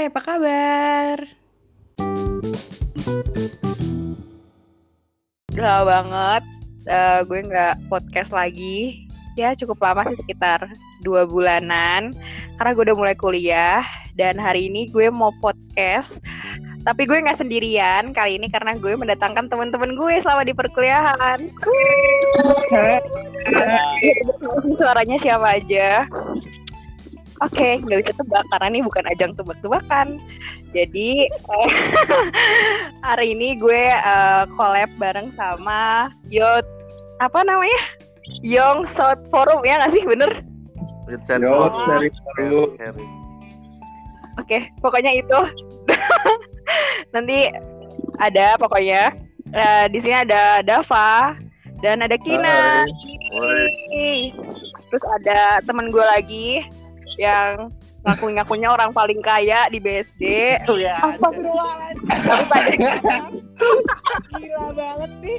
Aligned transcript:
Hai, 0.00 0.08
apa 0.08 0.24
kabar? 0.24 1.16
Udah 5.52 5.80
banget 5.84 6.42
eh, 6.88 7.20
gue 7.28 7.40
nggak 7.44 7.84
podcast 7.92 8.32
lagi. 8.32 9.04
Ya 9.36 9.52
cukup 9.52 9.76
lama 9.84 10.08
sih 10.08 10.16
sekitar 10.24 10.72
dua 11.04 11.28
bulanan. 11.28 12.16
Karena 12.56 12.70
gue 12.72 12.84
udah 12.88 12.96
mulai 12.96 13.12
kuliah 13.12 13.84
dan 14.16 14.40
hari 14.40 14.72
ini 14.72 14.88
gue 14.88 15.12
mau 15.12 15.36
podcast. 15.44 16.16
Tapi 16.80 17.04
gue 17.04 17.20
nggak 17.20 17.36
sendirian 17.36 18.16
kali 18.16 18.40
ini 18.40 18.48
karena 18.48 18.80
gue 18.80 18.96
mendatangkan 18.96 19.52
teman-teman 19.52 20.00
gue 20.00 20.16
selama 20.24 20.48
di 20.48 20.56
perkuliahan. 20.56 21.44
Suaranya 24.80 25.20
siapa 25.20 25.60
aja? 25.60 26.08
Oke, 27.40 27.80
nggak 27.80 28.04
bisa 28.04 28.12
tebak 28.20 28.44
karena 28.52 28.66
ini 28.68 28.80
bukan 28.84 29.04
ajang 29.08 29.32
tebak-tebakan. 29.32 30.20
Jadi 30.76 31.24
eh, 31.26 31.70
hari 33.06 33.32
ini 33.32 33.56
gue 33.56 33.84
eh, 33.90 34.44
collab 34.54 34.90
bareng 35.00 35.32
sama 35.34 36.12
Yot 36.28 36.64
apa 37.24 37.40
namanya? 37.44 37.80
Young 38.44 38.84
South 38.86 39.20
Forum 39.32 39.64
ya 39.64 39.80
nggak 39.80 39.92
sih 39.96 40.04
bener? 40.04 40.30
With 41.08 41.24
Yo, 41.24 41.40
Sandbox. 41.40 41.72
seri 41.88 42.08
baru. 42.38 42.62
Sharing. 42.76 43.12
Oke, 44.38 44.58
pokoknya 44.78 45.18
itu. 45.18 45.40
Nanti 47.16 47.50
ada 48.20 48.54
pokoknya 48.60 49.16
Eh, 49.50 49.86
di 49.90 49.98
sini 49.98 50.14
ada 50.14 50.62
Dava 50.62 51.34
dan 51.82 52.06
ada 52.06 52.14
Kina. 52.14 52.86
Terus 54.90 55.04
ada 55.20 55.58
teman 55.66 55.90
gue 55.90 56.04
lagi 56.06 56.62
yang 57.20 57.68
ngaku-ngakunya 58.00 58.72
orang 58.72 58.96
paling 58.96 59.20
kaya 59.20 59.68
di 59.68 59.76
BSD. 59.76 60.56
Astagfirullahaladzim. 60.64 62.08
Tapi 62.08 62.44
pada 62.48 62.70
Gila 64.40 64.72
banget 64.72 65.10
sih. 65.20 65.36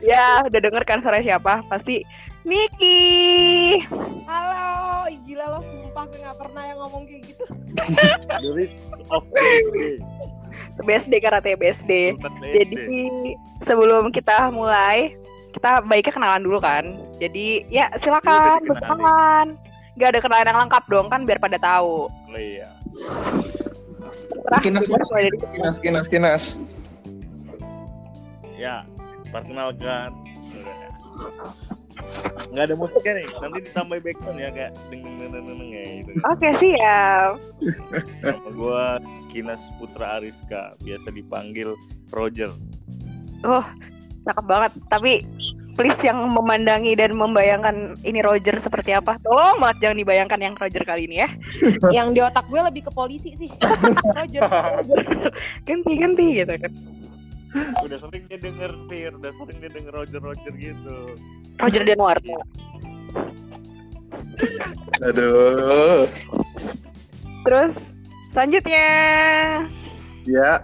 ya 0.00 0.40
udah 0.48 0.60
denger 0.64 0.82
kan 0.88 1.04
suara 1.04 1.20
siapa? 1.20 1.60
Pasti 1.68 2.00
Niki. 2.40 3.84
Halo, 4.24 5.04
gila 5.28 5.44
lo 5.44 5.60
sumpah 5.60 6.08
gue 6.08 6.24
gak 6.24 6.38
pernah 6.40 6.62
yang 6.64 6.78
ngomong 6.80 7.04
kayak 7.04 7.22
gitu. 7.28 7.44
The 8.40 8.50
Rich 8.56 8.80
of 9.12 9.28
BSD. 9.28 9.76
BSD 10.80 11.12
karate 11.20 11.52
BSD. 11.60 12.16
Jadi 12.56 12.80
sebelum 13.60 14.08
kita 14.08 14.48
mulai, 14.48 15.12
kita 15.52 15.84
baiknya 15.84 16.16
kenalan 16.16 16.40
dulu 16.40 16.64
kan. 16.64 16.96
Jadi 17.20 17.68
ya 17.68 17.92
silakan 18.00 18.64
Iya, 18.64 18.68
berkenalan. 18.72 19.46
Gak 20.00 20.16
ada 20.16 20.20
kenalan 20.24 20.48
yang 20.48 20.60
lengkap 20.64 20.84
dong 20.88 21.06
kan 21.12 21.28
biar 21.28 21.36
pada 21.36 21.60
tahu. 21.60 22.08
Oh, 22.08 22.40
iya. 22.40 22.72
Terah, 24.48 24.60
Kinas, 24.64 24.88
Kinas, 24.88 25.76
kinas, 25.76 26.06
kinas. 26.08 26.44
Ya, 28.56 28.88
perkenalkan. 29.28 30.16
Nggak 32.50 32.64
ada 32.72 32.74
musiknya 32.80 33.12
nih, 33.20 33.28
nanti 33.44 33.58
ditambah 33.70 33.98
backsound 34.00 34.40
ya 34.40 34.48
kayak 34.50 34.72
deng 34.88 35.04
deng 35.04 35.16
deng 35.20 35.44
deng 35.44 35.46
deng 35.60 35.70
ya 35.70 35.84
gitu. 36.00 36.10
Oke 36.26 36.48
siap. 36.56 37.30
Nama 38.24 38.48
gue 38.50 38.84
Kinas 39.30 39.62
Putra 39.76 40.18
Ariska, 40.18 40.80
biasa 40.80 41.12
dipanggil 41.12 41.76
Roger. 42.10 42.50
Oh 43.44 43.62
cakep 44.24 44.44
banget. 44.48 44.72
Tapi 44.88 45.22
please 45.80 45.96
yang 46.04 46.20
memandangi 46.28 46.92
dan 46.92 47.16
membayangkan 47.16 47.96
ini 48.04 48.20
Roger 48.20 48.52
seperti 48.60 48.92
apa. 48.92 49.16
Tolong 49.24 49.56
banget 49.56 49.88
jangan 49.88 49.96
dibayangkan 50.04 50.40
yang 50.44 50.54
Roger 50.60 50.84
kali 50.84 51.08
ini 51.08 51.24
ya. 51.24 51.28
yang 51.96 52.12
di 52.12 52.20
otak 52.20 52.44
gue 52.52 52.60
lebih 52.60 52.84
ke 52.84 52.92
polisi 52.92 53.32
sih. 53.40 53.48
Roger. 54.20 54.44
Ganti-ganti 55.64 56.44
gitu 56.44 56.52
kan. 56.52 56.72
Udah 57.80 57.96
sering 57.96 58.28
dia 58.28 58.36
denger 58.36 58.76
Fir, 58.92 59.16
udah 59.16 59.32
sering 59.32 59.56
dia 59.56 59.72
denger 59.72 59.92
Roger 59.96 60.20
Roger 60.20 60.52
gitu. 60.60 61.16
Roger 61.56 61.82
Denuarta. 61.88 62.36
Aduh. 65.00 66.04
Terus 67.48 67.72
selanjutnya 68.36 68.88
Ya, 70.28 70.60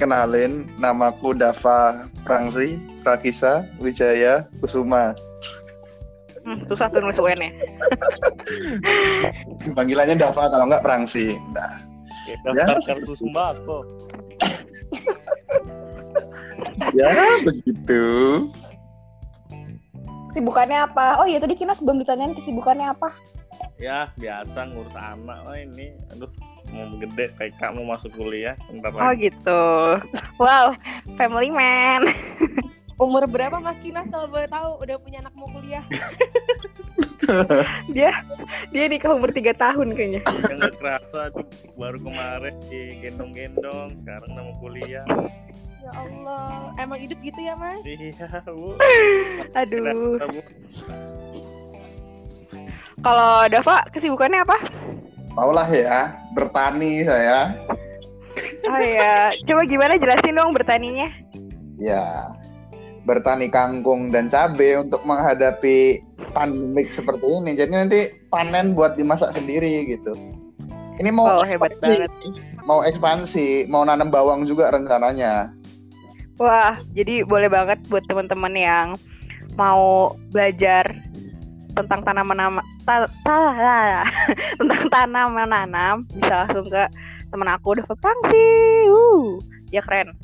kenalin 0.00 0.64
namaku 0.80 1.36
Dava 1.36 2.08
Prangsi 2.24 2.80
Prakisa 3.00 3.64
Wijaya 3.76 4.44
Kusuma. 4.60 5.12
hmm, 6.40 6.64
susah 6.66 6.88
tuh 6.88 7.00
nulis 7.00 7.16
UN 7.16 7.40
ya. 7.40 7.50
Panggilannya 9.76 10.16
Dava 10.16 10.48
kalau 10.48 10.64
nggak 10.66 10.80
Prangsi. 10.80 11.36
Nah, 11.52 11.80
Kayak 12.24 12.40
daftar 12.46 12.96
kartu 12.96 13.12
sembako. 13.14 13.78
ya 16.98 17.10
begitu. 17.42 18.02
Kesibukannya 20.30 20.86
apa? 20.86 21.18
Oh 21.18 21.26
iya 21.26 21.36
tadi 21.36 21.58
Kinas 21.58 21.82
belum 21.82 22.00
ditanyain 22.00 22.32
kesibukannya 22.32 22.86
apa. 22.88 23.10
Ya, 23.76 24.08
biasa 24.16 24.72
ngurus 24.72 24.92
anak. 24.92 25.40
Oh 25.42 25.52
ini, 25.52 25.92
aduh, 26.08 26.28
mau 26.70 26.88
gede 26.96 27.32
kayak 27.34 27.56
kamu 27.58 27.84
masuk 27.84 28.12
kuliah 28.12 28.56
bentar 28.68 28.92
Oh 28.92 29.00
lagi. 29.02 29.28
gitu. 29.28 29.62
Wow, 30.36 30.76
family 31.16 31.50
man. 31.50 32.08
Umur 33.00 33.24
berapa 33.24 33.56
Mas 33.64 33.80
Kinas 33.80 34.04
kalau 34.12 34.28
boleh 34.28 34.44
tahu? 34.44 34.76
Udah 34.84 35.00
punya 35.00 35.24
anak 35.24 35.32
mau 35.32 35.48
kuliah? 35.48 35.80
dia 37.96 38.12
dia 38.68 38.84
nikah 38.92 39.16
umur 39.16 39.32
3 39.32 39.56
tahun 39.56 39.96
kayaknya. 39.96 40.20
Yang 40.20 40.56
nggak 40.60 40.76
kerasa 40.76 41.32
baru 41.80 41.96
kemarin 42.04 42.54
digendong-gendong, 42.68 44.04
sekarang 44.04 44.30
nama 44.36 44.52
kuliah. 44.60 45.08
Ya 45.80 45.92
Allah. 45.96 46.76
Emang 46.76 47.00
hidup 47.00 47.16
gitu 47.24 47.40
ya 47.40 47.56
Mas? 47.56 47.80
Iya, 47.88 48.44
bu. 48.44 48.76
Aduh. 49.56 50.20
Kalau 53.00 53.48
Dava 53.48 53.76
kesibukannya 53.96 54.44
apa? 54.44 54.60
Taulah 55.32 55.70
ya, 55.72 56.20
bertani 56.36 57.08
saya. 57.08 57.56
Oh 58.68 58.82
ya, 58.84 59.32
coba 59.48 59.64
gimana 59.64 59.96
jelasin 59.96 60.36
dong 60.36 60.52
bertaninya? 60.52 61.08
Ya, 61.80 62.28
bertani 63.10 63.50
kangkung 63.50 64.14
dan 64.14 64.30
cabai 64.30 64.78
untuk 64.78 65.02
menghadapi 65.02 65.98
pandemik 66.30 66.94
seperti 66.94 67.26
ini. 67.26 67.58
Jadi 67.58 67.72
nanti 67.74 68.00
panen 68.30 68.78
buat 68.78 68.94
dimasak 68.94 69.34
sendiri 69.34 69.90
gitu. 69.90 70.14
Ini 71.02 71.10
mau 71.10 71.42
Oh, 71.42 71.42
hebat 71.42 71.74
ekspansi, 71.74 72.06
banget. 72.06 72.12
mau 72.62 72.80
ekspansi, 72.86 73.48
mau 73.66 73.82
nanam 73.82 74.14
bawang 74.14 74.46
juga 74.46 74.70
rencananya. 74.70 75.50
Wah, 76.38 76.78
jadi 76.94 77.26
boleh 77.26 77.50
banget 77.50 77.82
buat 77.90 78.06
teman-teman 78.06 78.54
yang 78.54 78.86
mau 79.58 80.14
belajar 80.30 80.86
tentang 81.74 82.00
tanaman 82.04 82.62
ta, 82.84 83.08
ta- 83.26 84.04
tentang 84.60 84.84
tanam 84.92 85.34
menanam 85.34 86.04
bisa 86.14 86.44
langsung 86.46 86.68
ke 86.68 86.84
temen 87.32 87.48
aku 87.48 87.74
udah 87.74 87.84
Pangsi. 87.98 88.46
Uh, 88.86 89.40
ya 89.72 89.80
keren. 89.82 90.14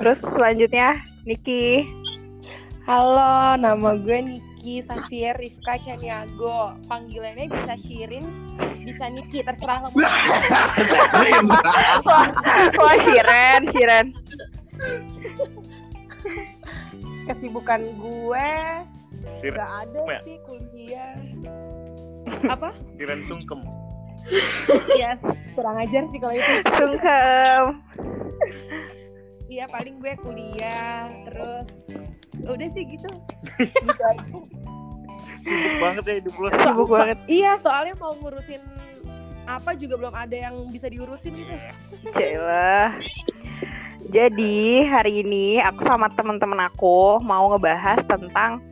Terus 0.00 0.22
selanjutnya 0.24 1.02
Niki. 1.22 1.84
Halo, 2.88 3.54
nama 3.54 3.94
gue 3.94 4.18
Niki 4.18 4.80
Safier 4.82 5.36
Rifka 5.36 5.76
Caniago. 5.78 6.74
Panggilannya 6.88 7.46
bisa 7.46 7.74
Shirin, 7.76 8.24
bisa 8.82 9.06
Niki, 9.12 9.44
terserah 9.44 9.84
lo. 9.84 9.88
mau. 9.92 10.00
Wah, 12.74 12.96
Shiren, 12.98 13.60
Shiren. 13.70 14.06
Kesibukan 17.28 17.84
gue 17.94 18.48
gak 19.44 19.70
ada 19.86 20.00
Ya. 20.08 20.18
sih 20.24 20.38
kuliah. 20.42 21.14
Apa? 22.54 22.72
Kiran 22.96 23.20
sungkem. 23.22 23.60
Iya, 24.96 25.16
kurang 25.54 25.76
ajar 25.78 26.04
sih 26.10 26.18
kalau 26.18 26.34
itu. 26.34 26.52
Sungkem. 26.74 27.64
Iya, 29.50 29.66
paling 29.66 29.98
gue 29.98 30.14
kuliah, 30.22 31.10
terus 31.26 31.66
udah 32.46 32.68
sih 32.70 32.86
gitu. 32.86 33.10
gitu 33.58 34.02
aja. 34.14 34.38
Sibuk 35.42 35.74
banget 35.82 36.02
ya 36.06 36.14
hidup 36.22 36.34
lo. 36.38 36.48
Sibuk 36.54 36.86
so- 36.86 36.94
banget. 36.94 37.18
Iya, 37.26 37.58
soalnya 37.58 37.94
mau 37.98 38.14
ngurusin 38.14 38.62
apa 39.50 39.74
juga 39.74 39.98
belum 39.98 40.14
ada 40.14 40.36
yang 40.38 40.54
bisa 40.70 40.86
diurusin 40.86 41.34
gitu. 41.34 41.54
Cila. 42.14 42.94
Jadi 44.14 44.86
hari 44.86 45.26
ini 45.26 45.58
aku 45.58 45.82
sama 45.82 46.06
teman-teman 46.14 46.70
aku 46.70 47.18
mau 47.18 47.50
ngebahas 47.50 47.98
tentang 48.06 48.62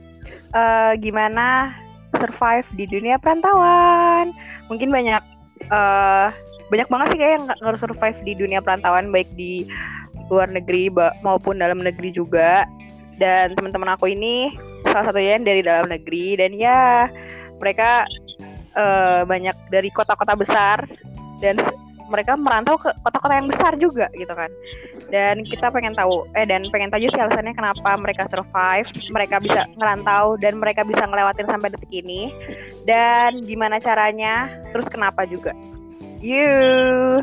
eh, 0.54 0.92
gimana 1.02 1.74
survive 2.14 2.70
di 2.78 2.86
dunia 2.86 3.19
perantauan. 3.19 4.31
Mungkin 4.70 4.94
banyak 4.94 5.22
eh 5.58 6.28
banyak 6.69 6.88
banget 6.92 7.06
sih 7.10 7.19
kayak 7.19 7.32
yang 7.34 7.44
nggak 7.48 7.58
harus 7.64 7.81
survive 7.82 8.19
di 8.22 8.32
dunia 8.38 8.60
perantauan 8.62 9.10
baik 9.10 9.26
di 9.34 9.64
luar 10.28 10.48
negeri 10.48 10.92
maupun 11.25 11.60
dalam 11.60 11.80
negeri 11.80 12.12
juga. 12.12 12.64
Dan 13.19 13.58
teman-teman 13.58 13.98
aku 13.98 14.14
ini 14.14 14.54
salah 14.86 15.10
satunya 15.10 15.36
yang 15.36 15.44
dari 15.44 15.62
dalam 15.64 15.90
negeri. 15.90 16.38
Dan 16.38 16.54
ya 16.54 17.10
mereka 17.58 18.06
eh, 18.78 19.22
banyak 19.26 19.56
dari 19.72 19.90
kota-kota 19.90 20.38
besar. 20.38 20.86
Dan 21.42 21.58
mereka 22.08 22.34
merantau 22.34 22.80
ke 22.80 22.90
kota-kota 23.04 23.36
yang 23.36 23.48
besar 23.52 23.76
juga 23.76 24.08
gitu 24.16 24.32
kan. 24.32 24.48
Dan 25.08 25.44
kita 25.44 25.72
pengen 25.72 25.96
tahu 25.96 26.25
eh 26.36 26.44
dan 26.48 26.64
pengen 26.72 26.92
tahu 26.92 27.04
sih 27.08 27.20
alasannya 27.20 27.56
kenapa 27.56 27.96
mereka 27.96 28.28
survive 28.28 28.88
mereka 29.12 29.40
bisa 29.40 29.64
ngerantau 29.76 30.36
dan 30.40 30.56
mereka 30.60 30.84
bisa 30.84 31.04
ngelewatin 31.04 31.48
sampai 31.48 31.69
detik 31.72 31.92
ini. 31.92 32.32
Dan 32.88 33.44
gimana 33.44 33.78
caranya 33.78 34.48
terus 34.72 34.88
kenapa 34.88 35.28
juga. 35.28 35.52
You 36.19 37.22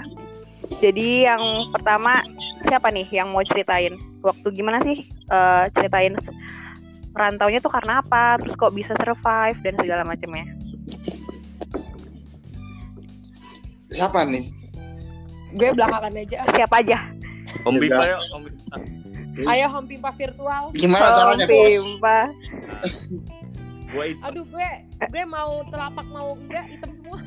jadi 0.82 1.34
yang 1.34 1.44
pertama 1.72 2.22
siapa 2.66 2.90
nih 2.90 3.08
yang 3.14 3.32
mau 3.32 3.44
ceritain 3.46 3.96
waktu 4.26 4.48
gimana 4.52 4.82
sih 4.82 5.06
eh, 5.08 5.64
ceritain 5.76 6.16
rantaunya 7.16 7.64
tuh 7.64 7.72
karena 7.72 8.04
apa 8.04 8.42
terus 8.42 8.58
kok 8.60 8.76
bisa 8.76 8.92
survive 9.00 9.60
dan 9.64 9.76
segala 9.80 10.04
macamnya 10.04 10.46
Siapa 13.96 14.28
nih? 14.28 14.52
Gue 15.56 15.72
belakangan 15.72 16.12
aja. 16.12 16.44
siapa 16.52 16.84
aja 16.84 17.00
Om 17.64 17.80
yuk, 17.80 18.22
Om 18.36 18.42
Bimba. 18.44 18.78
Ayo 19.52 19.68
home 19.68 19.88
pimpa 19.88 20.12
virtual. 20.16 20.72
Gimana 20.76 21.08
caranya, 21.12 21.46
Bos? 21.48 21.68
Pimpa. 21.72 22.20
Gue 23.96 24.06
Aduh 24.24 24.44
gue 24.48 24.70
gue 25.00 25.24
mau 25.24 25.64
telapak 25.72 26.08
mau 26.12 26.36
enggak 26.36 26.68
hitam 26.68 26.92
semua. 27.00 27.20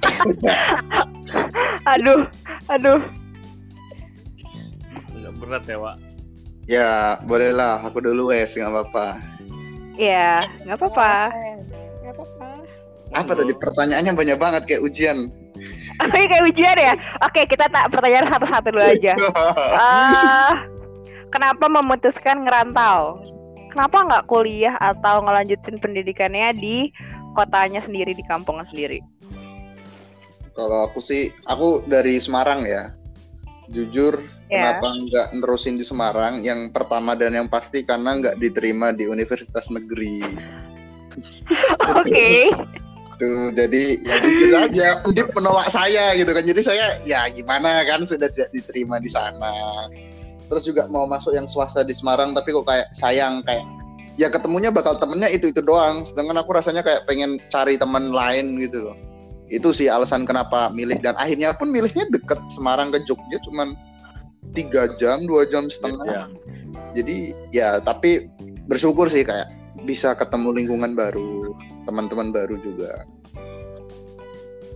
aduh 1.96 2.28
aduh 2.68 3.00
berat 5.38 5.64
ya, 5.64 5.78
Wak. 5.78 5.96
Ya, 6.68 6.90
bolehlah. 7.24 7.80
Aku 7.82 7.98
dulu 7.98 8.28
wes, 8.28 8.52
nggak 8.52 8.68
apa-apa. 8.68 9.08
ya 9.98 10.46
nggak 10.62 10.78
apa-apa 10.78 11.10
Gak 12.06 12.12
apa-apa. 12.14 12.48
Apa 13.18 13.32
tadi 13.34 13.50
pertanyaannya 13.50 14.12
banyak 14.14 14.38
banget 14.38 14.62
kayak 14.68 14.82
ujian. 14.86 15.26
Oke 16.06 16.30
kayak 16.30 16.46
ujian 16.46 16.78
ya 16.78 16.94
oke 17.18 17.42
kita 17.50 17.66
tak 17.66 17.90
pertanyaan 17.90 18.30
satu-satu 18.30 18.70
dulu 18.70 18.84
aja 18.86 19.18
Eh, 19.82 20.52
kenapa 21.34 21.66
memutuskan 21.66 22.46
ngerantau 22.46 23.18
kenapa 23.74 24.06
nggak 24.06 24.26
kuliah 24.30 24.78
atau 24.78 25.18
ngelanjutin 25.26 25.82
pendidikannya 25.82 26.54
di 26.54 26.94
kotanya 27.34 27.82
sendiri 27.82 28.14
di 28.14 28.22
kampungnya 28.30 28.62
sendiri 28.70 29.02
Kalau 30.54 30.86
aku 30.86 30.98
sih, 30.98 31.30
aku 31.46 31.86
dari 31.86 32.18
Semarang 32.18 32.62
ya. 32.62 32.94
Jujur, 33.68 34.24
ya 34.48 34.80
kenapa 34.80 34.88
nggak 34.96 35.26
nerusin 35.36 35.76
di 35.76 35.84
Semarang? 35.84 36.40
Yang 36.40 36.72
pertama 36.72 37.12
dan 37.12 37.36
yang 37.36 37.48
pasti 37.52 37.84
karena 37.84 38.16
nggak 38.16 38.40
diterima 38.40 38.96
di 38.96 39.04
universitas 39.04 39.68
negeri. 39.68 40.24
oke 41.98 42.28
Tuh, 43.18 43.50
jadi 43.50 43.98
ya 44.06 44.16
jujur 44.22 44.50
aja, 44.54 45.02
Undip 45.02 45.34
menolak 45.34 45.74
saya 45.74 46.14
gitu 46.14 46.30
kan. 46.30 46.46
Jadi 46.46 46.62
saya 46.62 47.02
ya 47.02 47.26
gimana 47.26 47.82
kan 47.82 48.06
sudah 48.06 48.30
tidak 48.30 48.54
diterima 48.54 49.02
di 49.02 49.10
sana. 49.10 49.90
Terus 50.46 50.62
juga 50.62 50.86
mau 50.86 51.02
masuk 51.04 51.34
yang 51.34 51.50
swasta 51.50 51.82
di 51.82 51.90
Semarang 51.92 52.32
tapi 52.32 52.54
kok 52.54 52.64
kayak 52.64 52.88
sayang 52.94 53.42
kayak 53.42 53.66
ya 54.16 54.30
ketemunya 54.30 54.70
bakal 54.70 55.02
temennya 55.02 55.34
itu 55.34 55.50
itu 55.50 55.58
doang. 55.58 56.06
Sedangkan 56.06 56.38
aku 56.38 56.54
rasanya 56.54 56.86
kayak 56.86 57.10
pengen 57.10 57.42
cari 57.50 57.74
teman 57.74 58.14
lain 58.14 58.54
gitu 58.62 58.86
loh. 58.86 58.96
Itu 59.48 59.72
sih 59.72 59.88
alasan 59.88 60.28
kenapa 60.28 60.68
milih 60.72 61.00
dan 61.00 61.16
akhirnya 61.16 61.56
pun 61.56 61.72
milihnya 61.72 62.04
deket 62.12 62.36
Semarang 62.52 62.92
ke 62.92 63.00
Jogja 63.08 63.40
cuman 63.48 63.72
tiga 64.52 64.92
jam 65.00 65.24
dua 65.24 65.48
jam 65.48 65.68
setengah. 65.72 66.04
Ya. 66.04 66.24
Jadi 66.96 67.32
ya 67.52 67.80
tapi 67.80 68.28
bersyukur 68.68 69.08
sih 69.08 69.24
kayak 69.24 69.48
bisa 69.88 70.12
ketemu 70.12 70.52
lingkungan 70.52 70.92
baru, 70.92 71.56
teman-teman 71.88 72.28
baru 72.32 72.60
juga. 72.60 73.04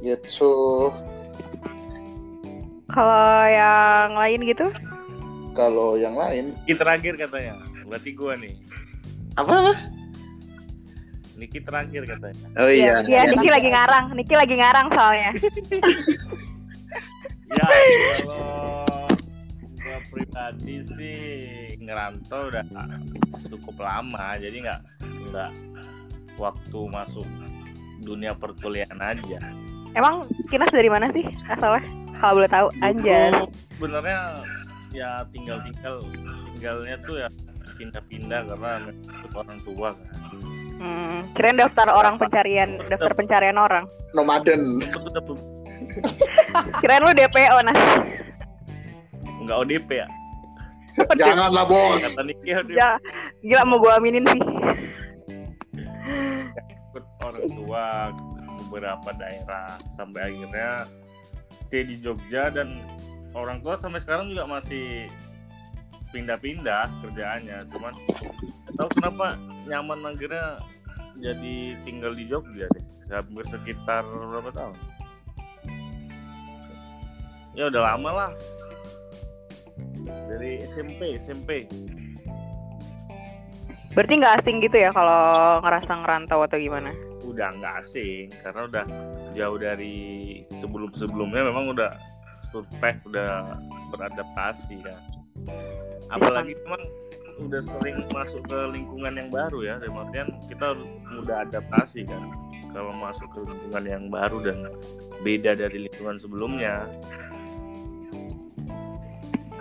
Gitu. 0.02 0.50
kalau 2.90 3.46
yang 3.46 4.18
lain 4.18 4.42
gitu 4.50 4.66
Kalau 5.54 5.94
yang 5.94 6.18
lain 6.18 6.58
Niki 6.66 6.74
terakhir 6.74 7.14
katanya. 7.14 7.54
Berarti 7.86 8.10
gue 8.10 8.32
nih. 8.40 8.54
apa? 9.38 9.78
Niki 11.42 11.58
terakhir 11.58 12.06
katanya. 12.06 12.46
Oh 12.54 12.70
iya. 12.70 13.02
Iya, 13.02 13.26
Ya, 13.26 13.34
Niki 13.34 13.50
lagi 13.50 13.68
ngarang 13.74 14.06
Niki 14.14 14.34
lagi 14.38 14.54
ngarang 14.54 14.86
soalnya 14.94 15.30
Ya, 17.52 17.66
kalau 18.24 19.04
gue 19.76 19.98
pribadi 20.08 20.76
sih 20.96 21.18
ngerantau 21.82 22.48
udah 22.48 22.64
cukup 23.50 23.76
lama, 23.82 24.38
jadi 24.40 24.56
nggak 24.64 24.80
nggak 25.28 25.50
waktu 26.40 26.80
masuk 26.88 27.28
dunia 28.00 28.32
perkuliahan 28.32 28.96
aja. 28.96 29.38
emang 29.92 30.24
Kinas 30.48 30.72
dari 30.72 30.88
mana 30.88 31.12
sih 31.12 31.28
asalnya 31.52 31.84
kalau 32.16 32.40
boleh 32.40 32.48
tahu 32.48 32.66
anjas 32.80 33.36
Sebenarnya 33.76 34.40
ya 34.96 35.20
tinggal 35.28 35.60
tinggal 35.60 36.00
tinggalnya 36.56 36.96
tuh 37.04 37.16
ya 37.20 37.28
pindah-pindah 37.76 38.40
karena 38.48 38.72
orang 39.36 39.58
tua 39.60 39.92
kan. 39.92 40.08
Hmm, 40.82 41.32
kirain 41.38 41.54
daftar 41.54 41.86
orang 41.94 42.18
pencarian 42.18 42.82
daftar 42.90 43.14
pencarian 43.14 43.56
orang 43.56 43.86
Nomaden. 44.12 44.82
Kirain 46.82 47.00
lu 47.00 47.12
DPO 47.14 47.58
nah 47.64 47.76
nggak 49.42 49.58
ODP 49.66 49.88
ya? 50.04 50.08
Janganlah 51.18 51.64
bos. 51.64 52.02
Ya 52.74 53.00
gila 53.40 53.62
mau 53.64 53.80
gua 53.80 53.96
aminin 53.96 54.26
sih 54.28 54.42
ikut 56.92 57.04
orang 57.24 57.46
tua 57.56 57.86
ke 58.12 58.42
beberapa 58.68 59.10
daerah 59.16 59.80
sampai 59.92 60.28
akhirnya 60.28 60.84
stay 61.52 61.88
di 61.88 61.96
Jogja 62.00 62.52
dan 62.52 62.84
orang 63.32 63.64
tua 63.64 63.80
sampai 63.80 64.00
sekarang 64.04 64.28
juga 64.28 64.44
masih 64.44 65.08
pindah-pindah 66.12 66.92
kerjaannya. 67.02 67.66
Cuman 67.72 67.94
tahu 68.76 68.88
kenapa 69.00 69.40
nyaman 69.66 70.04
akhirnya 70.04 70.60
jadi 71.18 71.76
tinggal 71.82 72.12
di 72.12 72.28
Jogja 72.28 72.68
deh. 72.70 72.84
Hampir 73.12 73.44
sekitar 73.44 74.08
berapa 74.08 74.48
tahun? 74.52 74.76
Ya 77.52 77.68
udah 77.68 77.82
lama 77.92 78.10
lah. 78.12 78.30
Dari 80.32 80.64
SMP 80.72 81.20
SMP 81.20 81.68
berarti 83.92 84.24
nggak 84.24 84.40
asing 84.40 84.56
gitu 84.64 84.80
ya 84.80 84.88
kalau 84.88 85.60
ngerasa 85.60 85.92
ngerantau 86.00 86.40
atau 86.48 86.56
gimana? 86.56 86.96
Udah 87.28 87.52
nggak 87.60 87.84
asing 87.84 88.32
karena 88.40 88.64
udah 88.64 88.84
jauh 89.36 89.60
dari 89.60 89.96
sebelum 90.48 90.88
sebelumnya 90.96 91.44
memang 91.52 91.76
udah 91.76 91.92
survive 92.48 93.00
udah 93.12 93.60
beradaptasi 93.92 94.80
kan 94.80 95.21
apalagi 96.12 96.56
memang 96.64 96.82
udah 97.40 97.62
sering 97.64 98.04
masuk 98.12 98.44
ke 98.44 98.58
lingkungan 98.70 99.16
yang 99.16 99.28
baru 99.32 99.58
ya 99.64 99.74
dalam 99.80 100.04
artian 100.04 100.28
kita 100.46 100.76
harus 100.76 100.86
mudah 101.08 101.48
adaptasi 101.48 102.04
kan 102.04 102.28
kalau 102.70 102.92
masuk 102.92 103.28
ke 103.32 103.40
lingkungan 103.42 103.84
yang 103.88 104.04
baru 104.12 104.38
dan 104.44 104.58
beda 105.24 105.56
dari 105.56 105.88
lingkungan 105.88 106.20
sebelumnya 106.20 106.86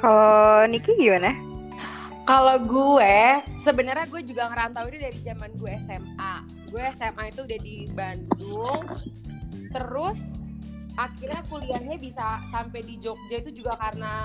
kalau 0.01 0.65
Niki 0.67 0.97
gimana 0.97 1.51
Kalau 2.21 2.63
gue, 2.63 3.43
sebenarnya 3.59 4.05
gue 4.07 4.21
juga 4.23 4.47
ngerantau 4.53 4.87
ini 4.93 5.03
dari 5.03 5.19
zaman 5.25 5.51
gue 5.57 5.73
SMA. 5.83 6.35
Gue 6.69 6.83
SMA 6.95 7.23
itu 7.33 7.41
udah 7.43 7.59
di 7.59 7.77
Bandung. 7.91 8.85
Terus 9.73 10.19
akhirnya 10.95 11.41
kuliahnya 11.49 11.97
bisa 11.97 12.39
sampai 12.53 12.85
di 12.85 13.01
Jogja 13.01 13.41
itu 13.41 13.51
juga 13.51 13.73
karena 13.75 14.15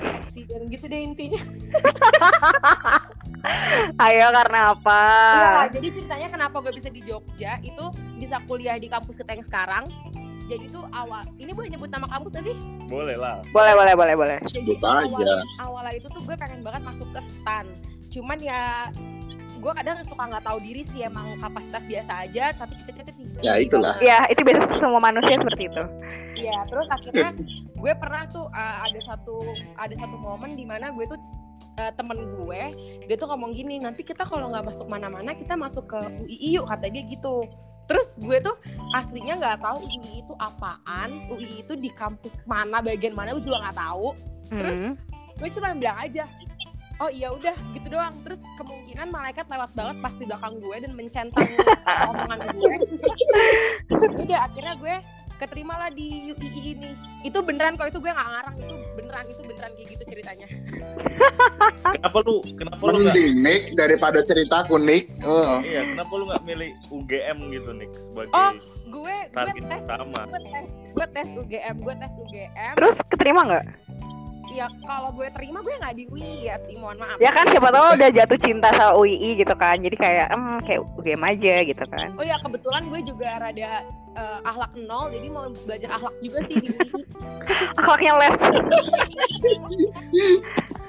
accident 0.00 0.64
gitu 0.68 0.84
deh 0.86 1.00
intinya. 1.02 1.40
ayo 4.06 4.26
karena 4.34 4.74
apa 4.74 5.02
Enggak, 5.38 5.66
jadi 5.78 5.88
ceritanya 5.94 6.28
kenapa 6.34 6.56
gue 6.66 6.72
bisa 6.74 6.90
di 6.90 6.98
Jogja 7.06 7.62
itu 7.62 7.84
bisa 8.18 8.42
kuliah 8.50 8.74
di 8.80 8.90
kampus 8.90 9.14
kita 9.14 9.38
yang 9.38 9.46
sekarang. 9.46 9.84
Jadi 10.46 10.70
tuh 10.70 10.86
awal, 10.94 11.26
ini 11.42 11.50
boleh 11.50 11.74
nyebut 11.74 11.90
nama 11.90 12.06
kampus 12.06 12.38
gak 12.38 12.46
sih? 12.46 12.54
boleh 12.86 13.18
lah 13.18 13.42
boleh 13.50 13.74
boleh 13.74 13.94
boleh 13.98 14.14
boleh 14.14 14.38
Jadi 14.46 14.62
Sebut 14.62 14.78
tuh 14.78 14.86
aja. 14.86 15.10
awal, 15.10 15.42
awalnya 15.58 15.92
itu 15.98 16.06
tuh 16.06 16.22
gue 16.22 16.38
pengen 16.38 16.62
banget 16.62 16.86
masuk 16.86 17.08
ke 17.10 17.18
stan. 17.18 17.66
Cuman 18.14 18.38
ya 18.38 18.94
gue 19.56 19.72
kadang 19.72 19.96
suka 20.04 20.22
nggak 20.28 20.44
tahu 20.44 20.58
diri 20.60 20.82
sih 20.92 21.00
emang 21.02 21.40
kapasitas 21.40 21.82
biasa 21.84 22.12
aja 22.28 22.44
tapi 22.54 22.72
cita-cita 22.78 23.12
tinggi. 23.12 23.36
Ya, 23.42 23.54
itulah. 23.56 23.96
ya 23.98 24.24
itu 24.28 24.44
biasa 24.44 24.78
semua 24.78 25.00
manusia 25.00 25.36
seperti 25.40 25.68
itu 25.68 25.82
Iya, 26.36 26.68
terus 26.68 26.84
akhirnya 26.92 27.32
gue 27.72 27.92
pernah 27.96 28.28
tuh 28.28 28.44
uh, 28.52 28.76
ada 28.84 29.00
satu 29.00 29.40
ada 29.80 29.94
satu 29.96 30.16
momen 30.20 30.52
di 30.52 30.68
mana 30.68 30.92
gue 30.92 31.04
tuh 31.08 31.16
uh, 31.80 31.92
temen 31.96 32.18
gue 32.44 32.62
dia 33.08 33.16
tuh 33.16 33.28
ngomong 33.32 33.56
gini 33.56 33.80
nanti 33.80 34.04
kita 34.04 34.20
kalau 34.28 34.52
nggak 34.52 34.68
masuk 34.68 34.84
mana-mana 34.84 35.32
kita 35.32 35.56
masuk 35.56 35.88
ke 35.88 35.98
UI 36.28 36.60
yuk 36.60 36.68
kata 36.68 36.92
dia 36.92 37.02
gitu. 37.08 37.48
Terus 37.86 38.18
gue 38.18 38.42
tuh 38.42 38.52
aslinya 38.92 39.38
nggak 39.38 39.62
tahu 39.62 39.78
UI 39.86 40.20
itu 40.20 40.34
apaan, 40.36 41.30
UI 41.30 41.62
itu 41.62 41.72
di 41.78 41.88
kampus 41.88 42.34
mana 42.44 42.82
bagian 42.84 43.14
mana 43.14 43.32
gue 43.32 43.44
juga 43.46 43.62
nggak 43.64 43.78
tahu. 43.80 44.08
Terus 44.52 44.76
Hmm. 44.76 44.94
gue 45.36 45.48
cuma 45.52 45.72
bilang 45.72 45.98
aja 46.00 46.24
oh 46.96 47.10
iya 47.12 47.28
udah 47.28 47.56
gitu 47.76 47.86
doang 47.92 48.14
terus 48.24 48.40
kemungkinan 48.56 49.12
malaikat 49.12 49.44
lewat 49.46 49.70
banget 49.76 49.96
pas 50.00 50.14
di 50.16 50.24
belakang 50.24 50.54
gue 50.58 50.76
dan 50.80 50.92
mencentang 50.96 51.44
omongan 52.10 52.38
gue 52.56 52.74
udah 54.24 54.38
akhirnya 54.48 54.74
gue 54.80 54.94
keterima 55.36 55.76
lah 55.76 55.90
di 55.92 56.32
UII 56.32 56.60
ini 56.72 56.90
itu 57.20 57.38
beneran 57.44 57.76
kok 57.76 57.92
itu 57.92 58.00
gue 58.00 58.08
nggak 58.08 58.28
ngarang 58.32 58.56
itu 58.56 58.74
beneran 58.96 59.24
itu 59.28 59.42
beneran 59.44 59.70
kayak 59.76 59.88
gitu 59.92 60.04
ceritanya 60.08 60.46
Kenapa 61.86 62.18
lu 62.24 62.40
kenapa 62.56 62.82
lu 62.82 62.96
nggak 63.04 63.12
Mending 63.12 63.34
Nick 63.44 63.62
daripada 63.76 64.18
ceritaku 64.24 64.80
Nick. 64.80 65.12
Oh. 65.20 65.60
iya 65.60 65.84
kenapa 65.84 66.12
lu 66.16 66.24
nggak 66.32 66.42
milih 66.42 66.70
UGM 66.88 67.38
gitu 67.52 67.70
Nick 67.76 67.92
sebagai 67.92 68.32
Oh, 68.32 68.52
gue 68.88 68.96
gue 69.04 69.16
target 69.36 69.62
tes 69.68 69.82
utama? 69.84 70.20
gue 70.24 70.40
tes 70.40 70.66
gue 70.96 71.06
tes 71.12 71.28
UGM 71.36 71.76
gue 71.84 71.94
tes 71.94 72.12
UGM 72.16 72.74
Terus 72.80 72.96
keterima 73.12 73.40
nggak? 73.44 73.64
Ya 74.52 74.66
kalau 74.86 75.10
gue 75.12 75.28
terima 75.34 75.58
gue 75.64 75.74
nggak 75.76 75.94
di 75.96 76.04
UI 76.10 76.46
ya 76.46 76.56
mohon 76.78 76.96
maaf 77.00 77.18
Ya 77.18 77.30
kan 77.34 77.46
siapa 77.50 77.68
tahu 77.72 77.98
udah 77.98 78.10
jatuh 78.12 78.38
cinta 78.38 78.68
sama 78.74 78.94
UII 78.98 79.42
gitu 79.42 79.54
kan. 79.56 79.76
Jadi 79.80 79.96
kayak 79.98 80.26
em 80.30 80.44
kayak 80.62 80.80
UGM 80.96 81.22
aja 81.24 81.54
gitu 81.66 81.84
kan. 81.90 82.08
oh 82.16 82.24
ya 82.24 82.36
kebetulan 82.40 82.82
gue 82.88 83.00
juga 83.04 83.28
rada 83.42 83.84
eh, 84.16 84.38
akhlak 84.46 84.72
nol 84.78 85.10
jadi 85.12 85.26
mau 85.28 85.46
belajar 85.64 85.90
akhlak 85.96 86.14
juga 86.22 86.38
sih 86.46 86.56
di 86.60 86.68
UI 86.72 86.90
Akhlaknya 87.80 88.12
les. 88.18 88.38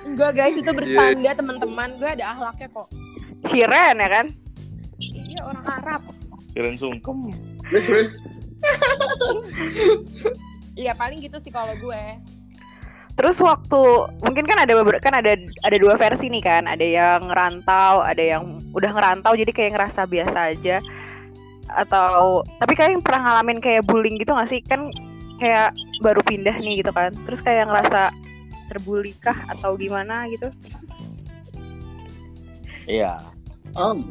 enggak 0.08 0.32
guys 0.34 0.56
itu 0.58 0.72
bertanda 0.72 1.32
teman-teman 1.36 1.90
gue 2.00 2.10
ada 2.10 2.26
akhlaknya 2.34 2.68
kok 2.72 2.88
Ciren 3.52 3.96
ya 4.02 4.10
kan? 4.10 4.26
iya 4.98 5.42
orang 5.46 5.66
Arab 5.68 6.02
Kirain 6.58 6.74
sungkem. 6.74 7.30
Iya 10.74 10.94
paling 10.94 11.22
gitu 11.22 11.38
sih 11.42 11.50
kalau 11.54 11.74
gue 11.78 12.02
Terus 13.18 13.42
waktu 13.42 13.82
mungkin 14.22 14.46
kan 14.46 14.62
ada 14.62 14.78
beberapa 14.78 15.02
kan 15.02 15.18
ada 15.18 15.34
ada 15.66 15.78
dua 15.82 15.98
versi 15.98 16.30
nih 16.30 16.44
kan, 16.46 16.70
ada 16.70 16.86
yang 16.86 17.26
ngerantau, 17.26 18.06
ada 18.06 18.22
yang 18.22 18.62
udah 18.78 18.94
ngerantau 18.94 19.34
jadi 19.34 19.50
kayak 19.50 19.72
ngerasa 19.74 20.06
biasa 20.06 20.54
aja 20.54 20.78
atau 21.68 22.48
tapi 22.64 22.80
kayak 22.80 22.96
yang 22.96 23.04
pernah 23.04 23.28
ngalamin 23.28 23.60
kayak 23.60 23.84
bullying 23.84 24.16
gitu 24.16 24.32
gak 24.32 24.48
sih 24.48 24.64
kan 24.64 24.88
kayak 25.36 25.76
baru 26.00 26.24
pindah 26.24 26.56
nih 26.64 26.80
gitu 26.80 26.96
kan 26.96 27.12
terus 27.28 27.44
kayak 27.44 27.68
ngerasa 27.68 28.16
terbully 28.72 29.12
kah 29.20 29.36
atau 29.52 29.76
gimana 29.76 30.32
gitu 30.32 30.48
Iya. 32.88 33.20
Um, 33.76 34.08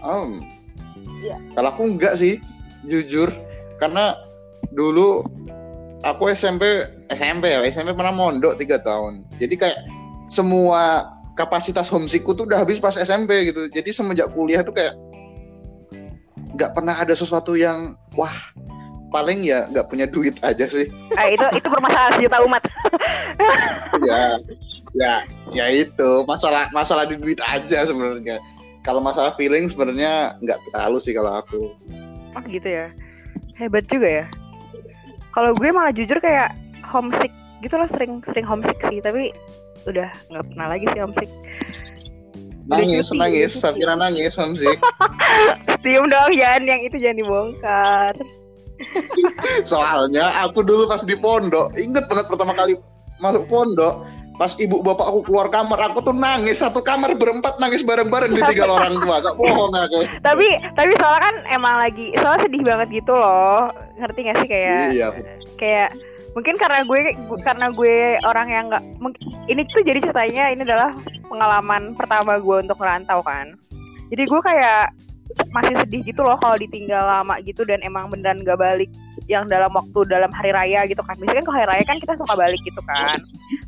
um. 0.00 0.38
Iya. 1.18 1.42
Kalau 1.58 1.68
aku 1.74 1.82
enggak 1.82 2.14
sih, 2.14 2.38
jujur, 2.86 3.26
karena 3.82 4.14
dulu 4.70 5.26
aku 6.06 6.30
SMP 6.30 6.62
SMP 7.08 7.52
ya 7.52 7.64
SMP 7.64 7.96
pernah 7.96 8.12
mondok 8.12 8.60
tiga 8.60 8.80
tahun. 8.80 9.24
Jadi 9.40 9.54
kayak 9.56 9.78
semua 10.28 11.08
kapasitas 11.34 11.88
homesickku 11.88 12.36
tuh 12.36 12.44
udah 12.44 12.64
habis 12.64 12.82
pas 12.82 12.94
SMP 12.96 13.52
gitu. 13.52 13.68
Jadi 13.72 13.90
semenjak 13.92 14.28
kuliah 14.36 14.60
tuh 14.60 14.76
kayak 14.76 14.94
nggak 16.58 16.74
pernah 16.74 16.98
ada 16.98 17.14
sesuatu 17.14 17.54
yang 17.54 17.94
wah 18.18 18.34
paling 19.08 19.40
ya 19.40 19.64
nggak 19.72 19.88
punya 19.88 20.04
duit 20.04 20.36
aja 20.44 20.68
sih. 20.68 20.90
ah, 21.16 21.30
itu 21.32 21.44
itu 21.56 21.68
permasalahan 21.70 22.12
sejuta 22.20 22.38
umat 22.44 22.62
ya 24.04 24.36
ya 24.92 25.14
ya 25.56 25.66
itu 25.72 26.10
masalah 26.28 26.68
masalah 26.76 27.08
di 27.08 27.16
duit 27.16 27.40
aja 27.48 27.88
sebenarnya. 27.88 28.36
Kalau 28.84 29.04
masalah 29.04 29.36
feeling 29.36 29.68
sebenarnya 29.68 30.36
nggak 30.44 30.58
terlalu 30.72 30.98
sih 31.00 31.12
kalau 31.16 31.40
aku. 31.40 31.72
oh 32.36 32.42
gitu 32.46 32.68
ya 32.68 32.92
hebat 33.58 33.84
juga 33.90 34.06
ya 34.22 34.26
kalau 35.34 35.54
gue 35.54 35.70
malah 35.70 35.90
jujur 35.90 36.18
kayak 36.22 36.54
homesick 36.88 37.30
gitu 37.60 37.76
loh 37.76 37.88
sering 37.90 38.18
sering 38.24 38.46
homesick 38.46 38.78
sih 38.88 38.98
tapi 38.98 39.30
udah 39.84 40.08
nggak 40.32 40.44
pernah 40.52 40.66
lagi 40.72 40.86
sih 40.90 41.00
homesick 41.00 41.30
Nangis, 42.68 43.08
cuti, 43.08 43.16
nangis. 43.16 43.56
Safira 43.56 43.96
nangis, 43.96 44.36
homesick. 44.36 44.76
Steam 45.80 46.04
dong 46.04 46.36
jangan 46.36 46.68
yang 46.68 46.80
itu 46.84 47.00
jangan 47.00 47.16
dibongkar 47.24 48.12
Soalnya 49.72 50.28
aku 50.44 50.60
dulu 50.62 50.84
pas 50.84 51.00
di 51.00 51.16
pondok, 51.16 51.72
inget 51.80 52.04
banget 52.06 52.28
pertama 52.28 52.52
kali 52.52 52.76
masuk 53.18 53.48
pondok, 53.50 54.06
pas 54.38 54.54
ibu 54.60 54.84
bapak 54.84 55.02
aku 55.02 55.20
keluar 55.26 55.48
kamar, 55.50 55.80
aku 55.80 55.98
tuh 56.04 56.14
nangis 56.14 56.62
satu 56.62 56.78
kamar 56.78 57.16
berempat 57.18 57.58
nangis 57.58 57.82
bareng-bareng 57.82 58.30
di 58.30 58.42
tiga 58.54 58.70
orang 58.76 59.00
tua, 59.02 59.18
gak 59.18 59.34
bohong 59.34 59.74
aku. 59.74 60.06
tapi 60.22 60.46
tapi 60.78 60.92
soalnya 60.94 61.22
kan 61.24 61.36
emang 61.50 61.74
lagi 61.74 62.14
soalnya 62.20 62.46
sedih 62.46 62.62
banget 62.62 63.02
gitu 63.02 63.16
loh 63.18 63.74
ngerti 63.98 64.20
gak 64.30 64.36
sih 64.44 64.48
kayak 64.48 64.86
Iya. 64.94 65.08
kayak 65.58 65.90
mungkin 66.32 66.54
karena 66.56 66.84
gue 66.84 67.00
gu- 67.26 67.42
karena 67.42 67.66
gue 67.70 68.20
orang 68.22 68.48
yang 68.48 68.64
nggak 68.68 68.84
ini 69.48 69.62
tuh 69.72 69.82
jadi 69.82 69.98
ceritanya 70.00 70.44
ini 70.52 70.62
adalah 70.62 70.92
pengalaman 71.26 71.96
pertama 71.96 72.36
gue 72.36 72.56
untuk 72.62 72.78
merantau 72.78 73.20
kan. 73.22 73.56
Jadi 74.08 74.22
gue 74.24 74.40
kayak 74.40 74.92
masih 75.52 75.76
sedih 75.76 76.00
gitu 76.02 76.24
loh 76.24 76.40
kalau 76.40 76.56
ditinggal 76.56 77.04
lama 77.04 77.36
gitu 77.44 77.60
dan 77.60 77.84
emang 77.84 78.08
beneran 78.08 78.40
gak 78.40 78.56
balik 78.56 78.88
yang 79.28 79.44
dalam 79.44 79.68
waktu 79.76 80.08
dalam 80.08 80.32
hari 80.32 80.56
raya 80.56 80.88
gitu 80.88 81.04
kan. 81.04 81.12
Biasanya 81.20 81.44
kan 81.44 81.46
kalau 81.46 81.56
hari 81.60 81.68
raya 81.68 81.84
kan 81.84 81.98
kita 82.00 82.12
suka 82.16 82.32
balik 82.32 82.60
gitu 82.64 82.80
kan 82.84 83.18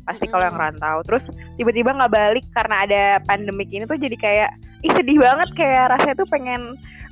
pasti 0.05 0.25
kalau 0.25 0.45
yang 0.45 0.57
rantau 0.57 1.01
terus 1.05 1.29
tiba-tiba 1.57 1.93
nggak 1.93 2.13
balik 2.13 2.45
karena 2.53 2.75
ada 2.85 3.03
pandemik 3.25 3.69
ini 3.69 3.85
tuh 3.85 3.97
jadi 3.97 4.17
kayak 4.17 4.49
ih 4.81 4.93
sedih 4.93 5.21
banget. 5.21 5.49
Kayak 5.53 5.97
rasanya 5.97 6.15
tuh 6.17 6.29
pengen 6.29 6.61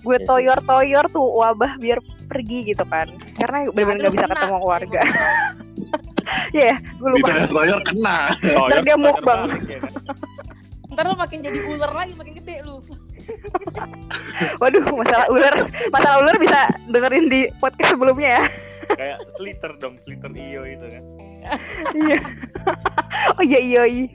gue 0.02 0.16
Iya 0.16 0.24
sih. 0.24 0.28
toyor-toyor 0.28 1.06
tuh 1.12 1.26
wabah 1.28 1.76
biar 1.78 2.00
pergi 2.30 2.60
gitu 2.70 2.86
kan 2.86 3.10
karena 3.42 3.58
bener-bener 3.74 4.00
nggak 4.08 4.14
bisa 4.16 4.26
Kena. 4.30 4.36
ketemu 4.38 4.58
keluarga 4.62 5.02
ya 6.62 6.74
gue 6.78 7.10
lupa 7.10 7.28
Toyor 7.50 7.80
kena. 7.82 8.18
Ntar 8.46 8.80
dia 8.86 8.98
mukbang. 8.98 9.42
ya 9.66 9.80
kan? 9.82 9.92
ntar 10.94 11.04
lo 11.10 11.16
makin 11.18 11.40
jadi 11.42 11.60
ular 11.66 11.92
lagi 11.96 12.14
makin 12.14 12.34
gede 12.38 12.56
lu 12.66 12.82
waduh 14.62 14.84
masalah 14.94 15.26
ular 15.30 15.56
masalah 15.90 16.18
ular 16.22 16.36
bisa 16.38 16.70
dengerin 16.90 17.30
di 17.30 17.42
podcast 17.58 17.94
sebelumnya 17.98 18.42
ya 18.42 18.46
Kayak 18.90 19.22
sliter 19.38 19.72
dong, 19.78 20.02
sliter 20.02 20.34
iyo 20.34 20.66
itu 20.66 20.82
kan. 20.90 21.04
Iya. 21.94 22.20
oh 23.38 23.44
iya 23.46 23.60
iya 23.62 23.82
iya. 23.86 24.06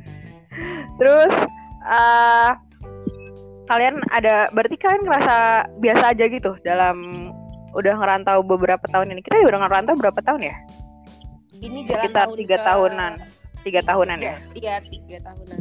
Terus 0.99 1.31
eh 1.87 2.51
kalian 3.71 4.03
ada 4.11 4.51
berarti 4.51 4.75
kalian 4.75 5.07
ngerasa 5.07 5.37
biasa 5.79 6.05
aja 6.11 6.25
gitu 6.27 6.59
dalam 6.67 7.31
udah 7.75 7.95
ngerantau 7.95 8.41
beberapa 8.41 8.83
tahun 8.85 9.11
ini. 9.11 9.21
Kita 9.21 9.43
udah 9.43 9.61
ngerantau 9.63 9.95
berapa 9.95 10.21
tahun 10.21 10.43
ya? 10.45 10.57
ini 11.55 11.83
jalan 11.83 12.03
Sekitar 12.03 12.27
tahun 12.27 12.37
tiga 12.37 12.57
ke- 12.57 12.65
tahunan. 12.65 13.13
Tiga 13.61 13.81
tahunan 13.81 14.19
ya. 14.19 14.37
iya 14.53 14.75
tiga 14.81 15.17
tahunan 15.25 15.61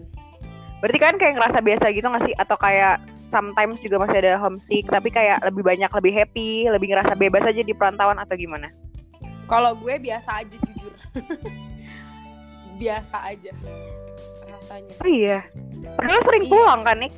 Berarti 0.77 0.99
kan 0.99 1.15
kayak 1.15 1.33
ngerasa 1.33 1.59
biasa 1.59 1.85
gitu 1.89 2.03
gak 2.05 2.23
sih? 2.23 2.35
Atau 2.35 2.57
kayak 2.57 2.99
sometimes 3.07 3.79
juga 3.79 3.95
masih 3.97 4.19
ada 4.19 4.35
homesick 4.35 4.83
tapi 4.85 5.07
kayak 5.07 5.39
lebih 5.41 5.63
banyak 5.63 5.87
lebih 5.87 6.11
happy, 6.13 6.49
lebih 6.67 6.91
ngerasa 6.91 7.15
bebas 7.15 7.43
aja 7.43 7.59
di 7.59 7.71
perantauan 7.71 8.17
atau 8.17 8.35
gimana? 8.35 8.67
kalau 9.43 9.71
gue 9.73 9.95
biasa 9.97 10.39
aja 10.39 10.55
jujur 10.57 10.91
biasa 12.75 13.17
aja 13.25 13.51
rasanya 14.45 14.93
Oh 14.97 15.09
iya. 15.09 15.39
Padahal 15.93 16.21
sering 16.21 16.43
Iya. 16.43 16.51
pulang 16.51 16.81
kan 16.81 16.97
nih. 16.97 17.11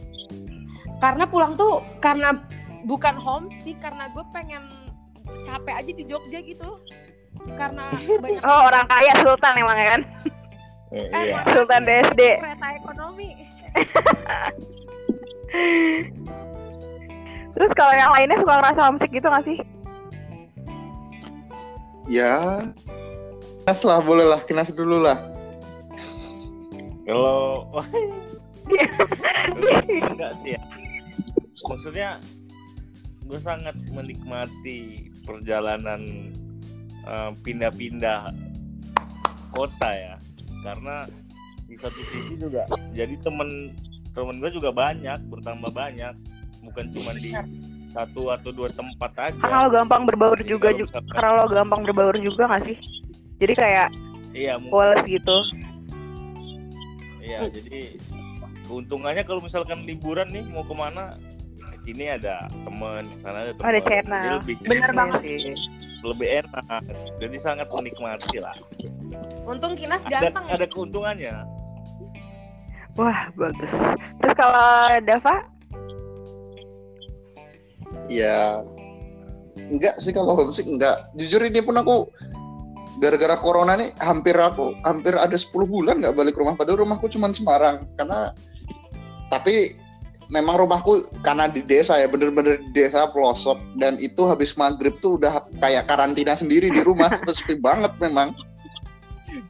karena 0.95 1.23
pulang 1.25 1.53
tuh 1.53 1.73
karena 1.97 2.29
bukan 2.83 3.15
homesick 3.15 3.77
karena 3.77 4.07
gue 4.09 4.23
pengen 4.31 4.63
capek 5.43 5.75
aja 5.75 5.91
di 5.91 6.03
Jogja 6.03 6.39
gitu 6.41 6.69
karena 7.53 7.91
banyak 8.23 8.41
Oh 8.41 8.61
orang 8.67 8.85
kaya 8.87 9.13
sultan 9.21 9.53
emang 9.59 9.77
ya 9.77 9.87
kan? 9.97 10.01
Eh, 10.93 11.03
Eh, 11.11 11.23
iya. 11.27 11.43
Sultan 11.51 11.83
BSD. 11.83 12.21
kereta 12.39 12.67
ekonomi 12.77 13.27
Terus 17.55 17.71
kalau 17.71 17.93
yang 17.95 18.11
lainnya 18.11 18.39
suka 18.39 18.59
ngerasa 18.59 18.81
homesick 18.83 19.11
gitu 19.11 19.27
gak 19.27 19.43
sih? 19.43 19.57
Ya. 22.07 22.59
Kinas 23.65 23.81
lah, 23.81 23.99
boleh 24.03 24.27
lah, 24.29 24.39
kinas 24.45 24.69
dulu 24.69 25.01
lah. 25.01 25.17
Kalau 27.07 27.65
enggak 30.11 30.31
sih 30.43 30.53
ya. 30.53 30.61
Maksudnya 31.65 32.09
gue 33.25 33.39
sangat 33.41 33.73
menikmati 33.89 35.09
perjalanan 35.25 36.01
eh, 37.01 37.31
pindah-pindah 37.41 38.31
kota 39.49 39.89
ya, 39.89 40.15
karena 40.61 41.03
di 41.65 41.75
satu 41.75 41.97
sisi 42.05 42.37
juga 42.37 42.61
jadi 42.91 43.17
temen 43.19 43.73
temen 44.11 44.37
gue 44.37 44.51
juga 44.51 44.69
banyak 44.69 45.17
bertambah 45.27 45.71
banyak 45.71 46.13
bukan 46.61 46.85
cuma 46.89 47.11
di 47.15 47.33
satu 47.89 48.29
atau 48.29 48.51
dua 48.51 48.69
tempat 48.69 49.11
aja 49.17 49.39
Karena 49.39 49.65
lo 49.65 49.69
gampang 49.71 50.03
berbaur 50.03 50.35
Jadi 50.35 50.49
juga, 50.49 50.67
kalau 50.67 50.77
ju- 50.77 50.87
misalkan- 50.87 51.11
karena 51.11 51.31
lo 51.33 51.45
gampang 51.47 51.81
berbaur 51.81 52.15
juga 52.15 52.43
gak 52.47 52.63
sih? 52.63 52.77
Jadi 53.35 53.53
kayak 53.53 53.87
iya 54.31 54.53
Wallace 54.61 55.05
gitu. 55.05 55.37
Iya, 57.19 57.49
jadi 57.49 57.97
keuntungannya 58.63 59.23
kalau 59.23 59.39
misalkan 59.39 59.81
liburan 59.83 60.27
nih 60.27 60.45
mau 60.45 60.61
ke 60.61 60.71
mana, 60.71 61.15
ini 61.85 62.05
ada 62.17 62.49
teman, 62.65 63.05
di 63.05 63.17
sana 63.21 63.37
ada 63.45 63.51
teman. 63.53 63.65
Ada 63.69 63.79
channel. 63.85 64.21
Jadi 64.21 64.35
lebih 64.41 64.55
Bener 64.65 64.91
banget. 64.91 65.19
sih. 65.21 65.37
lebih 66.05 66.45
enak. 66.45 66.83
Jadi 67.17 67.37
sangat 67.41 67.65
menikmati 67.73 68.37
lah. 68.37 68.53
untung 69.49 69.73
Kinas 69.73 70.05
Ada 70.05 70.29
ganteng 70.29 70.45
ya 70.45 70.53
ada 70.53 70.67
keuntungannya. 70.69 71.35
Wah 72.93 73.33
bagus. 73.33 73.73
Terus 74.21 74.33
kalau 74.37 75.01
Dava? 75.01 75.35
Ya. 78.05 78.61
enggak 79.55 79.97
sih 79.97 80.13
kalau 80.13 80.37
homesick 80.37 80.67
enggak 80.69 81.09
jujur 81.17 81.41
ini 81.41 81.57
pun 81.63 81.73
aku 81.79 82.05
gara-gara 82.99 83.35
corona 83.39 83.73
nih 83.79 83.89
hampir 83.97 84.35
aku 84.35 84.77
hampir 84.87 85.15
ada 85.15 85.33
10 85.33 85.51
bulan 85.65 86.03
nggak 86.03 86.13
balik 86.13 86.35
rumah 86.37 86.53
padahal 86.53 86.85
rumahku 86.85 87.07
cuma 87.09 87.31
Semarang 87.33 87.87
karena 87.99 88.35
tapi 89.31 89.73
memang 90.29 90.65
rumahku 90.65 91.05
karena 91.21 91.45
di 91.45 91.61
desa 91.61 91.97
ya 92.01 92.09
bener-bener 92.09 92.61
di 92.61 92.69
desa 92.73 93.09
pelosok. 93.09 93.59
Dan 93.77 93.97
itu 94.01 94.25
habis 94.25 94.57
maghrib 94.57 94.97
tuh 94.99 95.21
udah 95.21 95.45
kayak 95.61 95.85
karantina 95.85 96.33
sendiri 96.33 96.71
di 96.71 96.81
rumah. 96.81 97.11
Sepi 97.37 97.57
banget 97.59 97.93
memang. 98.01 98.33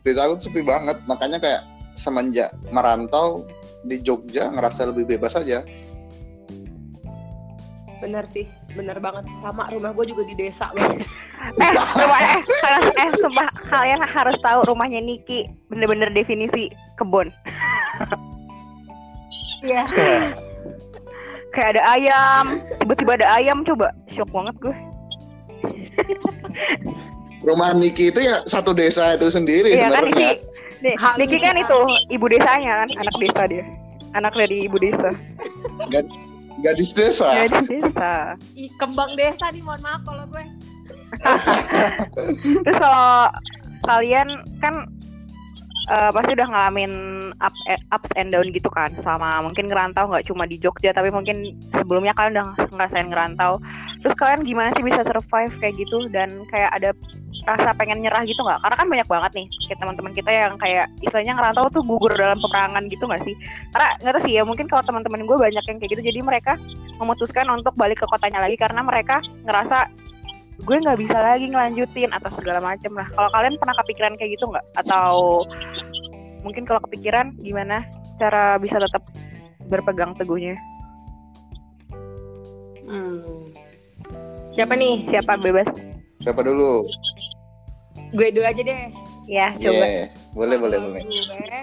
Desa 0.02 0.26
aku 0.26 0.42
sepi 0.42 0.62
banget. 0.66 0.98
Makanya 1.06 1.38
kayak 1.38 1.62
semenjak 1.98 2.54
merantau 2.70 3.46
di 3.86 4.02
Jogja 4.02 4.50
ngerasa 4.50 4.90
lebih 4.90 5.18
bebas 5.18 5.38
aja. 5.38 5.62
Bener 8.02 8.26
sih 8.34 8.46
bener 8.74 8.98
banget. 9.02 9.26
Sama 9.42 9.70
rumah 9.74 9.94
gue 9.94 10.06
juga 10.10 10.26
di 10.30 10.36
desa 10.38 10.70
banget 10.76 11.08
eh 11.64 11.72
rumah 11.74 12.20
eh, 12.22 12.42
harus 12.66 12.86
eh 12.98 13.10
sumpah. 13.22 13.50
Kalian 13.70 14.02
harus 14.06 14.38
tahu 14.42 14.66
rumahnya 14.66 15.02
Niki. 15.02 15.50
Bener-bener 15.70 16.10
definisi 16.14 16.70
kebun. 16.98 17.30
Iya. 19.66 19.86
Kayak 21.56 21.80
ada 21.80 21.84
ayam 21.96 22.60
tiba-tiba 22.84 23.12
ada 23.24 23.28
ayam 23.40 23.64
coba. 23.64 23.96
Shock 24.12 24.30
banget 24.36 24.56
gue. 24.60 24.76
Rumah 27.48 27.78
Niki 27.80 28.12
itu 28.12 28.20
ya 28.20 28.44
satu 28.46 28.76
desa 28.76 29.16
itu 29.16 29.30
sendiri 29.32 29.78
iya 29.78 29.90
kan 29.90 30.06
Niki 30.10 30.30
Niki 31.18 31.38
kan 31.40 31.56
itu 31.56 31.80
ibu 32.12 32.26
desanya 32.28 32.86
kan 32.86 32.90
anak 33.00 33.16
desa 33.18 33.42
dia. 33.48 33.66
Anak 34.14 34.36
dari 34.36 34.68
ibu 34.68 34.76
desa. 34.78 35.16
Gadis 36.64 36.96
desa? 36.96 37.48
Gadis 37.48 37.68
desa. 37.68 38.40
Ih, 38.56 38.72
kembang 38.80 39.12
desa 39.20 39.52
nih 39.52 39.64
mohon 39.64 39.82
maaf 39.84 40.02
kalau 40.08 40.24
gue. 40.32 40.44
Terus 42.64 42.78
kalau 42.80 43.28
kalian 43.86 44.28
kan 44.64 44.88
eh, 45.86 46.12
pasti 46.12 46.32
udah 46.34 46.48
ngalamin 46.50 46.94
up, 47.42 47.56
eh, 47.70 47.80
ups 47.94 48.12
and 48.18 48.34
down 48.34 48.48
gitu 48.50 48.70
kan 48.74 48.94
selama 48.98 49.46
mungkin 49.46 49.70
ngerantau 49.70 50.10
nggak 50.10 50.26
cuma 50.28 50.50
di 50.50 50.58
Jogja 50.58 50.92
tapi 50.92 51.10
mungkin 51.14 51.56
sebelumnya 51.76 52.14
kalian 52.18 52.42
udah 52.42 52.48
ngerasain 52.74 53.10
ngerantau. 53.10 53.62
Terus 54.02 54.16
kalian 54.18 54.46
gimana 54.46 54.70
sih 54.74 54.84
bisa 54.86 55.02
survive 55.06 55.54
kayak 55.62 55.76
gitu? 55.78 56.10
Dan 56.10 56.46
kayak 56.50 56.72
ada 56.74 56.90
rasa 57.46 57.76
pengen 57.76 58.02
nyerah 58.02 58.24
gitu 58.24 58.40
nggak? 58.42 58.64
Karena 58.64 58.76
kan 58.80 58.88
banyak 58.88 59.08
banget 59.08 59.32
nih 59.36 59.48
kayak 59.68 59.80
teman-teman 59.84 60.14
kita 60.16 60.32
yang 60.32 60.54
kayak 60.58 60.86
istilahnya 61.04 61.34
ngerantau 61.36 61.68
tuh 61.70 61.84
gugur 61.84 62.14
dalam 62.16 62.40
peperangan 62.40 62.84
gitu 62.88 63.04
nggak 63.06 63.24
sih? 63.24 63.36
Karena 63.76 63.88
nggak 64.02 64.14
tahu 64.18 64.24
sih 64.26 64.34
ya 64.40 64.44
mungkin 64.48 64.66
kalau 64.72 64.84
teman-teman 64.88 65.28
gue 65.28 65.38
banyak 65.38 65.64
yang 65.68 65.78
kayak 65.78 65.92
gitu 65.98 66.04
jadi 66.06 66.20
mereka 66.24 66.58
memutuskan 66.98 67.46
untuk 67.52 67.76
balik 67.76 68.02
ke 68.02 68.08
kotanya 68.08 68.40
lagi 68.40 68.56
karena 68.56 68.80
mereka 68.82 69.20
ngerasa 69.44 69.92
gue 70.56 70.78
nggak 70.80 71.00
bisa 71.04 71.18
lagi 71.20 71.52
ngelanjutin 71.52 72.16
atau 72.16 72.32
segala 72.32 72.64
macem 72.64 72.96
lah. 72.96 73.08
Kalau 73.12 73.30
kalian 73.36 73.60
pernah 73.60 73.76
kepikiran 73.84 74.14
kayak 74.16 74.40
gitu 74.40 74.46
nggak? 74.48 74.66
Atau 74.80 75.44
mungkin 76.48 76.64
kalau 76.64 76.80
kepikiran 76.88 77.36
gimana 77.44 77.84
cara 78.16 78.56
bisa 78.56 78.80
tetap 78.80 79.04
berpegang 79.68 80.16
teguhnya? 80.16 80.56
Hmm. 82.86 83.50
siapa 84.54 84.78
nih? 84.78 85.04
Siapa? 85.10 85.42
Bebas. 85.42 85.68
Siapa 86.24 86.46
dulu? 86.46 86.86
Gue 88.16 88.32
dulu 88.32 88.46
aja 88.46 88.62
deh. 88.62 88.94
Ya 89.26 89.52
Iya, 89.58 89.74
coba 89.74 89.86
boleh 90.38 90.58
boleh. 90.62 90.78
Kalau 90.78 90.90
boleh 90.94 91.04
gue, 91.04 91.62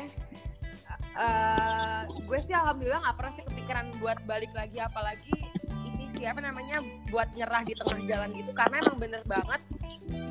eh, 1.14 2.00
gue 2.10 2.38
sih 2.48 2.54
alhamdulillah 2.56 3.00
nggak 3.06 3.16
pernah 3.16 3.32
sih 3.38 3.44
kepikiran 3.46 3.86
buat 4.02 4.18
balik 4.26 4.52
lagi 4.56 4.78
apalagi 4.82 5.36
ini 6.22 6.30
sih 6.30 6.30
apa 6.30 6.38
namanya 6.38 6.78
buat 7.10 7.26
nyerah 7.34 7.66
di 7.66 7.74
tengah 7.74 8.00
jalan 8.06 8.30
gitu. 8.38 8.54
Karena 8.54 8.78
emang 8.78 8.98
bener 9.02 9.22
banget 9.26 9.58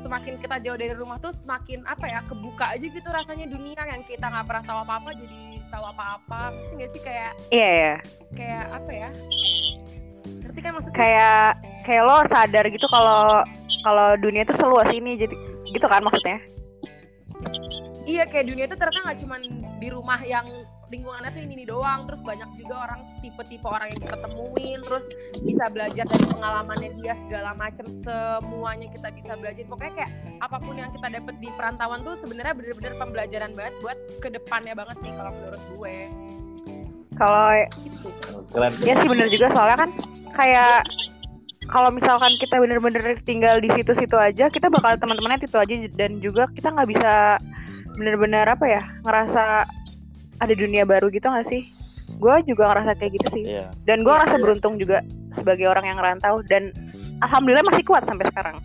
semakin 0.00 0.40
kita 0.40 0.56
jauh 0.64 0.78
dari 0.80 0.96
rumah 0.96 1.20
tuh 1.20 1.36
semakin 1.36 1.84
apa 1.84 2.08
ya 2.08 2.20
kebuka 2.24 2.72
aja 2.72 2.86
gitu 2.88 3.08
rasanya 3.12 3.44
dunia 3.44 3.76
yang 3.84 4.00
kita 4.08 4.24
nggak 4.24 4.48
pernah 4.48 4.64
tahu 4.64 4.78
apa 4.88 4.94
apa 4.98 5.10
jadi 5.14 5.40
tahu 5.72 5.84
apa 5.88 6.04
apa 6.20 6.40
nggak 6.76 6.90
sih 6.92 7.00
kayak 7.00 7.32
iya 7.52 7.70
ya 7.76 7.94
kayak 8.32 8.64
apa 8.72 8.90
ya? 8.92 9.08
Ngerti 10.40 10.60
kan 10.64 10.72
maksudnya? 10.72 10.96
Kayak 10.96 11.44
kayak 11.84 12.02
lo 12.08 12.16
sadar 12.24 12.64
gitu 12.72 12.86
kalau 12.88 13.44
kalau 13.84 14.08
dunia 14.16 14.48
itu 14.48 14.54
seluas 14.56 14.88
ini 14.96 15.20
jadi 15.20 15.36
gitu 15.76 15.86
kan 15.92 16.00
maksudnya? 16.00 16.40
Iya 18.08 18.24
kayak 18.26 18.48
dunia 18.48 18.64
itu 18.64 18.76
ternyata 18.80 19.12
nggak 19.12 19.20
cuma 19.28 19.36
di 19.76 19.88
rumah 19.92 20.20
yang 20.24 20.48
lingkungannya 20.92 21.30
tuh 21.32 21.42
ini, 21.42 21.52
ini 21.56 21.64
doang. 21.64 22.04
Terus 22.04 22.20
banyak 22.20 22.50
juga 22.60 22.74
orang 22.86 23.00
tipe-tipe 23.24 23.64
orang 23.64 23.88
yang 23.96 24.00
kita 24.04 24.16
temuin. 24.20 24.78
Terus 24.84 25.04
bisa 25.40 25.64
belajar 25.72 26.04
dari 26.04 26.26
pengalamannya 26.28 26.90
dia 27.00 27.14
segala 27.26 27.50
macam 27.56 27.86
semuanya 28.04 28.86
kita 28.92 29.08
bisa 29.16 29.32
belajar. 29.40 29.64
Pokoknya 29.64 29.92
kayak 30.04 30.12
apa 30.44 30.56
pun 30.60 30.74
yang 30.76 30.92
kita 30.92 31.08
dapat 31.08 31.34
di 31.40 31.48
perantauan 31.56 32.00
tuh 32.04 32.14
sebenarnya 32.20 32.52
bener-bener 32.52 32.92
pembelajaran 33.00 33.50
banget 33.56 33.74
buat 33.80 33.98
ke 34.20 34.28
depannya 34.28 34.76
banget 34.76 34.96
sih 35.00 35.12
kalau 35.16 35.32
menurut 35.32 35.62
gue. 35.72 35.96
Kalau 37.12 37.48
gitu. 37.84 38.08
ya 38.84 38.94
sih 39.00 39.08
bener 39.08 39.28
juga. 39.32 39.46
Soalnya 39.52 39.78
kan 39.88 39.90
kayak 40.36 40.84
kalau 41.72 41.88
misalkan 41.88 42.36
kita 42.36 42.60
bener-bener 42.60 43.16
tinggal 43.24 43.56
di 43.62 43.72
situ-situ 43.72 44.12
aja 44.18 44.52
kita 44.52 44.68
bakal 44.68 44.92
teman-temannya 45.00 45.40
itu 45.40 45.56
aja. 45.56 45.74
Dan 45.96 46.20
juga 46.20 46.52
kita 46.52 46.68
nggak 46.68 46.88
bisa 46.92 47.40
bener-bener 47.96 48.48
apa 48.48 48.64
ya 48.64 48.82
ngerasa 49.04 49.68
ada 50.42 50.54
dunia 50.58 50.82
baru 50.82 51.06
gitu 51.14 51.30
nggak 51.30 51.46
sih 51.46 51.70
gue 52.18 52.34
juga 52.50 52.74
ngerasa 52.74 52.98
kayak 52.98 53.12
gitu 53.22 53.28
sih 53.30 53.44
iya 53.46 53.70
dan 53.86 54.02
gue 54.02 54.10
ngerasa 54.10 54.36
beruntung 54.42 54.74
juga 54.76 55.06
sebagai 55.30 55.70
orang 55.70 55.86
yang 55.86 55.96
ngerantau 56.02 56.42
dan 56.50 56.74
alhamdulillah 57.22 57.62
masih 57.62 57.86
kuat 57.86 58.02
sampai 58.02 58.26
sekarang 58.28 58.58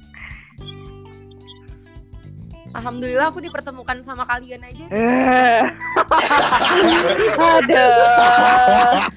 Alhamdulillah 2.76 3.32
aku 3.34 3.42
dipertemukan 3.42 4.06
sama 4.06 4.28
kalian 4.28 4.62
aja 4.62 4.86
Eh. 4.92 5.62
Aduh. 7.58 9.08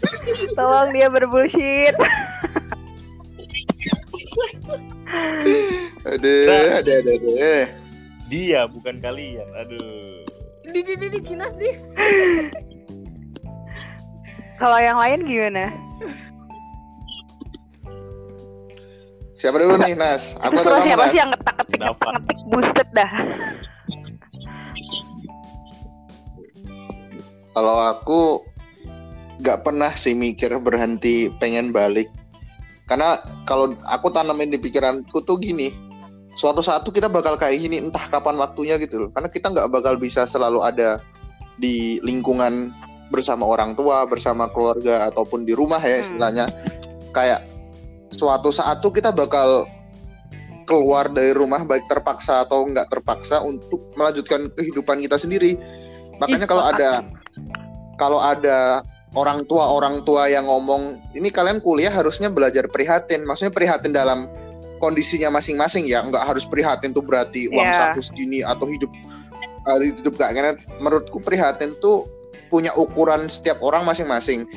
Tolong 0.57 0.89
dia 0.97 1.13
berbullshit. 1.13 1.93
Aduh, 6.09 6.47
ada 6.81 6.93
ada 7.03 7.13
ada. 7.13 7.55
dia 8.31 8.65
bukan 8.71 9.03
kalian 9.03 9.45
aduh 9.59 10.23
di 10.71 10.81
di 10.87 10.95
di 10.95 11.07
di 11.11 11.21
kinas 11.21 11.53
di 11.59 11.71
Kalau 14.61 14.77
yang 14.77 15.01
lain 15.01 15.25
gimana? 15.25 15.73
Siapa 19.41 19.57
dulu 19.57 19.81
nih, 19.81 19.97
Nas? 19.97 20.37
Aku 20.45 20.61
atau 20.61 20.85
siapa 20.85 21.09
sih 21.09 21.17
yang 21.17 21.33
ngetak-ketik 21.33 21.81
Dapat. 21.81 22.13
ngetik 22.13 22.41
buset 22.53 22.89
dah. 22.93 23.09
Kalau 27.57 27.77
aku 27.89 28.45
nggak 29.41 29.65
pernah 29.65 29.97
sih 29.97 30.13
mikir 30.13 30.53
berhenti 30.61 31.33
pengen 31.41 31.73
balik. 31.73 32.13
Karena 32.85 33.17
kalau 33.49 33.73
aku 33.89 34.13
tanamin 34.13 34.53
di 34.53 34.61
pikiranku 34.61 35.25
tuh 35.25 35.41
gini, 35.41 35.73
suatu 36.35 36.63
saat 36.63 36.87
tuh 36.87 36.95
kita 36.95 37.11
bakal 37.11 37.35
kayak 37.35 37.59
gini 37.59 37.83
entah 37.83 38.07
kapan 38.11 38.39
waktunya 38.39 38.79
gitu 38.79 39.07
loh. 39.07 39.11
Karena 39.11 39.29
kita 39.31 39.51
nggak 39.51 39.69
bakal 39.71 39.99
bisa 39.99 40.27
selalu 40.27 40.63
ada 40.63 41.03
di 41.59 41.99
lingkungan 42.01 42.73
bersama 43.11 43.45
orang 43.45 43.75
tua, 43.75 44.07
bersama 44.07 44.47
keluarga 44.55 45.11
ataupun 45.11 45.43
di 45.43 45.53
rumah 45.53 45.83
ya 45.83 45.99
Hmm. 45.99 46.05
istilahnya. 46.07 46.47
Kayak 47.11 47.43
suatu 48.15 48.55
saat 48.55 48.79
tuh 48.79 48.95
kita 48.95 49.11
bakal 49.11 49.67
keluar 50.71 51.11
dari 51.11 51.35
rumah 51.35 51.67
baik 51.67 51.91
terpaksa 51.91 52.47
atau 52.47 52.63
nggak 52.63 52.87
terpaksa 52.95 53.43
untuk 53.43 53.83
melanjutkan 53.99 54.47
kehidupan 54.55 55.03
kita 55.03 55.19
sendiri. 55.19 55.59
Makanya 56.23 56.47
kalau 56.47 56.63
ada 56.63 57.03
kalau 57.99 58.23
ada 58.23 58.87
orang 59.19 59.43
tua 59.51 59.67
orang 59.67 60.07
tua 60.07 60.31
yang 60.31 60.47
ngomong 60.47 61.03
ini 61.19 61.35
kalian 61.35 61.59
kuliah 61.59 61.91
harusnya 61.91 62.31
belajar 62.31 62.71
prihatin, 62.71 63.27
maksudnya 63.27 63.51
prihatin 63.51 63.91
dalam 63.91 64.31
kondisinya 64.81 65.29
masing-masing 65.29 65.87
ya, 65.87 66.01
nggak 66.03 66.25
harus 66.25 66.49
prihatin 66.49 66.97
tuh 66.97 67.05
berarti 67.05 67.53
uang 67.53 67.69
Iya. 67.69 67.93
saku 67.93 68.01
segini 68.01 68.41
atau 68.41 68.65
hidup 68.67 68.89
uh, 69.69 69.79
hidup 69.79 70.17
gak 70.17 70.33
enak. 70.33 70.57
Menurutku 70.81 71.21
prihatin 71.21 71.77
tuh 71.79 72.09
punya 72.49 72.73
ukuran 72.75 73.29
setiap 73.29 73.61
orang 73.61 73.85
masing-masing. 73.87 74.49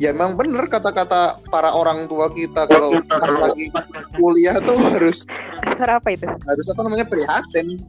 Ya 0.00 0.16
emang 0.16 0.32
bener 0.32 0.64
kata-kata 0.64 1.44
para 1.52 1.76
orang 1.76 2.08
tua 2.08 2.32
kita 2.32 2.64
kalau 2.64 3.04
pas 3.04 3.20
lagi 3.20 3.68
kuliah 4.16 4.56
tuh 4.64 4.80
harus 4.96 5.28
apa 5.76 6.08
itu? 6.16 6.24
harus 6.24 6.66
apa 6.72 6.80
namanya 6.88 7.04
prihatin 7.04 7.84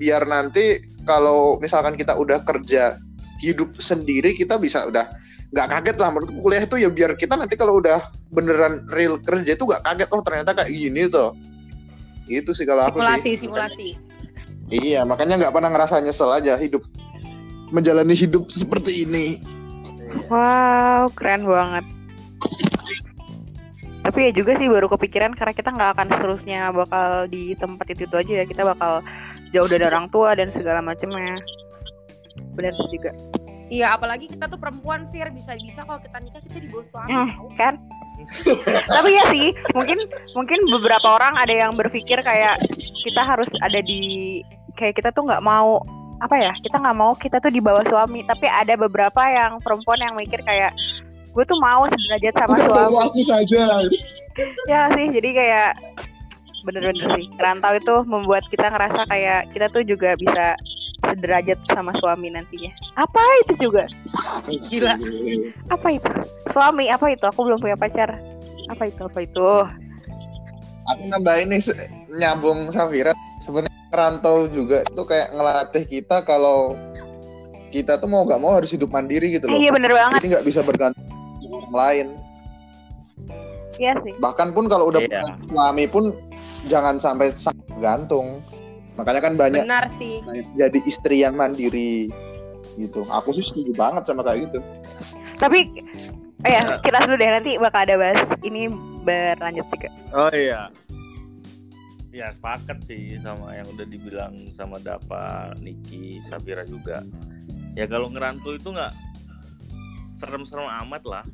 biar 0.00 0.24
nanti 0.24 0.80
kalau 1.04 1.60
misalkan 1.60 1.92
kita 1.92 2.16
udah 2.16 2.40
kerja 2.48 2.96
hidup 3.44 3.76
sendiri 3.84 4.32
kita 4.32 4.56
bisa 4.56 4.88
udah 4.88 5.12
nggak 5.52 5.68
kaget 5.68 5.96
lah 6.00 6.08
menurutku 6.08 6.40
kuliah 6.40 6.64
itu 6.64 6.76
ya 6.80 6.88
biar 6.88 7.12
kita 7.12 7.36
nanti 7.36 7.60
kalau 7.60 7.76
udah 7.76 8.00
beneran 8.32 8.88
real 8.88 9.20
kerja 9.20 9.52
itu 9.52 9.68
nggak 9.68 9.84
kaget 9.84 10.08
oh 10.08 10.24
ternyata 10.24 10.56
kayak 10.56 10.72
gini 10.72 11.04
tuh. 11.12 11.36
Itu 12.24 12.56
sih 12.56 12.64
kalau 12.64 12.88
aku 12.88 12.96
simulasi 12.96 13.30
sih 13.36 13.36
simulasi. 13.44 13.88
Iya 14.72 15.04
makanya 15.04 15.36
nggak 15.36 15.52
pernah 15.52 15.68
ngerasa 15.68 16.00
nyesel 16.00 16.32
aja 16.32 16.56
hidup 16.56 16.80
menjalani 17.68 18.16
hidup 18.16 18.48
seperti 18.48 19.04
ini. 19.04 19.44
Wow, 20.32 21.12
keren 21.12 21.44
banget. 21.44 21.84
tapi 24.02 24.18
ya 24.26 24.30
juga 24.34 24.58
sih 24.58 24.66
baru 24.66 24.90
kepikiran 24.90 25.38
karena 25.38 25.54
kita 25.54 25.70
nggak 25.70 25.94
akan 25.94 26.06
seterusnya 26.10 26.74
bakal 26.74 27.30
di 27.30 27.54
tempat 27.54 27.86
itu 27.92 28.08
itu 28.08 28.16
aja 28.16 28.32
ya. 28.42 28.44
Kita 28.48 28.62
bakal 28.66 29.04
jauh 29.52 29.68
dari 29.68 29.84
orang 29.84 30.08
tua 30.08 30.32
dan 30.32 30.48
segala 30.48 30.82
macamnya. 30.82 31.38
Benar 32.56 32.74
juga 32.90 33.14
Iya, 33.72 33.96
apalagi 33.96 34.28
kita 34.28 34.52
tuh 34.52 34.60
perempuan, 34.60 35.08
Fir. 35.08 35.32
Bisa-bisa 35.32 35.80
kalau 35.88 35.96
kita 35.96 36.20
nikah 36.20 36.44
kita 36.44 36.60
dibawa 36.60 36.84
suami. 36.84 37.08
Hmm, 37.08 37.28
kan 37.56 37.74
tapi 38.86 39.10
ya 39.18 39.24
sih 39.34 39.50
mungkin 39.74 39.98
mungkin 40.36 40.60
beberapa 40.70 41.18
orang 41.18 41.34
ada 41.38 41.54
yang 41.66 41.72
berpikir 41.74 42.18
kayak 42.22 42.58
kita 43.02 43.22
harus 43.22 43.48
ada 43.60 43.82
di 43.82 44.40
kayak 44.78 44.98
kita 44.98 45.10
tuh 45.10 45.26
nggak 45.26 45.42
mau 45.42 45.82
apa 46.22 46.38
ya 46.38 46.52
kita 46.62 46.78
nggak 46.78 46.98
mau 46.98 47.12
kita 47.18 47.42
tuh 47.42 47.50
di 47.50 47.58
bawah 47.58 47.82
suami 47.82 48.22
tapi 48.22 48.46
ada 48.46 48.78
beberapa 48.78 49.22
yang 49.26 49.58
perempuan 49.58 49.98
yang 49.98 50.14
mikir 50.14 50.38
kayak 50.46 50.70
gue 51.32 51.44
tuh 51.48 51.58
mau 51.58 51.88
sederajat 51.88 52.34
sama 52.36 52.56
suami 52.62 52.96
aku 53.10 53.22
saja. 53.24 53.82
ya 54.70 54.80
sih 54.94 55.06
jadi 55.10 55.28
kayak 55.34 55.70
bener-bener 56.62 57.08
sih 57.18 57.26
rantau 57.42 57.74
itu 57.74 57.94
membuat 58.06 58.46
kita 58.54 58.70
ngerasa 58.70 59.02
kayak 59.10 59.50
kita 59.50 59.66
tuh 59.66 59.82
juga 59.82 60.14
bisa 60.14 60.54
sederajat 61.12 61.58
sama 61.68 61.92
suami 62.00 62.28
nantinya 62.28 62.72
apa 62.96 63.20
itu 63.44 63.68
juga 63.68 63.84
Gila. 64.48 64.96
apa 65.68 65.88
itu 65.92 66.12
suami 66.48 66.88
apa 66.88 67.12
itu 67.12 67.24
aku 67.24 67.44
belum 67.44 67.60
punya 67.60 67.76
pacar 67.76 68.16
apa 68.68 68.88
itu 68.88 69.00
apa 69.04 69.20
itu 69.20 69.48
Aku 70.82 71.06
nambahin 71.06 71.46
nih 71.46 71.62
nyambung 72.18 72.66
Safira. 72.74 73.14
Sebenarnya 73.38 73.70
rantau 73.94 74.50
juga 74.50 74.82
itu 74.82 74.98
kayak 74.98 75.30
ngelatih 75.30 75.84
kita 75.86 76.26
kalau 76.26 76.74
kita 77.70 78.02
tuh 78.02 78.10
mau 78.10 78.26
gak 78.26 78.42
mau 78.42 78.58
harus 78.58 78.74
hidup 78.74 78.90
mandiri 78.90 79.30
gitu 79.30 79.46
loh. 79.46 79.54
iya 79.54 79.70
bener 79.70 79.94
banget 79.94 80.18
Jadi 80.18 80.28
nggak 80.34 80.42
bisa 80.42 80.60
bergantung 80.60 81.06
orang 81.46 81.70
lain. 81.70 82.06
iya 83.78 83.94
sih 84.02 84.10
Bahkan 84.18 84.50
pun 84.50 84.66
kalau 84.66 84.90
udah 84.90 85.00
Iya. 85.00 85.22
punya 85.22 85.34
suami 85.46 85.84
pun 85.86 86.04
jangan 86.66 86.98
sampai 86.98 87.30
sangat 87.32 87.62
bergantung. 87.70 88.42
Makanya 88.92 89.20
kan 89.24 89.34
banyak 89.34 89.64
Benar 89.64 89.88
sih. 89.96 90.20
jadi 90.52 90.78
istri 90.84 91.24
yang 91.24 91.34
mandiri 91.34 92.12
gitu. 92.76 93.04
Aku 93.08 93.32
sih 93.32 93.44
setuju 93.44 93.72
banget 93.72 94.04
sama 94.04 94.20
kayak 94.22 94.48
gitu. 94.48 94.58
tapi 95.36 95.66
oh 96.42 96.50
ya 96.50 96.62
kilas 96.80 97.02
dulu 97.04 97.18
deh 97.18 97.28
nanti 97.28 97.58
bakal 97.58 97.82
ada 97.82 97.94
bahas 97.98 98.20
ini 98.46 98.70
berlanjut 99.02 99.66
juga 99.68 99.90
Oh 100.14 100.30
iya. 100.30 100.70
Ya 102.12 102.28
sepakat 102.30 102.84
sih 102.84 103.16
sama 103.24 103.56
yang 103.56 103.66
udah 103.72 103.88
dibilang 103.88 104.36
sama 104.52 104.76
Dapa, 104.78 105.56
Niki, 105.58 106.20
Sabira 106.20 106.62
juga. 106.62 107.00
Ya 107.72 107.88
kalau 107.88 108.12
ngerantau 108.12 108.54
itu 108.54 108.68
nggak 108.68 108.92
serem-serem 110.14 110.68
amat 110.86 111.02
lah. 111.08 111.24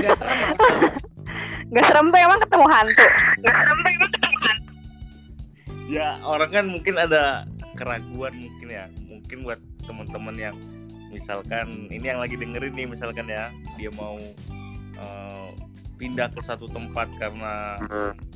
Gak 0.00 0.16
serem 0.16 0.38
nggak 1.68 1.84
serem 1.84 2.06
tuh 2.12 2.18
emang 2.18 2.40
ketemu 2.40 2.66
hantu 2.66 3.04
Ya 5.88 6.20
orang 6.20 6.50
kan 6.52 6.64
mungkin 6.68 7.00
ada 7.00 7.48
keraguan 7.74 8.36
mungkin 8.36 8.68
ya. 8.68 8.84
Mungkin 9.08 9.42
buat 9.42 9.60
teman-teman 9.88 10.36
yang 10.36 10.56
misalkan 11.08 11.88
ini 11.88 12.12
yang 12.12 12.20
lagi 12.20 12.36
dengerin 12.36 12.76
nih 12.76 12.86
misalkan 12.88 13.24
ya 13.24 13.48
dia 13.80 13.88
mau 13.96 14.20
eh, 15.00 15.48
pindah 15.96 16.30
ke 16.30 16.40
satu 16.44 16.68
tempat 16.70 17.10
karena 17.18 17.80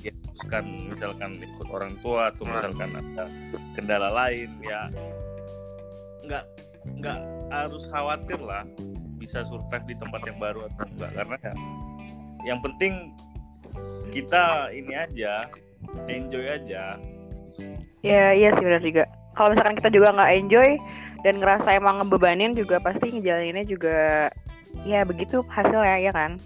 dia 0.01 0.11
teruskan 0.25 0.91
misalkan 0.91 1.39
ikut 1.39 1.69
orang 1.71 1.95
tua 2.03 2.33
atau 2.33 2.43
misalkan 2.49 2.91
ada 2.91 3.29
kendala 3.77 4.09
lain 4.11 4.51
ya 4.65 4.89
nggak 6.27 6.45
nggak 6.99 7.21
harus 7.53 7.87
khawatir 7.93 8.41
lah 8.43 8.67
bisa 9.21 9.47
survive 9.47 9.87
di 9.87 9.95
tempat 9.95 10.21
yang 10.27 10.39
baru 10.43 10.67
atau 10.67 10.83
enggak 10.91 11.11
karena 11.15 11.37
ya 11.39 11.55
yang 12.43 12.59
penting 12.59 13.15
kita 14.11 14.75
ini 14.75 14.93
aja 14.99 15.47
enjoy 16.11 16.47
aja 16.51 16.99
ya 18.03 18.33
iya 18.35 18.51
sih 18.55 18.65
benar 18.65 18.83
juga. 18.83 19.05
Kalau 19.33 19.57
misalkan 19.57 19.77
kita 19.79 19.89
juga 19.89 20.13
nggak 20.13 20.33
enjoy 20.45 20.71
dan 21.25 21.35
ngerasa 21.39 21.69
emang 21.79 22.03
ngebebanin 22.03 22.53
juga 22.53 22.83
pasti 22.83 23.15
ngejalaninnya 23.15 23.65
juga 23.65 24.29
ya 24.85 25.07
begitu 25.07 25.41
hasilnya 25.49 25.99
ya 26.03 26.13
kan? 26.13 26.37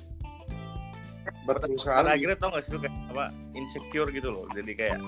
Betul 1.47 1.79
Pada 1.79 1.79
sekali. 1.79 2.09
akhirnya 2.19 2.37
tau 2.39 2.51
gak 2.55 2.63
sih 2.67 2.71
lu 2.75 2.79
kayak 2.83 2.95
apa 3.15 3.25
insecure 3.55 4.11
gitu 4.11 4.29
loh. 4.35 4.45
Jadi 4.53 4.73
kayak 4.75 4.99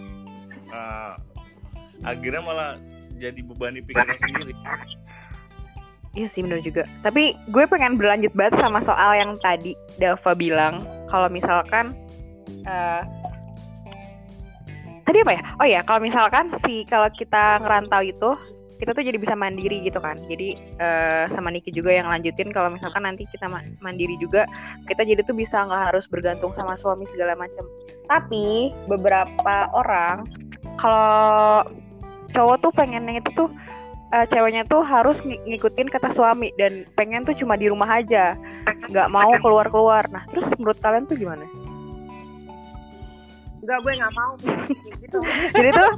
eh, 0.71 1.13
akhirnya 2.07 2.43
malah 2.43 2.71
jadi 3.19 3.41
bebani 3.43 3.83
pikiran 3.83 4.19
sendiri. 4.23 4.55
Iya 6.15 6.27
sih 6.31 6.41
benar 6.43 6.63
juga. 6.63 6.87
Tapi 7.05 7.37
gue 7.51 7.65
pengen 7.69 7.99
berlanjut 7.99 8.33
banget 8.35 8.59
sama 8.59 8.83
soal 8.83 9.15
yang 9.15 9.37
tadi 9.43 9.75
Dava 9.99 10.33
bilang. 10.35 10.83
Kalau 11.11 11.29
misalkan 11.31 11.95
eh 12.65 13.03
tadi 15.09 15.25
apa 15.25 15.33
ya? 15.33 15.43
Oh 15.57 15.67
ya 15.67 15.81
kalau 15.89 16.05
misalkan 16.05 16.53
si 16.61 16.85
kalau 16.85 17.09
kita 17.09 17.65
ngerantau 17.65 18.05
itu 18.05 18.31
kita 18.79 18.95
tuh 18.95 19.03
jadi 19.03 19.19
bisa 19.19 19.35
mandiri 19.35 19.83
gitu 19.83 19.99
kan. 19.99 20.15
Jadi 20.29 20.55
eh 20.79 21.25
sama 21.33 21.49
Niki 21.49 21.73
juga 21.73 21.97
yang 21.97 22.13
lanjutin 22.13 22.53
kalau 22.53 22.69
misalkan 22.69 23.09
nanti 23.09 23.25
kita 23.33 23.49
ma- 23.49 23.65
mandiri 23.81 24.15
juga 24.21 24.45
kita 24.85 25.03
jadi 25.03 25.25
tuh 25.25 25.35
bisa 25.35 25.65
nggak 25.65 25.91
harus 25.91 26.05
bergantung 26.07 26.53
sama 26.53 26.77
suami 26.77 27.09
segala 27.09 27.33
macam. 27.35 27.65
Tapi 28.07 28.71
beberapa 28.87 29.73
orang 29.73 30.29
kalau 30.77 31.65
cowok 32.31 32.57
tuh 32.61 32.73
pengennya 32.77 33.19
itu 33.19 33.33
tuh 33.35 33.49
eh, 34.15 34.27
ceweknya 34.29 34.63
tuh 34.69 34.85
harus 34.85 35.25
ng- 35.25 35.43
ngikutin 35.49 35.89
kata 35.91 36.13
suami 36.13 36.53
dan 36.61 36.85
pengen 36.95 37.25
tuh 37.25 37.35
cuma 37.35 37.57
di 37.57 37.67
rumah 37.67 37.89
aja 37.89 38.37
nggak 38.89 39.09
mau 39.11 39.33
keluar 39.41 39.67
keluar 39.69 40.05
nah 40.13 40.25
terus 40.33 40.49
menurut 40.57 40.79
kalian 40.81 41.05
tuh 41.09 41.17
gimana 41.17 41.45
Enggak, 43.69 43.85
gue 43.85 43.93
gak 44.01 44.15
mau. 44.17 44.33
gitu. 45.05 45.19
jadi 45.53 45.69
tuh 45.77 45.91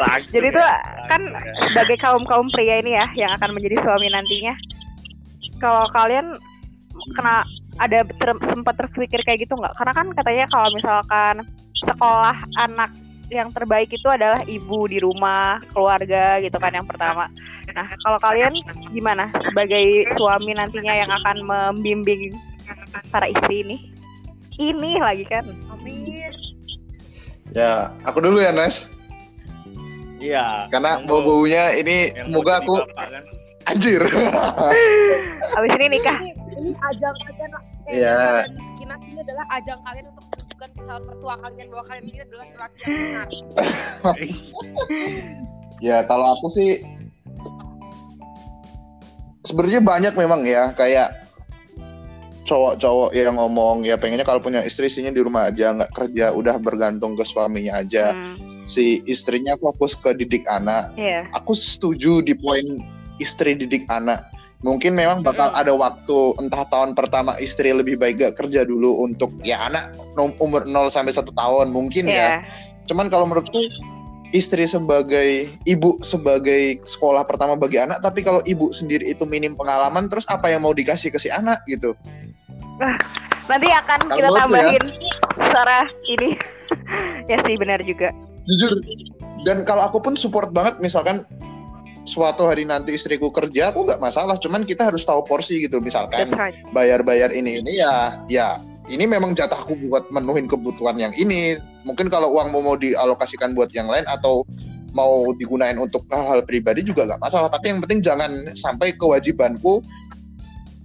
Langsung 0.00 0.32
Jadi 0.32 0.48
ya, 0.48 0.56
tuh 0.56 0.64
langsung 0.64 1.08
kan 1.12 1.22
ya. 1.28 1.52
sebagai 1.68 1.96
kaum 2.00 2.24
kaum 2.24 2.48
pria 2.48 2.80
ini 2.80 2.96
ya 2.96 3.06
yang 3.12 3.30
akan 3.36 3.52
menjadi 3.52 3.76
suami 3.84 4.08
nantinya 4.08 4.56
kalau 5.60 5.84
kalian 5.92 6.32
kena 7.12 7.44
ada 7.76 8.08
ter- 8.08 8.44
sempat 8.48 8.80
terpikir 8.80 9.20
kayak 9.24 9.44
gitu 9.44 9.52
nggak 9.52 9.76
karena 9.76 9.92
kan 9.92 10.06
katanya 10.16 10.44
kalau 10.48 10.68
misalkan 10.72 11.34
sekolah 11.84 12.36
anak 12.56 12.88
yang 13.28 13.52
terbaik 13.52 13.92
itu 13.92 14.08
adalah 14.08 14.40
ibu 14.48 14.88
di 14.88 14.96
rumah 14.96 15.60
keluarga 15.76 16.40
gitu 16.40 16.56
kan 16.56 16.72
yang 16.72 16.88
pertama 16.88 17.28
nah 17.76 17.86
kalau 18.00 18.16
kalian 18.20 18.56
gimana 18.92 19.28
sebagai 19.44 20.08
suami 20.16 20.56
nantinya 20.56 20.94
yang 20.96 21.10
akan 21.12 21.36
membimbing 21.44 22.32
para 23.12 23.28
istri 23.28 23.60
ini 23.60 23.76
ini 24.56 24.96
lagi 25.00 25.24
kan 25.28 25.44
amin 25.72 26.32
Ya, 27.56 27.88
aku 28.04 28.20
dulu 28.20 28.36
ya 28.36 28.52
Nes. 28.52 28.84
iya 30.20 30.68
Karena 30.68 31.00
bau-baunya 31.08 31.72
ini 31.72 32.12
semoga 32.12 32.60
aku 32.60 32.84
bapak 32.84 33.08
kan. 33.08 33.24
anjir. 33.72 34.00
abis 35.56 35.72
ini 35.80 35.86
nikah 35.96 36.18
Ini, 36.20 36.32
ini 36.60 36.70
ajang 36.76 37.16
kalian 37.24 37.50
eh, 37.88 37.92
Iya. 37.96 38.44
Kinat 38.76 39.00
ini 39.08 39.20
adalah 39.24 39.46
ajang 39.56 39.80
kalian 39.80 40.04
untuk 40.12 40.24
menunjukkan 40.28 40.68
calon 40.76 41.02
mertua 41.08 41.34
kalian 41.40 41.66
bahwa 41.72 41.84
kalian 41.88 42.04
ini 42.12 42.18
adalah 42.20 42.46
laki 42.60 42.78
yang 42.84 42.92
benar. 42.92 43.26
ya 45.88 45.96
kalau 46.04 46.26
aku 46.36 46.48
sih 46.52 46.84
sebenarnya 49.44 49.80
banyak 49.80 50.12
memang 50.12 50.44
ya 50.44 50.72
kayak 50.76 51.25
cowok-cowok 52.46 53.10
yang 53.12 53.36
ngomong 53.36 53.82
ya 53.82 53.98
pengennya 53.98 54.22
kalau 54.22 54.38
punya 54.38 54.62
istri 54.62 54.86
istrinya 54.86 55.10
di 55.10 55.20
rumah 55.20 55.50
aja 55.50 55.74
nggak 55.74 55.92
kerja 55.92 56.30
udah 56.32 56.56
bergantung 56.62 57.18
ke 57.18 57.26
suaminya 57.26 57.82
aja. 57.82 58.14
Hmm, 58.14 58.64
si 58.70 59.02
istrinya 59.10 59.58
fokus 59.58 59.98
ke 59.98 60.14
didik 60.14 60.46
anak. 60.46 60.94
Iya. 60.94 61.26
Aku 61.34 61.52
setuju 61.52 62.22
di 62.22 62.38
poin 62.38 62.64
istri 63.18 63.58
didik 63.58 63.84
anak. 63.90 64.30
Mungkin 64.64 64.96
memang 64.96 65.20
bakal 65.20 65.52
Mm-mm. 65.52 65.60
ada 65.62 65.72
waktu 65.76 66.18
entah 66.40 66.64
tahun 66.72 66.96
pertama 66.96 67.36
istri 67.42 67.76
lebih 67.76 68.00
baik 68.00 68.24
gak 68.24 68.40
kerja 68.40 68.64
dulu 68.64 69.04
untuk 69.04 69.28
ya 69.44 69.68
anak 69.68 69.92
umur 70.40 70.64
0 70.64 70.88
sampai 70.88 71.12
1 71.12 71.28
tahun 71.28 71.66
mungkin 71.74 72.08
iya. 72.08 72.40
Ya 72.40 72.48
cuman 72.86 73.10
kalau 73.10 73.26
menurutku 73.26 73.58
istri 74.34 74.66
sebagai 74.66 75.50
ibu 75.66 75.98
sebagai 76.02 76.82
sekolah 76.86 77.26
pertama 77.26 77.54
bagi 77.54 77.78
anak 77.78 78.02
tapi 78.02 78.22
kalau 78.22 78.42
ibu 78.46 78.70
sendiri 78.74 79.14
itu 79.14 79.22
minim 79.26 79.54
pengalaman 79.54 80.10
terus 80.10 80.26
apa 80.30 80.50
yang 80.50 80.66
mau 80.66 80.74
dikasih 80.74 81.14
ke 81.14 81.18
si 81.18 81.30
anak 81.30 81.62
gitu 81.70 81.94
Nanti 83.50 83.68
akan 83.70 84.00
Kalau 84.10 84.16
kita 84.18 84.28
ya? 84.28 84.38
tambahin 84.42 84.84
suara 85.38 85.78
ini. 86.10 86.30
ya 87.30 87.36
sih 87.46 87.54
benar 87.54 87.80
juga. 87.82 88.10
jujur 88.46 88.78
dan 89.42 89.62
kalau 89.66 89.86
aku 89.86 89.98
pun 90.02 90.14
support 90.14 90.50
banget 90.54 90.78
misalkan 90.82 91.22
suatu 92.06 92.46
hari 92.46 92.62
nanti 92.62 92.94
istriku 92.94 93.30
kerja 93.34 93.74
aku 93.74 93.86
nggak 93.86 93.98
masalah 93.98 94.38
cuman 94.38 94.62
kita 94.62 94.86
harus 94.86 95.02
tahu 95.02 95.26
porsi 95.26 95.62
gitu 95.66 95.82
misalkan 95.82 96.30
right. 96.34 96.54
bayar-bayar 96.70 97.34
ini 97.34 97.58
ini 97.62 97.82
ya 97.82 98.22
ya 98.30 98.62
ini 98.86 99.06
memang 99.06 99.34
jatahku 99.34 99.74
buat 99.90 100.06
menuhin 100.14 100.46
kebutuhan 100.46 100.94
yang 100.98 101.10
ini 101.18 101.58
mungkin 101.82 102.06
kalau 102.06 102.30
uang 102.38 102.54
mau 102.54 102.62
mau 102.62 102.76
dialokasikan 102.78 103.54
buat 103.58 103.74
yang 103.74 103.90
lain 103.90 104.06
atau 104.06 104.46
mau 104.94 105.34
digunain 105.34 105.74
untuk 105.76 106.06
hal-hal 106.14 106.46
pribadi 106.46 106.86
juga 106.86 107.10
nggak 107.10 107.22
masalah 107.22 107.50
tapi 107.50 107.74
yang 107.74 107.82
penting 107.82 107.98
jangan 108.02 108.30
sampai 108.54 108.94
kewajibanku 108.94 109.82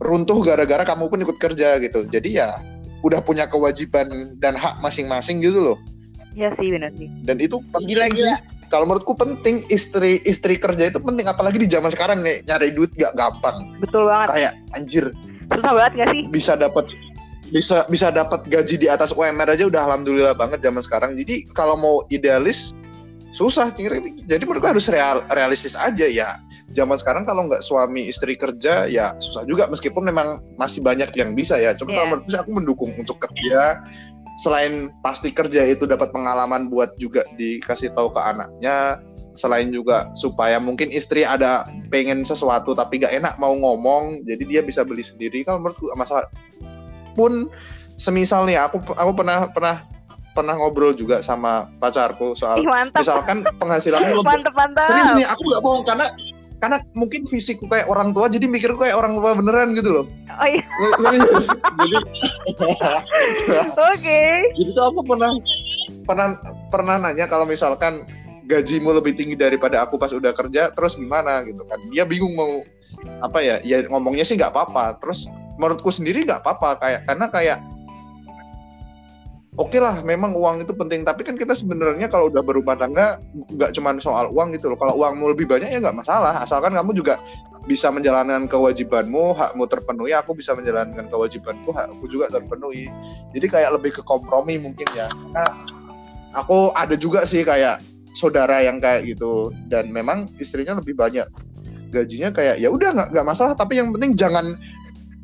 runtuh 0.01 0.41
gara-gara 0.41 0.81
kamu 0.81 1.07
pun 1.07 1.19
ikut 1.21 1.37
kerja 1.37 1.77
gitu 1.77 2.09
jadi 2.09 2.29
ya 2.29 2.49
udah 3.01 3.21
punya 3.21 3.45
kewajiban 3.45 4.05
dan 4.37 4.53
hak 4.53 4.81
masing-masing 4.81 5.39
gitu 5.39 5.61
loh 5.61 5.77
Iya 6.31 6.47
sih 6.49 6.71
benar 6.71 6.95
sih. 6.95 7.11
dan 7.27 7.37
itu 7.37 7.59
Gila, 7.83 8.07
gila. 8.07 8.39
kalau 8.71 8.87
menurutku 8.87 9.11
penting 9.13 9.67
istri 9.67 10.23
istri 10.23 10.55
kerja 10.55 10.87
itu 10.87 10.95
penting 10.97 11.27
apalagi 11.27 11.59
di 11.59 11.67
zaman 11.67 11.91
sekarang 11.91 12.23
nih 12.23 12.39
nyari 12.47 12.71
duit 12.71 12.87
gak 12.95 13.13
gampang 13.13 13.75
Betul 13.77 14.07
banget. 14.07 14.27
kayak 14.31 14.53
anjir 14.73 15.05
Susah 15.51 15.71
banget 15.75 15.91
gak 15.99 16.09
sih? 16.15 16.23
bisa 16.31 16.55
dapat 16.55 16.87
bisa 17.51 17.83
bisa 17.91 18.07
dapat 18.09 18.47
gaji 18.47 18.79
di 18.79 18.87
atas 18.87 19.11
UMR 19.11 19.51
aja 19.51 19.67
udah 19.67 19.83
alhamdulillah 19.83 20.31
banget 20.31 20.63
zaman 20.63 20.79
sekarang 20.79 21.19
jadi 21.19 21.43
kalau 21.51 21.75
mau 21.75 21.99
idealis 22.07 22.71
susah 23.31 23.67
jadi 23.75 24.43
menurutku 24.43 24.71
harus 24.71 24.87
real, 24.87 25.19
realistis 25.35 25.75
aja 25.75 26.07
ya 26.07 26.39
zaman 26.71 26.95
sekarang 26.95 27.23
kalau 27.23 27.45
nggak 27.45 27.61
suami 27.61 28.07
istri 28.07 28.33
kerja 28.33 28.85
ya 28.85 29.15
susah 29.17 29.43
juga 29.43 29.67
meskipun 29.67 30.03
memang 30.03 30.27
masih 30.55 30.79
banyak 30.79 31.11
yang 31.13 31.31
bisa 31.31 31.55
ya 31.55 31.71
cuma 31.73 31.91
Iya. 31.91 31.99
kalau 32.01 32.15
sih 32.23 32.39
aku 32.39 32.51
mendukung 32.51 32.91
untuk 32.95 33.19
kerja 33.19 33.79
selain 34.37 34.89
pasti 34.99 35.29
kerja 35.29 35.63
itu 35.65 35.83
dapat 35.83 36.09
pengalaman 36.09 36.65
buat 36.67 36.95
juga 36.95 37.21
dikasih 37.35 37.91
tahu 37.93 38.09
ke 38.09 38.21
anaknya 38.21 38.97
selain 39.31 39.69
juga 39.69 40.11
supaya 40.11 40.59
mungkin 40.59 40.91
istri 40.91 41.23
ada 41.23 41.63
pengen 41.87 42.23
sesuatu 42.23 42.73
tapi 42.73 42.99
gak 42.99 43.15
enak 43.15 43.35
mau 43.37 43.53
ngomong 43.53 44.23
jadi 44.25 44.43
dia 44.43 44.61
bisa 44.61 44.83
beli 44.83 45.03
sendiri 45.03 45.43
kalau 45.43 45.61
menurutku 45.61 45.87
masalah 45.93 46.27
pun 47.13 47.47
semisal 47.95 48.43
nih 48.43 48.57
aku 48.57 48.81
aku 48.91 49.11
pernah 49.13 49.47
pernah 49.51 49.77
pernah 50.31 50.55
ngobrol 50.55 50.95
juga 50.95 51.19
sama 51.19 51.67
pacarku 51.77 52.31
soal 52.33 52.55
Ih 52.55 52.67
mantap. 52.67 53.03
misalkan 53.03 53.43
penghasilanku 53.59 54.23
Mantap 54.27 54.55
mantap. 54.55 54.87
serius 54.87 55.11
nih 55.13 55.27
aku 55.27 55.41
nggak 55.43 55.61
bohong 55.61 55.83
karena 55.83 56.07
karena 56.61 56.77
mungkin 56.93 57.25
fisikku 57.25 57.65
kayak 57.65 57.89
orang 57.89 58.13
tua 58.13 58.29
jadi 58.29 58.45
mikirku 58.45 58.85
kayak 58.85 58.93
orang 58.93 59.17
tua 59.17 59.33
beneran 59.33 59.73
gitu 59.73 59.89
loh. 59.89 60.05
Oh 60.37 60.45
iya. 60.47 60.61
serius. 61.01 61.49
Jadi 61.49 61.97
Oke. 63.97 64.21
jadi 64.53 64.69
tuh 64.77 64.85
aku 64.93 65.01
pernah 65.01 65.33
pernah 66.05 66.27
pernah 66.69 66.95
nanya 67.01 67.25
kalau 67.25 67.49
misalkan 67.49 68.05
gajimu 68.45 68.93
lebih 68.93 69.17
tinggi 69.17 69.33
daripada 69.33 69.81
aku 69.81 69.97
pas 69.97 70.13
udah 70.13 70.37
kerja 70.37 70.69
terus 70.77 70.93
gimana 70.93 71.41
gitu 71.49 71.65
kan? 71.65 71.81
Dia 71.89 72.05
bingung 72.05 72.37
mau 72.37 72.61
apa 73.25 73.41
ya? 73.41 73.57
Ya 73.65 73.81
ngomongnya 73.89 74.21
sih 74.21 74.37
nggak 74.37 74.53
apa-apa. 74.53 75.01
Terus 75.01 75.25
menurutku 75.57 75.89
sendiri 75.89 76.29
nggak 76.29 76.45
apa-apa 76.45 76.77
kayak 76.77 77.01
karena 77.09 77.25
kayak 77.33 77.57
oke 79.59 79.77
lah 79.79 79.99
memang 80.03 80.31
uang 80.31 80.63
itu 80.63 80.71
penting. 80.71 81.03
Tapi 81.03 81.27
kan 81.27 81.35
kita 81.35 81.51
sebenarnya 81.57 82.07
kalau 82.07 82.31
udah 82.31 82.43
berumah 82.43 82.79
tangga 82.79 83.19
nggak 83.51 83.75
cuma 83.75 83.95
soal 83.99 84.31
uang 84.31 84.55
gitu 84.55 84.71
loh. 84.71 84.79
Kalau 84.79 84.95
uangmu 84.99 85.35
lebih 85.35 85.49
banyak 85.49 85.71
ya 85.71 85.79
nggak 85.83 85.97
masalah. 85.97 86.39
Asalkan 86.39 86.71
kamu 86.75 86.95
juga 86.95 87.19
bisa 87.69 87.93
menjalankan 87.93 88.49
kewajibanmu 88.49 89.37
hakmu 89.37 89.69
terpenuhi 89.69 90.17
aku 90.17 90.33
bisa 90.33 90.57
menjalankan 90.57 91.05
kewajibanku 91.13 91.69
hakku 91.69 92.05
juga 92.09 92.31
terpenuhi. 92.33 92.89
Jadi 93.35 93.47
kayak 93.47 93.77
lebih 93.77 93.91
ke 93.99 94.01
kompromi 94.01 94.57
mungkin 94.57 94.87
ya. 94.97 95.11
Karena 95.11 95.45
aku 96.33 96.73
ada 96.73 96.97
juga 96.97 97.27
sih 97.27 97.45
kayak 97.45 97.83
saudara 98.17 98.65
yang 98.65 98.81
kayak 98.81 99.05
gitu. 99.05 99.53
Dan 99.69 99.93
memang 99.93 100.31
istrinya 100.41 100.79
lebih 100.79 100.97
banyak. 100.97 101.27
Gajinya 101.91 102.31
kayak 102.31 102.57
ya 102.57 102.71
udah 102.71 103.11
nggak 103.11 103.25
masalah. 103.27 103.53
Tapi 103.53 103.77
yang 103.77 103.93
penting 103.93 104.15
jangan 104.17 104.57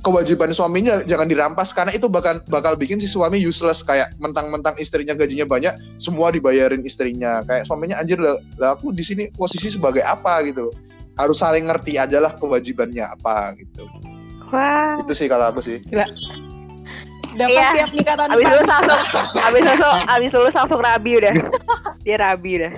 kewajiban 0.06 0.54
suaminya 0.54 1.02
jangan 1.04 1.26
dirampas 1.26 1.74
karena 1.74 1.90
itu 1.92 2.06
bakal 2.06 2.38
bakal 2.48 2.78
bikin 2.78 3.02
si 3.02 3.10
suami 3.10 3.42
useless 3.42 3.82
kayak 3.82 4.14
mentang-mentang 4.22 4.78
istrinya 4.78 5.18
gajinya 5.18 5.44
banyak 5.44 5.74
semua 5.98 6.30
dibayarin 6.30 6.86
istrinya 6.86 7.42
kayak 7.44 7.66
suaminya 7.66 7.98
anjir 7.98 8.22
lah, 8.22 8.38
lah 8.62 8.78
aku 8.78 8.94
di 8.94 9.02
sini 9.02 9.34
posisi 9.34 9.74
sebagai 9.74 10.06
apa 10.06 10.46
gitu 10.46 10.70
loh 10.70 10.76
harus 11.18 11.42
saling 11.42 11.66
ngerti 11.66 11.98
aja 11.98 12.22
lah 12.22 12.30
kewajibannya 12.38 13.04
apa 13.04 13.58
gitu 13.58 13.90
Wah. 14.54 15.02
itu 15.02 15.14
sih 15.18 15.28
kalau 15.28 15.50
aku 15.50 15.66
sih 15.66 15.82
Dapat 17.38 17.54
Iya. 17.54 17.70
siap 17.70 17.92
nikah 17.94 18.16
tahun 18.18 18.30
Abis 18.34 18.42
depan. 18.42 18.54
lulus 18.58 18.66
langsung, 18.66 19.02
abis 19.46 19.62
lulus, 19.62 19.98
abis 20.10 20.30
lulus 20.34 20.54
langsung 20.58 20.80
rabi 20.82 21.12
udah. 21.22 21.34
Dia 22.08 22.18
rabi 22.18 22.52
udah. 22.58 22.74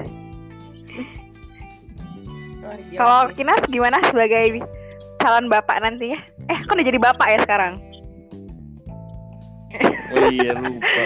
Gila 2.91 2.99
Kalau. 2.99 3.23
Kinas 3.39 3.63
gimana 3.71 3.97
sebagai 4.11 4.59
calon 5.15 5.47
bapak 5.47 5.79
nantinya? 5.79 6.19
Eh, 6.49 6.59
kan 6.65 6.75
udah 6.75 6.85
jadi 6.85 6.99
bapak 6.99 7.27
ya 7.29 7.39
sekarang? 7.45 7.73
Oh 10.09 10.25
iya 10.33 10.57
lupa. 10.57 11.05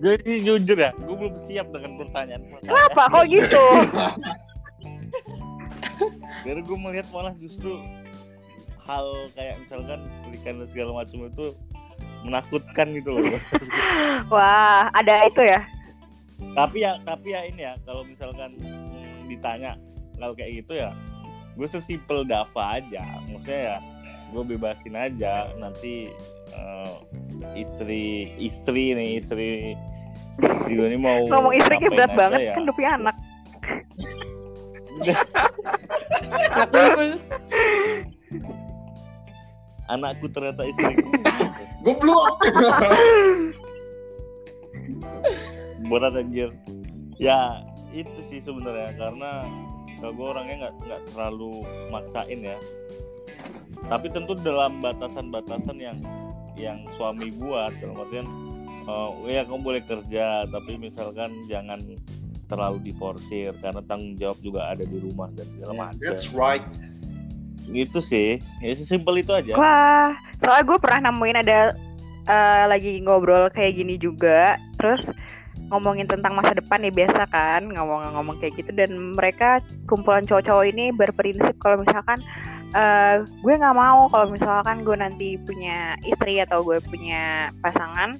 gue 0.00 0.14
ini 0.24 0.48
jujur 0.48 0.80
ya, 0.80 0.96
gue 0.96 1.12
belum 1.12 1.36
siap 1.44 1.68
dengan 1.68 2.00
pertanyaan. 2.00 2.40
Kenapa? 2.64 3.12
Kok 3.12 3.28
gitu? 3.28 3.60
Karena 6.48 6.64
gue 6.64 6.78
melihat 6.80 7.04
malah 7.12 7.36
justru 7.36 7.76
hal 8.88 9.28
kayak 9.36 9.60
misalkan 9.60 10.00
pernikahan 10.24 10.64
dan 10.64 10.68
segala 10.72 11.04
macam 11.04 11.28
itu 11.28 11.46
menakutkan 12.24 12.96
gitu 12.96 13.20
loh. 13.20 13.36
Wah, 14.32 14.88
ada 14.96 15.28
itu 15.28 15.44
ya? 15.44 15.60
tapi 16.54 16.82
ya 16.82 16.98
tapi 17.04 17.36
ya 17.36 17.40
ini 17.46 17.62
ya 17.68 17.74
kalau 17.84 18.02
misalkan 18.02 18.56
hmm, 18.58 19.28
ditanya 19.28 19.76
kalau 20.16 20.32
kayak 20.34 20.64
gitu 20.64 20.80
ya 20.80 20.90
gue 21.60 21.68
sesimpel 21.68 22.24
Dava 22.24 22.80
aja 22.80 23.04
maksudnya 23.28 23.60
ya 23.60 23.76
gue 24.32 24.42
bebasin 24.56 24.96
aja 24.96 25.52
nanti 25.60 26.08
eh, 26.56 26.94
istri 27.52 28.32
istri 28.40 28.96
nih 28.96 29.20
istri 29.20 29.76
istri 30.40 30.72
gue 30.72 30.86
ini 30.88 30.96
mau 30.96 31.28
Ngomong 31.28 31.52
istri 31.52 31.76
kayak 31.76 31.92
berat 31.92 32.12
banget, 32.16 32.40
ya. 32.48 32.52
kan 32.56 32.64
udah 32.64 32.76
punya 32.76 32.90
anak. 32.96 33.16
Aku 36.64 36.80
anakku 39.90 40.26
ternyata 40.30 40.62
istriku 40.70 41.10
goblok 41.82 42.38
berat 45.90 46.14
anjir 46.14 46.50
ya 47.18 47.58
itu 47.90 48.20
sih 48.30 48.38
sebenarnya 48.38 48.94
karena 48.94 49.42
kalau 50.00 50.12
gue 50.16 50.26
orangnya 50.32 50.56
nggak 50.66 50.74
nggak 50.88 51.02
terlalu 51.12 51.52
maksain 51.92 52.40
ya. 52.40 52.58
Tapi 53.86 54.06
tentu 54.12 54.32
dalam 54.40 54.80
batasan-batasan 54.80 55.76
yang 55.76 55.98
yang 56.56 56.84
suami 56.96 57.32
buat 57.36 57.72
dalam 57.80 57.96
artian 58.00 58.26
eh, 58.84 59.10
ya 59.28 59.42
kamu 59.44 59.60
boleh 59.60 59.82
kerja 59.84 60.44
tapi 60.48 60.76
misalkan 60.76 61.32
jangan 61.48 61.80
terlalu 62.50 62.82
diforsir 62.82 63.54
karena 63.62 63.78
tanggung 63.86 64.18
jawab 64.18 64.36
juga 64.42 64.74
ada 64.74 64.82
di 64.82 64.98
rumah 64.98 65.30
dan 65.38 65.46
segala 65.54 65.72
macam. 65.76 66.02
that's 66.02 66.34
right. 66.34 66.64
Gitu 67.70 68.02
sih. 68.02 68.42
Ya 68.58 68.74
sesimpel 68.74 69.22
itu 69.22 69.30
aja. 69.30 69.54
Wah, 69.54 70.18
soalnya 70.42 70.64
gue 70.66 70.78
pernah 70.82 71.00
nemuin 71.12 71.38
ada 71.46 71.78
eh, 72.26 72.64
lagi 72.66 72.98
ngobrol 72.98 73.46
kayak 73.54 73.78
gini 73.78 73.94
juga, 73.94 74.58
terus 74.82 75.14
ngomongin 75.70 76.10
tentang 76.10 76.34
masa 76.34 76.52
depan 76.52 76.82
ya 76.82 76.90
biasa 76.90 77.30
kan 77.30 77.70
ngomong-ngomong 77.70 78.42
kayak 78.42 78.58
gitu. 78.58 78.74
Dan 78.74 79.14
mereka 79.14 79.62
kumpulan 79.86 80.26
cowok-cowok 80.26 80.66
ini 80.66 80.90
berprinsip 80.90 81.54
kalau 81.62 81.80
misalkan 81.80 82.18
eh, 82.74 83.22
gue 83.22 83.54
nggak 83.54 83.76
mau 83.78 84.10
kalau 84.10 84.30
misalkan 84.30 84.82
gue 84.82 84.96
nanti 84.98 85.38
punya 85.42 85.94
istri 86.02 86.42
atau 86.42 86.62
gue 86.66 86.82
punya 86.84 87.54
pasangan 87.62 88.18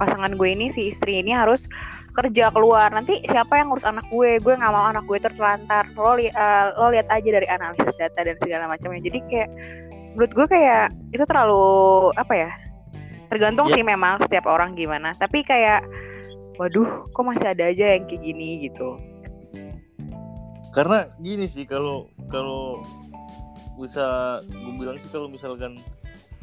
pasangan 0.00 0.34
gue 0.34 0.48
ini 0.50 0.66
si 0.72 0.88
istri 0.88 1.20
ini 1.20 1.32
harus 1.32 1.68
kerja 2.12 2.52
keluar. 2.52 2.92
Nanti 2.92 3.24
siapa 3.24 3.56
yang 3.56 3.72
ngurus 3.72 3.88
anak 3.88 4.04
gue? 4.12 4.36
Gue 4.44 4.52
nggak 4.52 4.72
mau 4.72 4.84
anak 4.88 5.08
gue 5.08 5.16
terlantar. 5.16 5.88
Lo 5.96 6.12
li- 6.16 6.32
eh, 6.32 6.66
lo 6.76 6.92
lihat 6.92 7.08
aja 7.08 7.28
dari 7.40 7.48
analisis 7.48 7.92
data 7.96 8.20
dan 8.20 8.36
segala 8.36 8.68
macamnya. 8.68 9.00
Jadi 9.00 9.18
kayak 9.32 9.48
menurut 10.12 10.32
gue 10.36 10.46
kayak 10.48 10.92
itu 11.16 11.24
terlalu 11.24 12.12
apa 12.20 12.34
ya 12.36 12.50
tergantung 13.32 13.72
Ya. 13.72 13.80
sih 13.80 13.84
memang 13.84 14.20
setiap 14.20 14.44
orang 14.44 14.76
gimana. 14.76 15.16
Tapi 15.16 15.40
kayak 15.40 15.80
waduh 16.62 17.02
kok 17.10 17.26
masih 17.26 17.50
ada 17.50 17.74
aja 17.74 17.98
yang 17.98 18.06
kayak 18.06 18.22
gini? 18.22 18.70
Gitu. 18.70 18.88
Karena 20.70 21.10
gini 21.18 21.50
sih 21.50 21.66
kalau 21.66 22.06
kalau 22.30 22.80
bisa 23.76 24.38
gue 24.46 24.72
bilang 24.78 24.96
sih 25.02 25.10
kalau 25.10 25.26
misalkan 25.26 25.82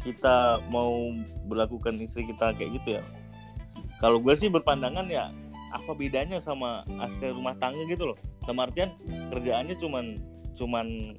kita 0.04 0.60
mau 0.68 1.12
berlakukan 1.48 1.96
istri 2.04 2.28
kita 2.28 2.52
kayak 2.56 2.72
gitu 2.80 3.00
ya 3.00 3.04
kalau 4.00 4.20
gue 4.20 4.32
sih 4.36 4.48
berpandangan 4.48 5.12
ya 5.12 5.28
apa 5.76 5.92
bedanya 5.92 6.40
sama 6.40 6.88
asli 7.04 7.30
rumah 7.30 7.54
tangga 7.62 7.84
gitu 7.86 8.14
loh? 8.14 8.18
Sama 8.48 8.66
artian 8.66 8.96
kerjaannya 9.30 9.76
cuman 9.78 10.18
cuman 10.58 11.16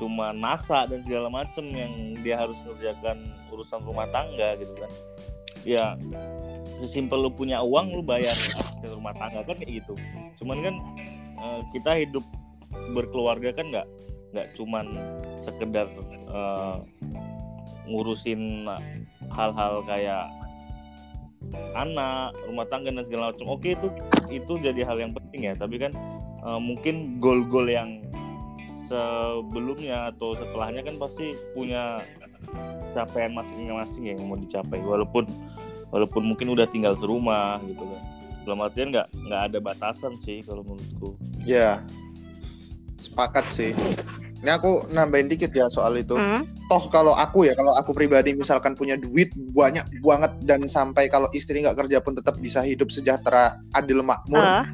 cuman 0.00 0.34
masak 0.40 0.88
dan 0.88 1.04
segala 1.04 1.28
macem 1.28 1.68
yang 1.68 2.16
dia 2.24 2.40
harus 2.40 2.56
mengerjakan 2.64 3.28
urusan 3.52 3.84
rumah 3.84 4.08
tangga 4.08 4.56
gitu 4.56 4.72
kan. 4.80 4.92
Ya 5.62 5.84
sesimpel 6.82 7.22
lu 7.22 7.30
punya 7.30 7.62
uang 7.62 7.94
lu 7.94 8.02
bayar 8.02 8.34
asli 8.34 8.90
rumah 8.90 9.14
tangga 9.14 9.46
kan 9.46 9.54
kayak 9.54 9.82
gitu. 9.82 9.94
Cuman 10.42 10.58
kan 10.66 10.74
eh, 11.38 11.60
kita 11.70 11.90
hidup 12.02 12.24
berkeluarga 12.90 13.54
kan 13.54 13.70
nggak 13.70 13.86
nggak 14.34 14.46
cuman 14.58 14.90
sekedar 15.38 15.86
eh, 16.34 16.76
ngurusin 17.86 18.66
hal-hal 19.30 19.82
kayak 19.86 20.26
anak 21.74 22.34
rumah 22.50 22.66
tangga 22.66 22.90
dan 22.90 23.06
segala 23.06 23.30
macam. 23.30 23.54
Oke 23.54 23.78
itu 23.78 23.88
itu 24.34 24.52
jadi 24.58 24.82
hal 24.82 24.98
yang 24.98 25.14
penting 25.14 25.46
ya. 25.46 25.54
Tapi 25.54 25.78
kan 25.78 25.94
eh, 26.42 26.60
mungkin 26.60 27.22
goal-goal 27.22 27.70
yang 27.70 28.02
sebelumnya 28.90 30.12
atau 30.12 30.34
setelahnya 30.36 30.82
kan 30.84 30.98
pasti 30.98 31.38
punya 31.54 32.02
capaian 32.92 33.32
masing-masing 33.32 34.02
ya 34.04 34.12
yang 34.18 34.26
mau 34.28 34.36
dicapai. 34.36 34.82
Walaupun 34.82 35.24
walaupun 35.92 36.24
mungkin 36.24 36.50
udah 36.50 36.66
tinggal 36.66 36.96
serumah 36.96 37.60
gitu 37.68 37.84
kan 37.84 38.02
dalam 38.42 38.58
artian 38.64 38.90
nggak 38.90 39.06
nggak 39.28 39.42
ada 39.52 39.58
batasan 39.62 40.18
sih 40.26 40.42
kalau 40.42 40.66
menurutku 40.66 41.14
Ya, 41.42 41.82
sepakat 43.02 43.50
sih. 43.50 43.74
Ini 44.42 44.58
aku 44.58 44.90
nambahin 44.90 45.30
dikit 45.30 45.54
ya 45.54 45.70
soal 45.70 45.98
itu. 45.98 46.18
Hmm. 46.18 46.46
Toh 46.66 46.90
kalau 46.90 47.14
aku 47.14 47.46
ya, 47.46 47.54
kalau 47.54 47.74
aku 47.78 47.94
pribadi 47.94 48.34
misalkan 48.34 48.74
punya 48.74 48.98
duit 48.98 49.30
banyak 49.54 49.86
banget 50.02 50.32
dan 50.46 50.66
sampai 50.66 51.06
kalau 51.10 51.30
istri 51.34 51.62
nggak 51.62 51.78
kerja 51.78 52.02
pun 52.02 52.18
tetap 52.18 52.38
bisa 52.38 52.62
hidup 52.62 52.90
sejahtera, 52.90 53.58
adil 53.74 54.02
makmur. 54.02 54.42
Ah. 54.42 54.66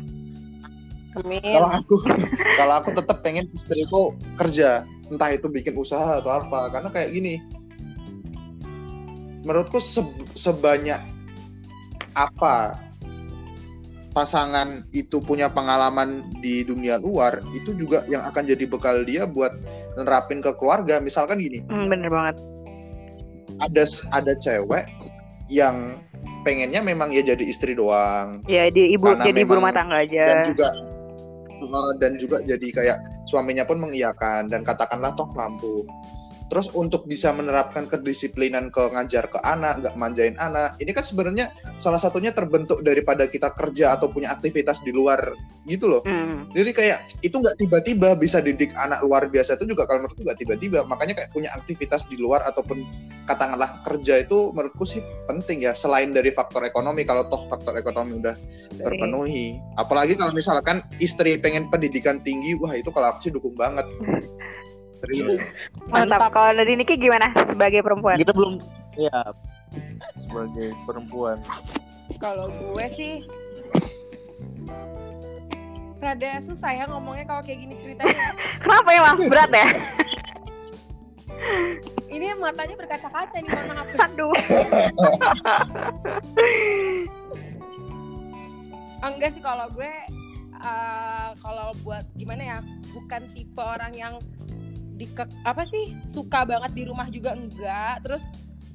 Amin. 1.17 1.41
Kalau 1.41 1.71
aku, 1.73 1.95
kalau 2.61 2.75
aku 2.85 2.91
tetap 2.97 3.25
pengen 3.25 3.49
istriku 3.53 4.17
kerja, 4.37 4.85
entah 5.09 5.33
itu 5.33 5.49
bikin 5.49 5.77
usaha 5.77 6.21
atau 6.21 6.33
apa. 6.37 6.69
Karena 6.73 6.89
kayak 6.93 7.13
gini, 7.13 7.41
menurutku 9.49 9.81
se- 9.81 10.05
sebanyak 10.37 11.01
apa 12.13 12.77
pasangan 14.13 14.85
itu 14.91 15.23
punya 15.23 15.49
pengalaman 15.49 16.27
di 16.43 16.61
dunia 16.63 16.99
luar, 16.99 17.41
itu 17.55 17.73
juga 17.73 18.05
yang 18.05 18.21
akan 18.25 18.45
jadi 18.45 18.65
bekal 18.67 19.07
dia 19.09 19.25
buat 19.25 19.55
nerapin 19.97 20.43
ke 20.43 20.53
keluarga. 20.59 20.99
Misalkan 20.99 21.41
gini, 21.41 21.65
Hmm, 21.65 21.89
bener 21.89 22.13
banget. 22.13 22.37
ada 23.59 23.83
ada 24.13 24.33
cewek 24.39 24.85
yang 25.49 25.99
pengennya 26.45 26.79
memang 26.79 27.11
ya 27.11 27.25
jadi 27.25 27.43
istri 27.43 27.73
doang, 27.73 28.45
Ya 28.47 28.69
di 28.69 28.93
ibu 28.95 29.17
jadi 29.17 29.43
ibu 29.43 29.57
rumah 29.57 29.73
tangga 29.73 30.05
dan 30.05 30.07
aja. 30.07 30.45
juga 30.47 30.69
uh, 31.65 31.93
dan 31.99 32.15
juga 32.21 32.39
jadi 32.45 32.69
kayak 32.71 32.99
suaminya 33.27 33.65
pun 33.65 33.81
mengiyakan 33.81 34.47
dan 34.47 34.63
katakanlah 34.63 35.11
toh 35.15 35.27
mampu 35.35 35.83
terus 36.49 36.73
untuk 36.73 37.05
bisa 37.05 37.31
menerapkan 37.33 37.87
kedisiplinan 37.87 38.73
ke 38.73 38.83
ngajar 38.93 39.29
ke 39.29 39.39
anak 39.45 39.81
nggak 39.85 39.95
manjain 39.97 40.37
anak 40.41 40.75
ini 40.81 40.91
kan 40.97 41.05
sebenarnya 41.05 41.53
salah 41.77 42.01
satunya 42.01 42.33
terbentuk 42.33 42.81
daripada 42.81 43.29
kita 43.29 43.53
kerja 43.53 43.97
atau 43.97 44.09
punya 44.09 44.33
aktivitas 44.33 44.81
di 44.85 44.93
luar 44.93 45.33
gitu 45.69 45.89
loh 45.89 46.03
Hmm. 46.09 46.49
jadi 46.57 46.71
kayak 46.73 46.99
itu 47.21 47.37
nggak 47.37 47.61
tiba-tiba 47.61 48.17
bisa 48.17 48.41
didik 48.41 48.73
anak 48.81 49.05
luar 49.05 49.29
biasa 49.29 49.61
itu 49.61 49.69
juga 49.69 49.85
kalau 49.85 50.09
menurutku 50.09 50.25
nggak 50.25 50.41
tiba-tiba 50.41 50.79
makanya 50.89 51.15
kayak 51.21 51.31
punya 51.37 51.53
aktivitas 51.53 52.09
di 52.09 52.17
luar 52.17 52.41
ataupun 52.49 52.81
katakanlah 53.29 53.85
kerja 53.85 54.25
itu 54.25 54.57
menurutku 54.57 54.89
sih 54.89 55.05
penting 55.29 55.69
ya 55.69 55.77
selain 55.77 56.17
dari 56.17 56.33
faktor 56.33 56.65
ekonomi 56.65 57.05
kalau 57.05 57.29
toh 57.29 57.45
faktor 57.53 57.77
ekonomi 57.77 58.17
udah 58.25 58.37
terpenuhi. 58.81 59.59
Apalagi 59.77 60.15
kalau 60.15 60.33
misalkan 60.33 60.81
istri 61.03 61.37
pengen 61.43 61.69
pendidikan 61.69 62.23
tinggi, 62.23 62.55
wah 62.57 62.73
itu 62.73 62.89
kalau 62.95 63.13
aku 63.13 63.29
sih 63.29 63.33
dukung 63.35 63.55
banget. 63.59 63.85
Serius. 65.05 65.41
Mantap. 65.89 66.19
Mantap. 66.19 66.31
Kalau 66.35 66.53
dari 66.59 66.73
Niki 66.75 66.95
gimana 66.99 67.31
sebagai 67.47 67.81
perempuan? 67.83 68.19
kita 68.19 68.35
belum 68.35 68.59
ya 68.99 69.31
sebagai 70.19 70.75
perempuan 70.83 71.39
Kalau 72.19 72.51
gue 72.51 72.87
sih 72.99 73.23
rada 75.99 76.39
susah 76.47 76.71
ya 76.79 76.87
ngomongnya 76.87 77.27
kalau 77.27 77.43
kayak 77.43 77.59
gini 77.59 77.75
ceritanya. 77.75 78.39
Kenapa 78.63 78.91
emang 78.95 79.19
berat 79.27 79.51
ya? 79.51 79.67
Ini 82.09 82.39
matanya 82.39 82.79
berkaca-kaca 82.79 83.35
nih, 83.43 83.51
mohon 83.51 83.75
maaf. 83.75 83.91
Aduh. 84.07 84.31
Enggak 89.11 89.31
sih 89.35 89.43
kalau 89.43 89.67
gue 89.75 89.91
eh, 90.55 91.31
kalau 91.43 91.75
buat 91.83 92.07
gimana 92.15 92.43
ya, 92.47 92.59
bukan 92.95 93.27
tipe 93.35 93.59
orang 93.59 93.91
yang 93.95 94.23
di 94.99 95.07
apa 95.47 95.63
sih 95.63 95.95
suka 96.11 96.43
banget 96.43 96.75
di 96.75 96.83
rumah 96.91 97.07
juga 97.09 97.39
enggak. 97.39 98.03
Terus 98.03 98.23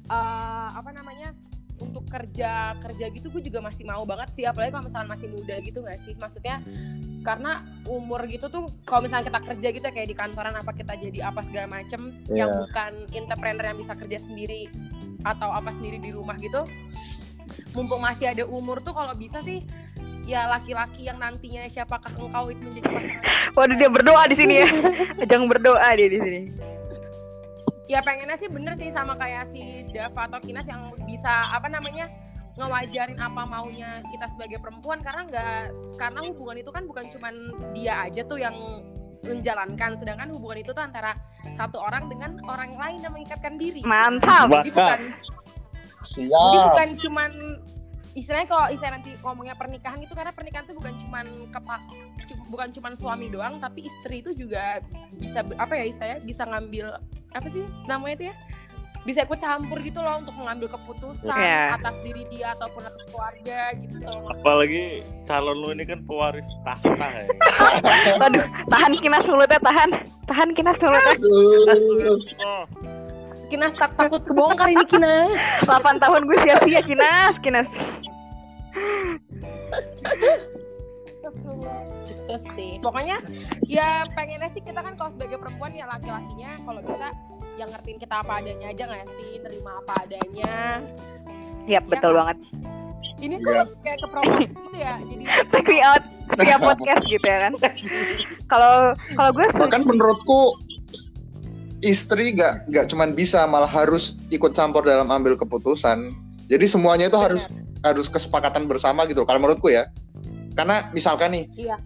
eh, 0.08 0.68
apa 0.72 0.90
namanya? 0.90 1.36
untuk 1.82 2.06
kerja 2.06 2.78
kerja 2.78 3.10
gitu 3.10 3.34
gue 3.34 3.50
juga 3.50 3.58
masih 3.58 3.82
mau 3.82 4.06
banget 4.06 4.30
sih 4.30 4.44
apalagi 4.46 4.70
kalau 4.70 4.86
misalnya 4.86 5.10
masih 5.10 5.28
muda 5.34 5.58
gitu 5.58 5.82
nggak 5.82 5.98
sih 6.06 6.14
maksudnya 6.22 6.62
karena 7.26 7.64
umur 7.88 8.22
gitu 8.30 8.46
tuh 8.52 8.70
kalau 8.84 9.08
misalnya 9.08 9.32
kita 9.32 9.40
kerja 9.42 9.68
gitu 9.80 9.86
ya, 9.88 9.92
kayak 9.96 10.08
di 10.12 10.16
kantoran 10.16 10.54
apa 10.54 10.70
kita 10.76 10.94
jadi 10.94 11.32
apa 11.32 11.40
segala 11.42 11.80
macem 11.80 12.12
yang 12.30 12.52
Iya. 12.52 12.58
bukan 12.62 12.92
entrepreneur 13.16 13.64
yang 13.74 13.78
bisa 13.80 13.96
kerja 13.96 14.18
sendiri 14.22 14.68
atau 15.24 15.50
apa 15.50 15.72
sendiri 15.72 15.98
di 15.98 16.12
rumah 16.12 16.36
gitu 16.38 16.62
mumpung 17.74 18.04
masih 18.04 18.30
ada 18.30 18.44
umur 18.46 18.78
tuh 18.84 18.94
kalau 18.94 19.16
bisa 19.16 19.40
sih 19.42 19.64
ya 20.24 20.48
laki-laki 20.48 21.04
yang 21.08 21.20
nantinya 21.20 21.68
siapakah 21.68 22.12
engkau 22.16 22.48
itu 22.48 22.60
menjadi 22.64 22.88
pasangan 22.88 23.22
Waduh 23.54 23.76
dia 23.78 23.90
berdoa 23.92 24.22
di 24.26 24.34
sini 24.34 24.54
ya. 24.64 24.68
Ajang 25.22 25.46
berdoa 25.46 25.88
dia 25.94 26.08
di 26.10 26.18
sini. 26.18 26.40
ya 27.84 28.00
pengennya 28.00 28.40
sih 28.40 28.48
bener 28.48 28.72
sih 28.80 28.88
sama 28.88 29.12
kayak 29.20 29.52
si 29.52 29.84
Dava 29.92 30.24
atau 30.24 30.40
Kinas 30.40 30.64
yang 30.64 30.96
bisa 31.04 31.52
apa 31.52 31.68
namanya 31.68 32.08
ngewajarin 32.56 33.20
apa 33.20 33.44
maunya 33.44 34.00
kita 34.08 34.24
sebagai 34.32 34.56
perempuan 34.62 35.04
karena 35.04 35.28
nggak 35.28 35.54
karena 36.00 36.20
hubungan 36.24 36.56
itu 36.64 36.70
kan 36.72 36.88
bukan 36.88 37.04
cuman 37.12 37.34
dia 37.76 38.08
aja 38.08 38.24
tuh 38.24 38.40
yang 38.40 38.56
menjalankan 39.20 40.00
sedangkan 40.00 40.32
hubungan 40.32 40.64
itu 40.64 40.72
tuh 40.72 40.80
antara 40.80 41.12
satu 41.60 41.76
orang 41.76 42.08
dengan 42.08 42.40
orang 42.48 42.72
lain 42.72 43.04
yang 43.04 43.12
mengikatkan 43.12 43.60
diri 43.60 43.84
Mantap. 43.84 44.48
jadi 44.48 44.70
bukan 44.72 45.00
jadi 46.04 46.28
Siap. 46.32 46.64
bukan 46.72 46.88
cuman 47.04 47.30
istilahnya 48.14 48.46
kalau 48.46 48.66
istilah 48.70 48.92
nanti 48.94 49.10
ngomongnya 49.18 49.58
pernikahan 49.58 49.98
itu 49.98 50.14
karena 50.14 50.30
pernikahan 50.30 50.64
itu 50.64 50.74
bukan 50.78 50.94
cuman 51.02 51.26
kepak 51.50 51.82
bukan 52.48 52.68
cuman 52.70 52.92
suami 52.94 53.26
doang 53.28 53.58
tapi 53.58 53.90
istri 53.90 54.22
itu 54.22 54.30
juga 54.32 54.78
bisa 55.18 55.42
apa 55.58 55.74
ya 55.74 55.84
istilahnya 55.90 56.18
bisa 56.22 56.42
ngambil 56.46 56.86
apa 57.34 57.48
sih 57.50 57.66
namanya 57.90 58.14
itu 58.14 58.24
ya 58.30 58.34
bisa 59.04 59.20
ikut 59.20 59.36
campur 59.36 59.84
gitu 59.84 60.00
loh 60.00 60.16
untuk 60.16 60.32
mengambil 60.32 60.64
keputusan 60.72 61.36
Iya. 61.36 61.76
atas 61.76 61.92
diri 62.00 62.24
dia 62.32 62.56
ataupun 62.56 62.88
atas 62.88 63.04
keluarga 63.12 63.76
gitu 63.76 64.00
loh. 64.00 64.32
apalagi 64.32 65.04
calon 65.28 65.60
lu 65.60 65.68
ini 65.76 65.84
kan 65.84 66.00
pewaris 66.08 66.48
tahta 66.64 66.88
ya 67.12 67.28
Waduh, 68.24 68.46
tahan 68.72 68.92
kinas 68.96 69.28
mulutnya 69.28 69.60
tahan. 69.60 69.90
Tahan 70.24 70.48
kinas 70.56 70.78
mulutnya. 70.80 71.12
Aduh. 71.20 71.68
oh, 72.40 72.64
Kinas 73.46 73.74
tak 73.76 73.92
takut 73.94 74.22
kebongkar 74.24 74.72
ini 74.72 74.84
Kinas 74.88 75.30
8 75.64 76.02
tahun 76.02 76.20
gue 76.26 76.38
sia-sia 76.42 76.80
kinas, 76.82 77.34
kinas. 77.38 77.68
gitu 82.04 82.36
sih 82.56 82.80
pokoknya 82.80 83.16
ya 83.68 84.08
pengennya 84.16 84.48
sih 84.56 84.62
kita 84.64 84.80
kan 84.80 84.96
kalau 84.96 85.10
sebagai 85.12 85.38
perempuan 85.38 85.72
ya 85.76 85.84
laki-lakinya 85.86 86.56
kalau 86.64 86.80
bisa 86.82 87.08
yang 87.54 87.68
ngertiin 87.70 87.98
kita 88.00 88.14
apa 88.24 88.42
adanya 88.42 88.66
aja 88.74 88.84
nggak 88.90 89.06
sih 89.14 89.30
nerima 89.44 89.70
apa 89.84 89.92
adanya 90.02 90.54
Yap, 91.64 91.88
betul 91.88 92.12
kan? 92.12 92.18
banget. 92.20 92.38
ini 93.24 93.40
tuh 93.40 93.54
Iya. 93.56 93.64
kayak 93.80 93.98
ke 94.02 94.06
promosi 94.10 94.44
gitu 94.52 94.76
ya 94.76 94.94
jadi 95.00 95.22
Take 95.54 95.68
me 95.70 95.78
out 95.80 96.04
via 96.34 96.56
podcast 96.58 97.04
gitu 97.06 97.24
ya 97.24 97.38
kan. 97.48 97.52
Kalau 98.50 98.74
kalau 99.16 99.30
gue 99.32 99.46
Bahkan 99.54 99.82
menurutku 99.86 100.40
istri 101.84 102.32
nggak 102.32 102.72
nggak 102.72 102.86
cuman 102.88 103.12
bisa 103.12 103.44
malah 103.44 103.68
harus 103.68 104.16
ikut 104.32 104.56
campur 104.56 104.80
dalam 104.82 105.12
ambil 105.12 105.36
keputusan. 105.36 106.10
Jadi 106.48 106.64
semuanya 106.64 107.12
itu 107.12 107.20
harus 107.20 107.44
harus 107.84 108.08
kesepakatan 108.08 108.64
bersama 108.64 109.04
gitu. 109.04 109.28
Kalau 109.28 109.36
menurutku 109.36 109.68
ya. 109.68 109.92
Karena 110.56 110.88
misalkan 110.96 111.34
nih, 111.36 111.44
Iya. 111.58 111.76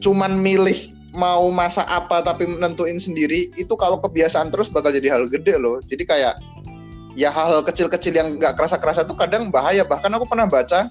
cuman 0.00 0.38
milih 0.40 0.94
mau 1.14 1.46
masak 1.50 1.86
apa 1.86 2.22
tapi 2.22 2.46
nentuin 2.46 2.98
sendiri 2.98 3.50
itu 3.54 3.74
kalau 3.78 4.02
kebiasaan 4.02 4.50
terus 4.50 4.70
bakal 4.72 4.90
jadi 4.90 5.12
hal 5.14 5.28
gede 5.28 5.60
loh. 5.60 5.78
Jadi 5.84 6.02
kayak 6.08 6.34
ya 7.14 7.30
hal-hal 7.30 7.62
kecil-kecil 7.62 8.14
yang 8.14 8.38
nggak 8.40 8.58
kerasa-kerasa 8.58 9.04
tuh 9.06 9.14
kadang 9.14 9.52
bahaya. 9.52 9.84
Bahkan 9.86 10.10
aku 10.16 10.26
pernah 10.26 10.48
baca 10.48 10.90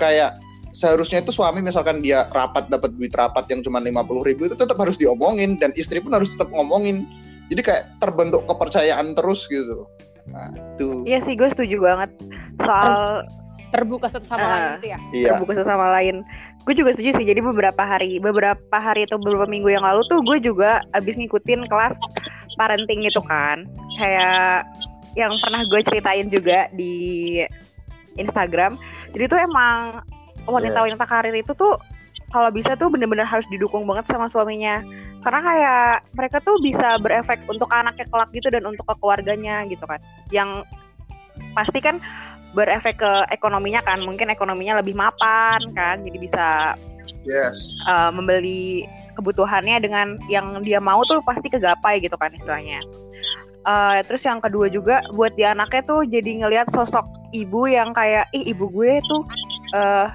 kayak 0.00 0.38
seharusnya 0.72 1.20
itu 1.20 1.30
suami 1.30 1.60
misalkan 1.60 2.00
dia 2.00 2.26
rapat 2.32 2.66
dapat 2.72 2.96
duit 2.96 3.12
rapat 3.12 3.44
yang 3.52 3.60
cuma 3.60 3.78
50.000 3.78 4.28
ribu 4.32 4.42
itu 4.48 4.56
tetap 4.56 4.80
harus 4.80 4.96
diomongin 4.96 5.60
dan 5.60 5.70
istri 5.76 6.00
pun 6.00 6.10
harus 6.16 6.32
tetap 6.34 6.48
ngomongin. 6.50 7.04
Jadi 7.52 7.60
kayak 7.60 7.84
terbentuk 8.00 8.48
kepercayaan 8.48 9.12
terus 9.12 9.44
gitu. 9.44 9.84
Nah, 10.24 10.48
itu. 10.56 11.04
Iya 11.04 11.20
sih 11.20 11.36
gue 11.36 11.52
setuju 11.52 11.84
banget 11.84 12.10
soal 12.56 13.26
terbuka 13.68 14.08
satu 14.08 14.24
sama 14.24 14.44
Ah. 14.44 14.50
lain 14.52 14.64
gitu 14.76 14.86
ya 14.88 14.98
Iya. 15.12 15.28
terbuka 15.36 15.52
satu 15.60 15.68
sama 15.68 15.86
lain. 16.00 16.24
Gue 16.64 16.72
juga 16.72 16.96
setuju 16.96 17.10
sih. 17.20 17.26
Jadi 17.28 17.40
beberapa 17.44 17.82
hari, 17.84 18.16
beberapa 18.16 18.76
hari 18.80 19.04
atau 19.04 19.20
beberapa 19.20 19.44
minggu 19.44 19.68
yang 19.68 19.84
lalu 19.84 20.00
tuh 20.08 20.24
gue 20.24 20.40
juga 20.40 20.80
abis 20.96 21.20
ngikutin 21.20 21.68
kelas 21.68 21.96
parenting 22.56 23.04
gitu 23.04 23.20
kan. 23.24 23.68
Kayak 24.00 24.64
yang 25.12 25.36
pernah 25.44 25.60
gue 25.68 25.80
ceritain 25.84 26.28
juga 26.32 26.72
di 26.72 26.94
Instagram. 28.16 28.80
Jadi 29.12 29.24
tuh 29.28 29.40
emang 29.40 30.00
wanita-wanita 30.48 31.04
karir 31.04 31.36
itu 31.36 31.52
tuh 31.52 31.76
kalau 32.32 32.48
bisa 32.48 32.74
tuh 32.74 32.88
bener-bener 32.88 33.28
harus 33.28 33.44
didukung 33.52 33.84
banget 33.84 34.08
sama 34.08 34.26
suaminya. 34.32 34.80
Karena 35.20 35.40
kayak 35.44 35.92
mereka 36.16 36.36
tuh 36.40 36.56
bisa 36.64 36.96
berefek 36.98 37.44
untuk 37.46 37.68
anaknya 37.70 38.08
kelak 38.08 38.32
gitu 38.32 38.48
dan 38.48 38.64
untuk 38.64 38.88
ke 38.88 38.94
keluarganya 38.98 39.68
gitu 39.68 39.84
kan. 39.84 40.00
Yang 40.32 40.64
pasti 41.52 41.78
kan 41.84 42.00
berefek 42.56 42.98
ke 42.98 43.12
ekonominya 43.30 43.84
kan. 43.84 44.00
Mungkin 44.00 44.32
ekonominya 44.32 44.80
lebih 44.80 44.96
mapan 44.96 45.60
kan. 45.76 46.00
Jadi 46.00 46.18
bisa 46.18 46.74
Yes. 47.22 47.54
uh, 47.86 48.10
membeli 48.10 48.82
kebutuhannya 49.14 49.78
dengan 49.78 50.18
yang 50.26 50.58
dia 50.66 50.82
mau 50.82 51.06
tuh 51.06 51.22
pasti 51.22 51.46
kegapai 51.46 52.02
gitu 52.02 52.18
kan 52.18 52.34
istilahnya. 52.34 52.82
Eh, 53.62 53.98
terus 54.10 54.26
yang 54.26 54.42
kedua 54.42 54.66
juga 54.66 55.06
buat 55.14 55.38
di 55.38 55.46
anaknya 55.46 55.86
tuh 55.86 56.02
jadi 56.02 56.42
ngelihat 56.42 56.74
sosok 56.74 57.06
ibu 57.30 57.70
yang 57.70 57.94
kayak 57.94 58.26
ih 58.34 58.50
ibu 58.50 58.66
gue 58.66 58.98
tuh 59.06 59.22
eh 59.78 60.10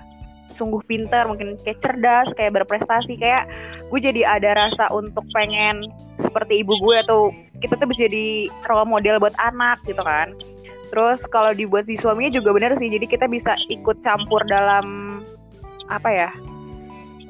sungguh 0.58 0.82
pintar 0.90 1.30
mungkin 1.30 1.54
kayak 1.62 1.80
cerdas 1.86 2.34
kayak 2.34 2.58
berprestasi 2.58 3.22
kayak 3.22 3.46
gue 3.94 4.00
jadi 4.02 4.26
ada 4.26 4.58
rasa 4.58 4.90
untuk 4.90 5.24
pengen 5.32 5.86
seperti 6.18 6.66
ibu 6.66 6.74
gue 6.82 6.98
atau 7.06 7.30
kita 7.62 7.78
tuh 7.78 7.88
bisa 7.90 8.10
jadi 8.10 8.50
role 8.66 8.90
model 8.90 9.22
buat 9.22 9.38
anak 9.38 9.78
gitu 9.86 10.02
kan. 10.02 10.34
Terus 10.88 11.22
kalau 11.30 11.52
dibuat 11.52 11.86
di 11.86 12.00
suaminya 12.00 12.40
juga 12.40 12.56
bener 12.56 12.74
sih 12.74 12.90
jadi 12.90 13.06
kita 13.06 13.30
bisa 13.30 13.54
ikut 13.70 14.02
campur 14.02 14.42
dalam 14.50 15.20
apa 15.88 16.10
ya 16.12 16.30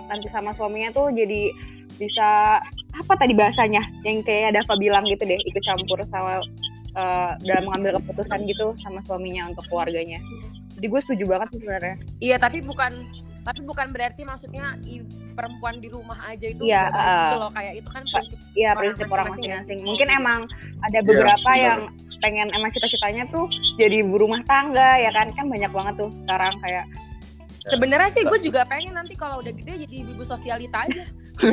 nanti 0.08 0.28
sama 0.32 0.56
suaminya 0.56 0.90
tuh 0.96 1.12
jadi 1.14 1.52
bisa 2.00 2.60
apa 2.98 3.14
tadi 3.20 3.34
bahasanya 3.38 3.84
yang 4.08 4.24
kayak 4.26 4.56
Dava 4.58 4.74
bilang 4.80 5.06
gitu 5.06 5.22
deh 5.28 5.38
ikut 5.38 5.62
campur 5.62 6.02
sama 6.10 6.42
eh, 6.96 7.32
dalam 7.46 7.64
mengambil 7.70 8.00
keputusan 8.02 8.48
gitu 8.50 8.74
sama 8.82 9.04
suaminya 9.06 9.52
untuk 9.52 9.68
keluarganya 9.70 10.18
jadi 10.78 10.88
gue 10.88 11.02
setuju 11.02 11.24
banget 11.26 11.48
sih 11.50 11.60
sebenarnya 11.60 11.96
Iya, 12.20 12.36
tapi 12.38 12.62
bukan 12.62 12.92
tapi 13.42 13.64
bukan 13.64 13.88
berarti 13.90 14.22
maksudnya 14.22 14.76
i- 14.84 15.02
perempuan 15.32 15.78
di 15.78 15.88
rumah 15.88 16.20
aja 16.24 16.46
itu 16.46 16.62
Iya, 16.62 16.82
nggak 16.84 16.94
baik 16.94 17.16
gitu 17.18 17.34
uh, 17.34 17.40
loh 17.40 17.52
kayak 17.52 17.74
itu 17.76 17.90
kan 17.90 18.02
prinsip 18.04 18.38
Iya 18.54 18.70
Orang 18.70 18.80
prinsip 18.80 19.06
orang 19.08 19.26
masing-masing 19.28 19.46
ya. 19.46 19.58
masing-masing. 19.58 19.80
Mungkin 19.84 20.08
emang 20.12 20.40
ada 20.82 21.00
beberapa 21.02 21.38
benar. 21.48 21.64
yang 21.64 21.80
pengen 22.18 22.48
emang 22.50 22.70
cita-citanya 22.72 23.24
tuh 23.28 23.46
jadi 23.78 24.02
ibu 24.02 24.18
rumah 24.18 24.42
tangga 24.44 24.98
ya 24.98 25.10
kan 25.12 25.30
kan 25.32 25.46
banyak 25.46 25.70
banget 25.70 25.94
tuh 25.96 26.10
sekarang 26.18 26.54
kayak 26.60 26.86
sebenarnya 27.64 28.10
sih 28.10 28.24
gue 28.24 28.40
juga 28.42 28.66
pengen 28.66 28.92
nanti 28.92 29.14
kalau 29.14 29.38
udah 29.38 29.54
gede 29.54 29.86
jadi 29.86 29.96
ibu 30.04 30.24
sosialita 30.24 30.82
aja 30.84 31.06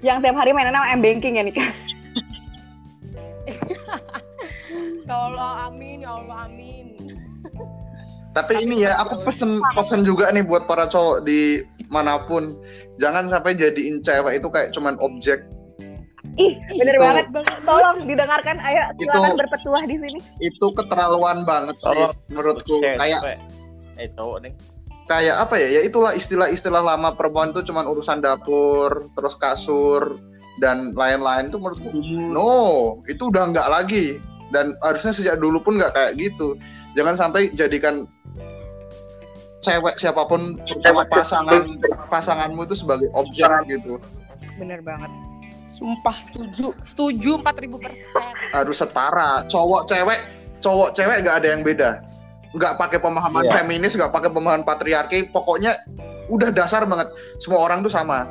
yang 0.00 0.18
tiap 0.18 0.32
hari 0.32 0.50
mainan 0.50 0.72
sama 0.72 0.88
m 0.90 1.00
banking 1.00 1.36
ya 1.36 1.44
nih 1.44 1.52
kan. 1.52 1.68
ya 5.04 5.14
Allah 5.14 5.68
amin 5.68 6.00
ya 6.00 6.10
Allah 6.14 6.48
amin 6.48 6.96
Tapi 8.32 8.64
ini 8.64 8.88
ya, 8.88 8.96
aku 8.96 9.28
pesen 9.28 9.60
pesen 9.76 10.08
juga 10.08 10.32
nih 10.32 10.40
buat 10.40 10.64
para 10.64 10.88
cowok 10.88 11.28
di 11.28 11.60
mana 11.92 12.16
pun, 12.24 12.56
jangan 12.96 13.28
sampai 13.28 13.52
jadiin 13.52 14.00
cewek 14.00 14.40
itu 14.40 14.48
kayak 14.48 14.72
cuman 14.72 14.96
objek. 15.04 15.44
Ih 16.40 16.56
bener 16.80 16.96
Itu- 16.96 17.02
banget. 17.04 17.26
Tolong 17.60 17.98
didengarkan. 18.08 18.56
Ayo 18.64 18.88
silakan 18.96 19.36
Itu- 19.36 19.40
berpetuah 19.44 19.82
di 19.84 19.96
sini. 20.00 20.18
Itu 20.40 20.66
keterlaluan 20.72 21.44
banget 21.44 21.76
sih 21.76 21.92
Tolong. 21.92 22.16
menurutku. 22.32 22.80
Cewek, 22.80 22.96
Kayak 22.96 23.20
eh 24.00 24.08
cowok 24.16 24.38
nih 24.48 24.52
kayak 25.12 25.36
apa 25.44 25.54
ya? 25.60 25.68
Ya 25.76 25.80
itulah 25.84 26.16
istilah-istilah 26.16 26.80
lama 26.80 27.12
perempuan 27.12 27.52
itu 27.52 27.68
cuman 27.68 27.84
urusan 27.84 28.24
dapur, 28.24 29.12
terus 29.12 29.36
kasur 29.36 30.16
dan 30.64 30.96
lain-lain 30.96 31.52
itu 31.52 31.60
menurutku 31.60 31.90
no, 32.32 32.96
itu 33.04 33.28
udah 33.28 33.52
nggak 33.52 33.68
lagi. 33.68 34.16
Dan 34.52 34.72
harusnya 34.80 35.12
sejak 35.12 35.36
dulu 35.36 35.60
pun 35.60 35.76
nggak 35.76 35.92
kayak 35.92 36.12
gitu. 36.16 36.56
Jangan 36.96 37.16
sampai 37.16 37.52
jadikan 37.52 38.08
cewek 39.62 39.94
siapa 39.96 40.22
pun 40.22 40.58
terutama 40.62 41.06
pasangan 41.06 41.78
pasanganmu 42.06 42.66
itu 42.66 42.74
sebagai 42.76 43.08
objek 43.12 43.46
gitu. 43.66 43.96
Bener 44.54 44.82
banget. 44.82 45.10
sumpah 45.64 46.20
setuju 46.20 46.76
setuju 46.84 47.40
4000 47.40 47.80
persen 47.80 48.04
harus 48.52 48.76
setara 48.76 49.40
cowok 49.48 49.88
cewek 49.88 50.20
cowok 50.60 50.92
cewek 50.92 51.24
nggak 51.24 51.40
ada 51.40 51.48
yang 51.48 51.64
beda 51.64 51.90
nggak 52.52 52.76
pakai 52.76 53.00
pemahaman 53.00 53.40
Iya. 53.40 53.52
feminis 53.56 53.96
nggak 53.96 54.12
pakai 54.12 54.28
pemahaman 54.28 54.68
patriarki 54.68 55.32
pokoknya 55.32 55.72
udah 56.28 56.52
dasar 56.52 56.84
banget 56.84 57.08
semua 57.40 57.64
orang 57.64 57.80
tuh 57.80 57.88
sama 57.88 58.28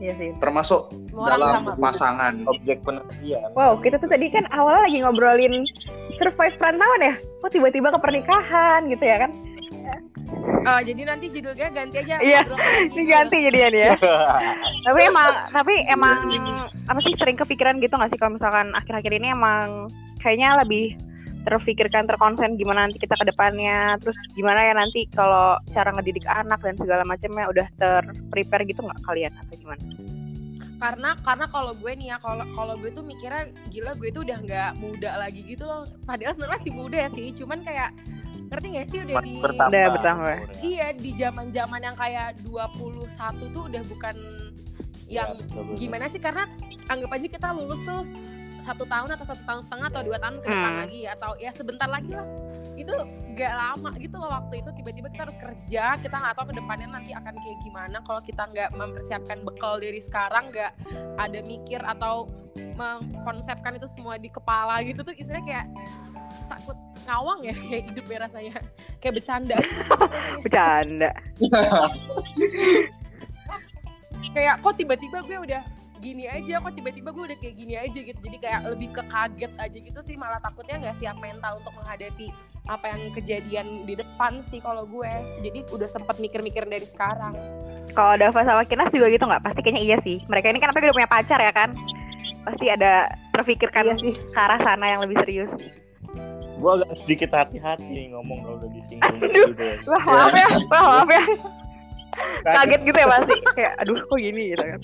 Iya 0.00 0.16
sih. 0.16 0.32
termasuk 0.40 0.88
semua 1.04 1.28
dalam 1.28 1.52
sama 1.60 1.72
pasangan 1.76 2.32
objek 2.48 2.80
penelitian 2.80 3.52
Wow, 3.52 3.76
kita 3.76 4.00
tuh 4.00 4.08
tadi 4.08 4.32
kan 4.32 4.48
awalnya 4.48 4.88
lagi 4.88 4.98
ngobrolin 5.04 5.68
survive 6.16 6.56
perantauan 6.56 7.04
ya. 7.04 7.14
Kok 7.44 7.52
tiba-tiba 7.52 7.92
ke 7.92 8.00
pernikahan 8.00 8.88
gitu 8.88 9.04
ya 9.04 9.20
kan? 9.20 9.30
Eh, 10.60 10.80
jadi 10.92 11.02
nanti 11.08 11.26
judulnya 11.32 11.68
ganti 11.72 11.96
aja 12.04 12.20
Iya, 12.20 12.40
Ini 12.92 13.02
ganti 13.08 13.36
jadian 13.48 13.72
ya. 13.72 13.92
tapi 14.86 15.00
emang 15.08 15.30
tapi 15.52 15.74
emang 15.88 16.16
apa 16.84 17.00
sih 17.00 17.16
sering 17.16 17.36
kepikiran 17.40 17.80
gitu 17.80 17.96
nggak 17.96 18.12
sih 18.12 18.20
kalau 18.20 18.36
misalkan 18.36 18.72
akhir-akhir 18.76 19.12
ini 19.16 19.32
emang 19.32 19.88
kayaknya 20.20 20.60
lebih 20.60 20.96
terfikirkan 21.48 22.04
terkonsen 22.04 22.60
gimana 22.60 22.84
nanti 22.84 23.00
kita 23.00 23.16
ke 23.16 23.24
depannya 23.32 23.96
terus 24.04 24.16
gimana 24.36 24.60
ya 24.60 24.74
nanti 24.76 25.08
kalau 25.08 25.56
cara 25.72 25.88
ngedidik 25.96 26.28
anak 26.28 26.60
dan 26.60 26.76
segala 26.76 27.00
macamnya 27.08 27.48
udah 27.48 27.66
terprepare 27.80 28.68
gitu 28.68 28.84
nggak 28.84 29.00
kalian 29.08 29.32
atau 29.40 29.56
gimana? 29.56 29.80
karena 30.80 31.12
karena 31.20 31.46
kalau 31.48 31.72
gue 31.76 31.92
nih 31.92 32.08
ya 32.12 32.16
kalau 32.24 32.44
kalau 32.56 32.74
gue 32.80 32.88
tuh 32.92 33.04
mikirnya 33.04 33.52
gila 33.68 33.92
gue 34.00 34.08
tuh 34.12 34.24
udah 34.24 34.38
nggak 34.40 34.70
muda 34.80 35.10
lagi 35.20 35.44
gitu 35.44 35.68
loh 35.68 35.84
padahal 36.08 36.32
sebenarnya 36.32 36.56
masih 36.56 36.72
muda 36.72 37.00
sih 37.12 37.28
cuman 37.36 37.60
kayak 37.60 37.92
ngerti 38.50 38.66
gak 38.72 38.86
sih? 38.86 38.98
Udah 39.00 39.16
di 39.20 39.32
Bertambah 39.38 39.70
Udah 39.70 39.84
bertambah. 39.94 40.36
iya 40.60 40.86
di 40.92 41.10
zaman 41.14 41.46
zaman 41.48 41.80
yang 41.80 41.94
kayak 41.94 42.28
21 42.42 43.06
tuh 43.48 43.62
udah 43.66 43.82
bukan 43.86 44.14
yang 45.06 45.30
Iya, 45.30 45.34
betul, 45.36 45.62
betul. 45.64 45.76
gimana 45.76 46.04
sih? 46.06 46.18
Karena 46.18 46.44
anggap 46.86 47.10
aja 47.12 47.26
kita 47.28 47.48
lulus 47.50 47.80
tuh 47.80 48.02
satu 48.60 48.84
tahun 48.84 49.08
atau 49.10 49.24
satu 49.24 49.42
tahun 49.42 49.62
setengah 49.64 49.86
atau 49.88 50.02
dua 50.04 50.18
tahun 50.18 50.36
ke 50.36 50.46
depan 50.46 50.70
Hmm. 50.70 50.80
lagi 50.84 51.00
atau 51.08 51.30
ya 51.36 51.50
sebentar 51.50 51.88
lagi 51.88 52.10
lah. 52.12 52.26
Itu 52.76 52.94
gak 53.32 53.52
lama 53.52 53.90
gitu 53.96 54.16
loh 54.16 54.30
waktu 54.30 54.54
itu. 54.60 54.70
Tiba-tiba 54.72 55.08
kita 55.08 55.22
harus 55.24 55.38
kerja 55.38 55.84
kita 55.96 56.12
nggak 56.12 56.34
tahu 56.34 56.46
ke 56.46 56.54
depannya 56.54 56.88
nanti 56.88 57.10
akan 57.10 57.34
kayak 57.34 57.58
gimana. 57.60 57.96
Kalau 58.00 58.20
kita 58.20 58.42
nggak 58.46 58.70
mempersiapkan 58.72 59.38
bekal 59.42 59.78
dari 59.78 59.98
sekarang 59.98 60.50
nggak 60.50 60.72
ada 61.16 61.38
mikir 61.42 61.80
atau 61.80 62.28
mengkonsepkan 62.76 63.76
itu 63.76 63.88
semua 63.88 64.14
di 64.14 64.28
kepala 64.28 64.78
gitu 64.82 65.02
tuh 65.02 65.12
istilahnya 65.12 65.44
kayak 65.44 65.66
takut 66.50 66.74
ngawang 67.06 67.46
ya 67.46 67.54
kayak 67.54 67.82
hidup 67.94 68.06
ya 68.10 68.18
rasanya 68.26 68.52
kayak 68.98 69.14
bercanda. 69.22 69.56
Bercanda. 70.44 71.10
kayak 74.34 74.62
kok 74.62 74.74
tiba-tiba 74.78 75.18
gue 75.26 75.38
udah 75.48 75.62
gini 76.00 76.24
aja 76.24 76.64
kok 76.64 76.72
tiba-tiba 76.72 77.12
gue 77.12 77.24
udah 77.28 77.38
kayak 77.44 77.54
gini 77.60 77.74
aja 77.76 77.98
gitu 78.00 78.16
jadi 78.24 78.36
kayak 78.40 78.60
lebih 78.72 78.88
ke 78.88 79.02
kaget 79.04 79.52
aja 79.60 79.78
gitu 79.84 80.00
sih 80.00 80.16
malah 80.16 80.40
takutnya 80.40 80.80
nggak 80.80 80.96
siap 80.96 81.20
mental 81.20 81.60
untuk 81.60 81.76
menghadapi 81.76 82.32
apa 82.72 82.84
yang 82.88 83.12
kejadian 83.12 83.84
di 83.84 84.00
depan 84.00 84.40
sih 84.48 84.64
kalau 84.64 84.88
gue 84.88 85.10
jadi 85.44 85.60
udah 85.68 85.88
sempat 85.90 86.16
mikir-mikir 86.16 86.64
dari 86.64 86.88
sekarang 86.88 87.36
Kalau 87.90 88.14
Dava 88.14 88.46
sama 88.46 88.62
Kinas 88.62 88.94
juga 88.94 89.10
gitu 89.10 89.26
nggak? 89.26 89.42
Pasti 89.42 89.66
kayaknya 89.66 89.82
iya 89.82 89.96
sih. 89.98 90.22
Mereka 90.30 90.54
ini 90.54 90.62
kan 90.62 90.70
apa 90.70 90.78
udah 90.78 90.94
punya 90.94 91.10
pacar 91.10 91.42
ya 91.42 91.50
kan? 91.50 91.74
Pasti 92.46 92.70
ada 92.70 93.10
terfikirkan 93.34 93.82
Iya 93.82 93.94
sih. 93.98 94.14
ke 94.14 94.38
arah 94.38 94.62
sana 94.62 94.94
yang 94.94 95.02
lebih 95.02 95.18
serius. 95.18 95.50
Gue 96.60 96.70
agak 96.76 96.92
sedikit 96.92 97.30
hati-hati 97.32 97.88
nih 97.88 98.06
ngomong 98.12 98.38
kalau 98.44 98.56
udah 98.60 98.70
disinggung 98.76 99.16
Aduh. 99.16 99.46
gitu 99.48 99.62
ya. 99.64 99.76
Wah 99.88 100.02
maaf 100.04 100.34
ya, 100.36 100.48
wah 100.68 100.82
maaf 100.84 101.08
ya. 101.08 101.24
Kaget 102.44 102.80
gitu 102.84 102.98
ya 103.00 103.08
pasti. 103.08 103.36
Kayak 103.56 103.72
aduh 103.80 103.96
kok 103.96 104.18
gini 104.20 104.42
gitu 104.52 104.64
kan. 104.68 104.80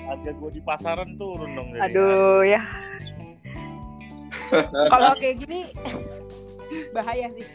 Harga 0.00 0.30
gue 0.32 0.50
di 0.50 0.60
pasaran 0.64 1.10
turun 1.20 1.50
dong. 1.52 1.68
jadinya. 1.76 1.84
Aduh 1.86 2.40
ya. 2.42 2.62
kalau 4.90 5.14
kayak 5.18 5.36
gini 5.42 5.70
bahaya 6.90 7.30
sih 7.34 7.46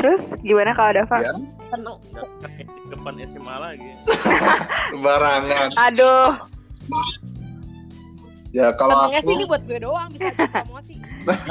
Terus 0.00 0.22
gimana 0.40 0.72
kalau 0.72 0.96
Dava? 0.96 1.16
Ya, 1.20 1.32
seneng 1.68 1.96
depan 2.88 3.14
SMA 3.20 3.56
lagi. 3.60 3.90
barangan 5.04 5.68
Aduh. 5.76 6.30
ya 8.50 8.74
kalau 8.74 9.06
senengnya 9.06 9.20
sih 9.22 9.34
ini 9.34 9.44
aku 9.46 9.50
buat 9.54 9.62
gue 9.68 9.78
doang 9.78 10.08
bisa 10.10 10.32
promosi 10.34 10.94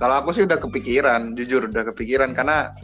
kalau 0.00 0.14
aku 0.20 0.30
sih 0.34 0.44
udah 0.44 0.58
kepikiran 0.58 1.32
jujur 1.38 1.70
udah 1.70 1.86
kepikiran 1.94 2.34
karena 2.34 2.74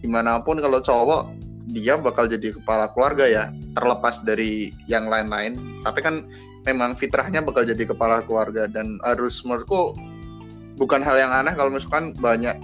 gimana 0.00 0.38
pun 0.42 0.62
kalau 0.62 0.78
cowok 0.78 1.34
dia 1.68 2.00
bakal 2.00 2.24
jadi 2.24 2.56
kepala 2.56 2.88
keluarga 2.96 3.28
ya 3.28 3.44
terlepas 3.76 4.24
dari 4.24 4.72
yang 4.88 5.06
lain-lain. 5.06 5.84
Tapi 5.84 6.00
kan 6.00 6.24
memang 6.64 6.96
fitrahnya 6.96 7.44
bakal 7.44 7.68
jadi 7.68 7.84
kepala 7.84 8.24
keluarga 8.24 8.64
dan 8.66 8.96
harus 9.04 9.44
menurutku 9.44 9.92
bukan 10.80 11.04
hal 11.04 11.20
yang 11.20 11.32
aneh 11.32 11.52
kalau 11.52 11.68
misalkan 11.68 12.16
banyak 12.16 12.56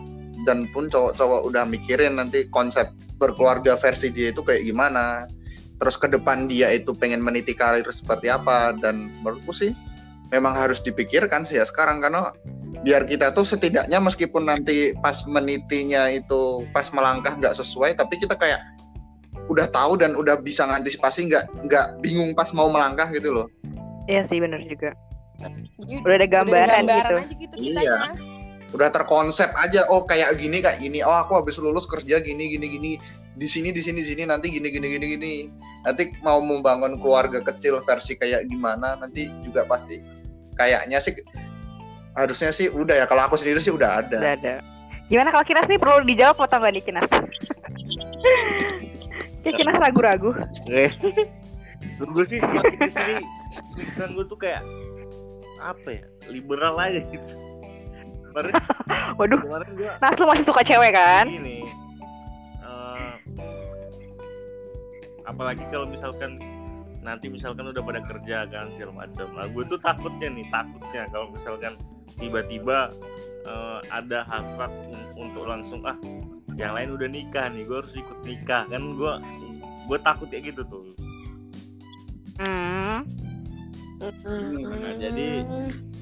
dan 0.49 0.68
pun 0.72 0.89
cowok-cowok 0.89 1.41
udah 1.53 1.64
mikirin 1.68 2.16
nanti 2.16 2.49
konsep 2.49 2.93
berkeluarga 3.20 3.76
versi 3.76 4.09
dia 4.09 4.32
itu 4.32 4.41
kayak 4.41 4.64
gimana. 4.64 5.28
Terus 5.76 6.01
ke 6.01 6.09
depan 6.09 6.49
dia 6.49 6.72
itu 6.72 6.97
pengen 6.97 7.20
meniti 7.20 7.53
karir 7.53 7.85
seperti 7.93 8.32
apa 8.32 8.72
dan 8.80 9.12
menurutku 9.20 9.53
sih 9.53 9.76
memang 10.35 10.59
harus 10.59 10.82
dipikirkan 10.82 11.47
sih 11.47 11.62
ya 11.62 11.64
sekarang 11.64 12.03
karena 12.03 12.35
biar 12.82 13.07
kita 13.07 13.30
tuh 13.30 13.47
setidaknya 13.47 14.03
meskipun 14.03 14.51
nanti 14.51 14.91
pas 14.99 15.22
menitinya 15.24 16.11
itu 16.11 16.66
pas 16.74 16.91
melangkah 16.91 17.39
nggak 17.39 17.55
sesuai 17.55 17.95
tapi 17.95 18.18
kita 18.18 18.35
kayak 18.35 18.59
udah 19.47 19.70
tahu 19.70 19.95
dan 19.95 20.18
udah 20.18 20.43
bisa 20.43 20.66
ngantisipasi 20.66 21.30
nggak 21.30 21.45
nggak 21.70 21.87
bingung 22.03 22.35
pas 22.35 22.51
mau 22.51 22.66
melangkah 22.68 23.07
gitu 23.14 23.30
loh 23.30 23.47
Iya 24.05 24.20
sih 24.20 24.37
bener 24.37 24.61
juga. 24.68 24.93
Jadi 25.41 26.05
Udah 26.05 26.16
ada 26.20 26.28
gambaran, 26.28 26.85
gitu. 26.85 27.16
aja 27.16 27.35
gitu 27.41 27.55
Iya. 27.57 27.97
udah 28.74 28.91
terkonsep 28.91 29.49
aja 29.55 29.87
oh 29.87 30.03
kayak 30.03 30.35
gini 30.35 30.59
kayak 30.59 30.82
gini 30.82 30.99
oh 31.01 31.14
aku 31.14 31.39
habis 31.39 31.62
lulus 31.62 31.87
kerja 31.87 32.18
gini 32.18 32.53
gini 32.53 32.66
gini 32.68 32.93
di 33.35 33.47
sini 33.47 33.70
di 33.70 33.78
sini 33.78 34.03
di 34.03 34.11
sini 34.11 34.22
nanti 34.26 34.51
gini 34.51 34.66
gini 34.66 34.99
gini 34.99 35.07
gini 35.14 35.32
nanti 35.87 36.11
mau 36.26 36.43
membangun 36.43 36.99
keluarga 36.99 37.39
kecil 37.39 37.78
versi 37.87 38.18
kayak 38.18 38.51
gimana 38.51 38.99
nanti 38.99 39.30
juga 39.47 39.62
pasti 39.70 40.03
kayaknya 40.55 40.98
sih 41.02 41.14
harusnya 42.14 42.55
sih 42.55 42.70
udah 42.70 43.02
ya 43.02 43.07
kalau 43.11 43.26
aku 43.26 43.34
sendiri 43.34 43.59
sih 43.59 43.74
udah 43.74 44.05
ada 44.05 44.18
Udah 44.18 44.34
ada. 44.38 44.55
Gimana 45.05 45.28
kalau 45.28 45.44
Kinas 45.44 45.68
nih 45.68 45.76
perlu 45.76 46.00
dijawab 46.09 46.40
atau 46.40 46.57
nggak 46.62 46.72
nih 46.80 46.84
Kinas? 46.84 47.05
Kayak 49.44 49.55
Kinas 49.61 49.76
ragu-ragu. 49.76 50.30
gue 52.00 52.24
sih 52.26 52.42
semakin 52.42 52.78
di 52.80 52.90
sini 52.90 53.14
pikiran 53.78 54.11
gue 54.18 54.24
tuh 54.26 54.38
kayak 54.38 54.62
apa 55.62 56.02
ya 56.02 56.05
liberal 56.26 56.74
aja 56.80 56.98
gitu 57.07 57.32
kemarin 58.32 58.52
Waduh, 59.18 59.38
kemarin 59.46 59.70
gue 59.78 59.90
Nas 60.02 60.16
lu 60.18 60.26
masih 60.26 60.44
suka 60.44 60.62
cewek 60.66 60.90
kan? 60.90 61.30
ini 61.30 61.62
eh, 62.66 63.12
apalagi 65.22 65.62
kalau 65.70 65.86
misalkan 65.86 66.34
nanti 67.05 67.28
misalkan 67.28 67.68
udah 67.68 67.84
pada 67.84 68.00
kerja 68.00 68.48
kan 68.48 68.72
segala 68.72 69.05
macam 69.05 69.28
nah 69.36 69.44
gue 69.44 69.62
tuh 69.68 69.76
takutnya 69.76 70.28
nih 70.32 70.48
takutnya 70.48 71.05
kalau 71.12 71.28
misalkan 71.30 71.76
tiba-tiba 72.16 72.90
eh, 73.44 73.80
ada 73.92 74.24
hasrat 74.24 74.72
un- 74.88 75.28
untuk 75.28 75.44
langsung 75.44 75.84
ah 75.84 75.94
yang 76.55 76.72
lain 76.74 76.94
udah 76.94 77.09
nikah 77.11 77.46
nih 77.50 77.66
gue 77.66 77.76
harus 77.82 77.94
ikut 77.98 78.18
nikah. 78.22 78.62
Kan 78.70 78.94
gue 78.94 79.12
gue 79.90 79.98
takut 80.00 80.26
kayak 80.30 80.55
gitu 80.55 80.62
tuh. 80.66 80.84
Hmm. 82.38 83.07
Nah, 84.02 84.94
jadi 84.98 85.46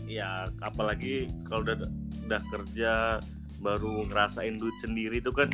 ya 0.09 0.49
apalagi 0.65 1.29
kalau 1.47 1.63
udah 1.65 1.77
udah 2.29 2.41
kerja 2.51 2.93
baru 3.63 4.09
ngerasain 4.11 4.59
duit 4.59 4.75
sendiri 4.83 5.23
itu 5.23 5.31
kan 5.31 5.53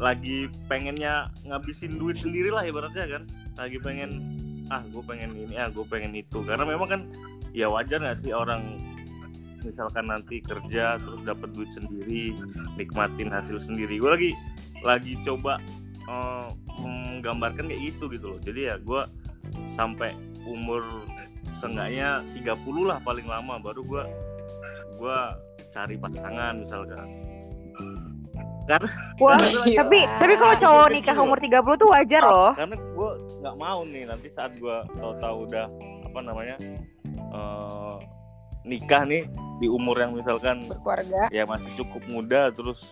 lagi 0.00 0.48
pengennya 0.70 1.28
ngabisin 1.44 2.00
duit 2.00 2.18
sendiri 2.18 2.50
lah 2.50 2.66
ibaratnya 2.66 3.06
kan. 3.06 3.22
Lagi 3.56 3.78
pengen 3.80 4.36
ah 4.72 4.82
gue 4.86 5.02
pengen 5.04 5.32
ini 5.36 5.54
ah 5.56 5.68
gue 5.70 5.84
pengen 5.86 6.12
itu. 6.16 6.42
Karena 6.42 6.64
memang 6.66 6.88
kan 6.88 7.00
ya 7.52 7.70
wajar 7.70 8.02
nggak 8.02 8.18
sih 8.20 8.32
orang 8.34 8.80
misalkan 9.66 10.06
nanti 10.06 10.38
kerja 10.38 11.00
terus 11.02 11.20
dapat 11.26 11.50
duit 11.56 11.70
sendiri 11.74 12.34
nikmatin 12.78 13.30
hasil 13.30 13.58
sendiri. 13.58 13.98
Gue 13.98 14.10
lagi 14.10 14.30
lagi 14.84 15.18
coba 15.24 15.58
eh, 16.06 16.48
menggambarkan 16.80 17.70
kayak 17.70 17.82
gitu 17.94 18.10
gitu 18.12 18.36
loh. 18.36 18.40
Jadi 18.42 18.60
ya 18.70 18.76
gue 18.78 19.02
sampai 19.72 20.14
umur 20.46 20.82
seenggaknya 21.56 22.22
30 22.36 22.56
lah 22.84 22.98
paling 23.02 23.26
lama 23.26 23.56
baru 23.60 23.82
gua 23.86 24.04
gua 25.00 25.18
cari 25.72 25.96
pasangan 26.00 26.64
misalkan 26.64 27.06
karena 28.66 28.90
Wah, 29.16 29.38
tapi 29.38 29.98
tapi 30.04 30.34
kalau 30.34 30.54
cowok 30.56 30.88
nikah 30.90 31.16
umur 31.16 31.38
30 31.38 31.54
tuh 31.76 31.88
wajar 31.88 32.22
loh. 32.22 32.50
karena 32.52 32.74
gua 32.92 33.10
nggak 33.40 33.56
mau 33.56 33.80
nih 33.82 34.02
nanti 34.04 34.28
saat 34.28 34.52
gua 34.58 34.82
tahu-tahu 34.92 35.36
udah 35.46 35.66
apa 36.04 36.18
namanya 36.20 36.56
eh, 37.14 37.96
nikah 38.62 39.02
nih 39.02 39.22
di 39.56 39.66
umur 39.66 39.94
yang 39.96 40.12
misalkan 40.12 40.66
berkeluarga 40.66 41.30
ya 41.30 41.46
masih 41.46 41.70
cukup 41.76 42.02
muda 42.06 42.50
terus 42.50 42.82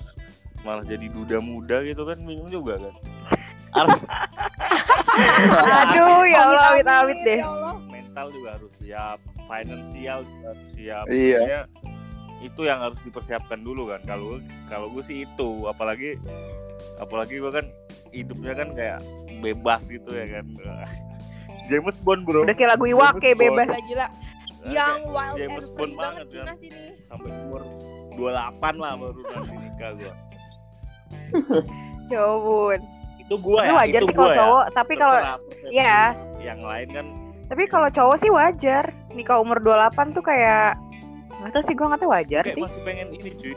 malah 0.62 0.80
jadi 0.80 1.10
duda 1.10 1.38
muda 1.38 1.82
gitu 1.82 2.02
kan 2.02 2.16
bingung 2.18 2.48
juga 2.48 2.78
kan 2.78 2.94
Aduh, 5.84 6.22
ya 6.24 6.46
Allah, 6.46 6.64
amit-amit 6.72 7.18
deh. 7.22 7.42
Ya 7.42 7.48
Allah. 7.48 7.74
mental 7.86 8.30
juga 8.30 8.54
harus 8.54 8.70
siap 8.78 9.18
finansial 9.44 10.18
juga 10.22 10.46
harus 10.48 10.66
siap 10.72 11.04
Iya. 11.06 11.34
Makanya 11.36 11.60
itu 12.44 12.60
yang 12.62 12.76
harus 12.78 13.00
dipersiapkan 13.00 13.56
dulu 13.58 13.88
kan 13.88 14.00
kalau 14.04 14.36
kalau 14.68 14.86
gue 14.88 15.00
sih 15.00 15.24
itu 15.24 15.48
apalagi 15.64 16.20
apalagi 16.96 17.40
gue 17.40 17.48
kan 17.50 17.66
hidupnya 18.10 18.52
kan 18.54 18.68
kayak 18.70 18.98
bebas 19.40 19.82
gitu 19.86 20.06
ya 20.08 20.28
kan 20.30 20.46
James 21.64 21.96
Bond 21.98 22.22
bro 22.22 22.44
Udah 22.44 22.52
kayak 22.52 22.76
lagu 22.76 22.84
Iwake 22.86 23.32
James 23.32 23.40
bebas. 23.40 23.66
Gila 23.66 23.80
gila. 23.82 24.06
Nah, 24.06 24.70
Yang 24.70 24.98
wild 25.06 25.34
James 25.34 25.52
and 25.58 25.64
Bond 25.70 25.72
free 25.74 25.96
banget 25.96 25.96
banget 25.96 26.26
kan 26.28 26.44
Kinas 26.44 26.60
ini. 26.62 26.82
sampai 27.04 27.30
umur 27.34 27.62
28 28.14 28.76
lah 28.76 28.92
baru 28.94 29.20
nanti 29.24 29.54
nikah 29.58 29.90
gue 29.94 30.12
Jawabun. 32.06 32.80
itu 33.16 33.34
gue 33.34 33.56
ya 33.58 33.72
wajar 33.72 33.96
itu 33.98 34.06
sih 34.06 34.14
kalau 34.14 34.28
ya. 34.28 34.36
cowok, 34.36 34.64
tapi 34.70 34.92
kalau 34.94 35.16
Iya. 35.66 35.96
yang 36.38 36.60
lain 36.60 36.88
kan 36.90 37.06
tapi 37.44 37.62
kalau 37.66 37.88
cowok 37.88 38.16
sih 38.16 38.28
wajar. 38.28 38.84
Nikah 39.10 39.36
umur 39.38 39.60
28 39.60 40.10
tuh 40.10 40.20
kayak 40.20 40.74
nggak 41.44 41.52
tahu 41.52 41.62
sih 41.62 41.74
gue 41.74 41.84
nggak 41.84 42.00
tahu 42.00 42.10
wajar 42.10 42.42
kayak 42.42 42.56
sih. 42.56 42.62
masih 42.64 42.80
pengen 42.82 43.08
ini 43.12 43.30
cuy 43.36 43.52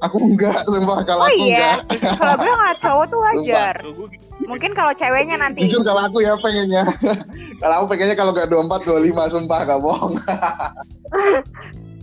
aku 0.00 0.16
enggak 0.18 0.58
sumpah 0.64 0.98
kalau 1.04 1.22
Oh 1.22 1.28
aku 1.28 1.44
iya, 1.44 1.76
enggak 1.78 2.16
kalau 2.16 2.34
gue 2.36 2.50
nggak 2.52 2.76
cowok 2.80 3.04
tuh 3.06 3.20
wajar. 3.20 3.74
Gue 3.86 4.08
Mungkin 4.40 4.72
kalau 4.72 4.90
ceweknya 4.90 5.36
nanti 5.36 5.62
jujur 5.62 5.86
kalau 5.86 6.02
aku 6.02 6.18
ya 6.20 6.34
pengennya 6.34 6.82
kalau 7.62 7.74
aku 7.78 7.94
pengennya 7.94 8.16
kalau 8.18 8.32
nggak 8.32 8.50
24 8.50 8.82
25 8.82 9.30
sumpah 9.30 9.58
gak 9.62 9.78
bohong 9.78 10.18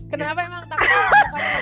Kenapa 0.07 0.39
emang 0.39 0.63
takut? 0.63 0.87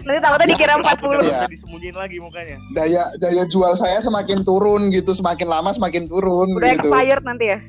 nanti 0.05 0.19
takutnya 0.21 0.45
dikira 0.45 0.73
40. 0.77 0.85
Udah 0.85 1.17
Iya. 1.17 1.41
disembunyiin 1.49 1.97
lagi 1.97 2.17
mukanya 2.21 2.61
daya 2.69 3.09
daya 3.17 3.43
jual 3.49 3.73
saya 3.73 3.97
semakin 3.97 4.45
turun 4.45 4.93
gitu 4.93 5.17
semakin 5.17 5.49
lama 5.49 5.73
semakin 5.73 6.05
turun 6.05 6.53
Udah 6.53 6.77
gitu 6.77 6.85
expired 6.85 7.25
nanti 7.25 7.45
ya. 7.49 7.59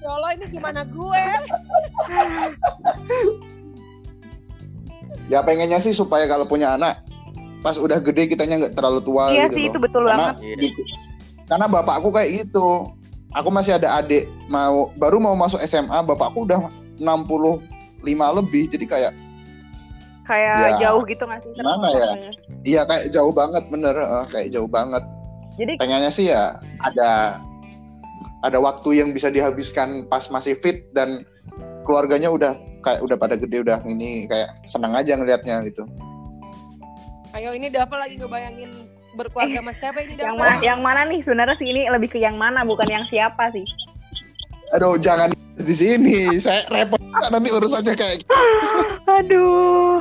Ya 0.00 0.08
Allah 0.10 0.30
ini 0.34 0.46
gimana 0.48 0.82
gue? 0.82 1.24
ya 5.30 5.40
pengennya 5.40 5.78
sih 5.78 5.92
supaya 5.92 6.26
kalau 6.26 6.44
punya 6.44 6.74
anak 6.74 7.00
pas 7.60 7.76
udah 7.76 7.96
gede 7.98 8.26
kitanya 8.28 8.58
nggak 8.58 8.74
terlalu 8.74 9.00
tua 9.00 9.30
Iya 9.30 9.46
gitu 9.46 9.54
sih 9.54 9.62
loh. 9.62 9.70
itu 9.70 9.78
betul 9.80 10.02
karena 10.04 10.26
banget. 10.28 10.36
Iya. 10.42 10.56
di- 10.58 10.74
karena 11.46 11.66
bapakku 11.66 12.08
kayak 12.08 12.30
gitu 12.40 12.66
aku 13.30 13.48
masih 13.48 13.72
ada 13.74 13.96
adik 13.96 14.26
mau 14.46 14.90
baru 14.94 15.18
mau 15.18 15.34
masuk 15.34 15.58
SMA 15.60 15.98
bapakku 16.00 16.42
udah 16.42 16.66
65 16.96 17.62
lebih 18.36 18.66
jadi 18.68 18.86
kayak 18.86 19.12
Kayak 20.22 20.54
Ya, 20.54 20.70
jauh 20.80 21.02
gitu 21.04 21.26
nggak 21.26 21.42
sih? 21.42 21.50
gimana 21.52 21.86
ya? 21.90 22.10
iya 22.62 22.80
kayak 22.84 23.10
jauh 23.10 23.30
banget 23.30 23.66
bener 23.66 23.94
eh, 23.94 24.24
kayak 24.28 24.48
jauh 24.50 24.66
banget 24.66 25.02
Jadi 25.54 25.74
pengennya 25.76 26.08
sih 26.08 26.26
ya 26.26 26.54
ada 26.80 27.42
ada 28.40 28.58
waktu 28.58 28.96
yang 28.96 29.10
bisa 29.10 29.26
dihabiskan 29.26 30.06
pas 30.06 30.24
masih 30.26 30.54
fit 30.54 30.86
dan 30.90 31.26
keluarganya 31.82 32.30
udah 32.30 32.54
kayak 32.80 33.00
udah 33.04 33.16
pada 33.16 33.36
gede 33.36 33.62
udah 33.62 33.78
ini 33.84 34.26
kayak 34.26 34.50
senang 34.64 34.92
aja 34.96 35.16
ngelihatnya 35.16 35.64
gitu 35.68 35.84
Ayo 37.30 37.54
ini 37.54 37.70
Dava 37.70 37.94
lagi 37.94 38.18
ngebayangin 38.18 38.90
berkeluarga 39.14 39.62
sama 39.62 39.72
siapa 39.78 40.02
ini 40.02 40.18
yang 40.18 40.34
Dava? 40.34 40.42
mana 40.42 40.56
yang 40.58 40.80
mana 40.82 41.00
nih 41.06 41.22
sebenarnya 41.22 41.56
sih 41.58 41.70
ini 41.70 41.86
lebih 41.86 42.10
ke 42.10 42.18
yang 42.18 42.34
mana 42.34 42.66
bukan 42.66 42.90
yang 42.90 43.04
siapa 43.06 43.50
sih? 43.54 43.62
aduh 44.70 44.94
jangan 44.98 45.30
di 45.58 45.74
sini 45.74 46.38
saya 46.38 46.62
repot 46.70 46.98
nanti 47.30 47.50
urusannya 47.50 47.94
kayak 47.94 48.22
gitu. 48.22 48.32
Aduh. 49.18 49.98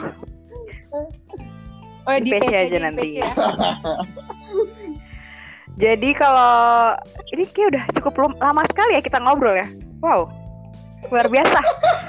Oh 2.07 2.11
ya, 2.13 2.19
Di 2.21 2.29
di 2.29 2.31
PC 2.31 2.45
PC 2.45 2.53
aja 2.53 2.77
di 2.77 2.79
nanti. 2.81 3.01
PC 3.01 3.17
ya. 3.21 3.31
Jadi 5.89 6.09
kalau 6.11 6.95
ini 7.31 7.43
kayak 7.49 7.67
udah 7.75 7.83
cukup 7.99 8.13
lama 8.37 8.63
sekali 8.67 8.99
ya 8.99 9.01
kita 9.01 9.17
ngobrol 9.21 9.55
ya. 9.55 9.67
Wow. 10.03 10.27
Luar 11.07 11.27
biasa. 11.31 11.59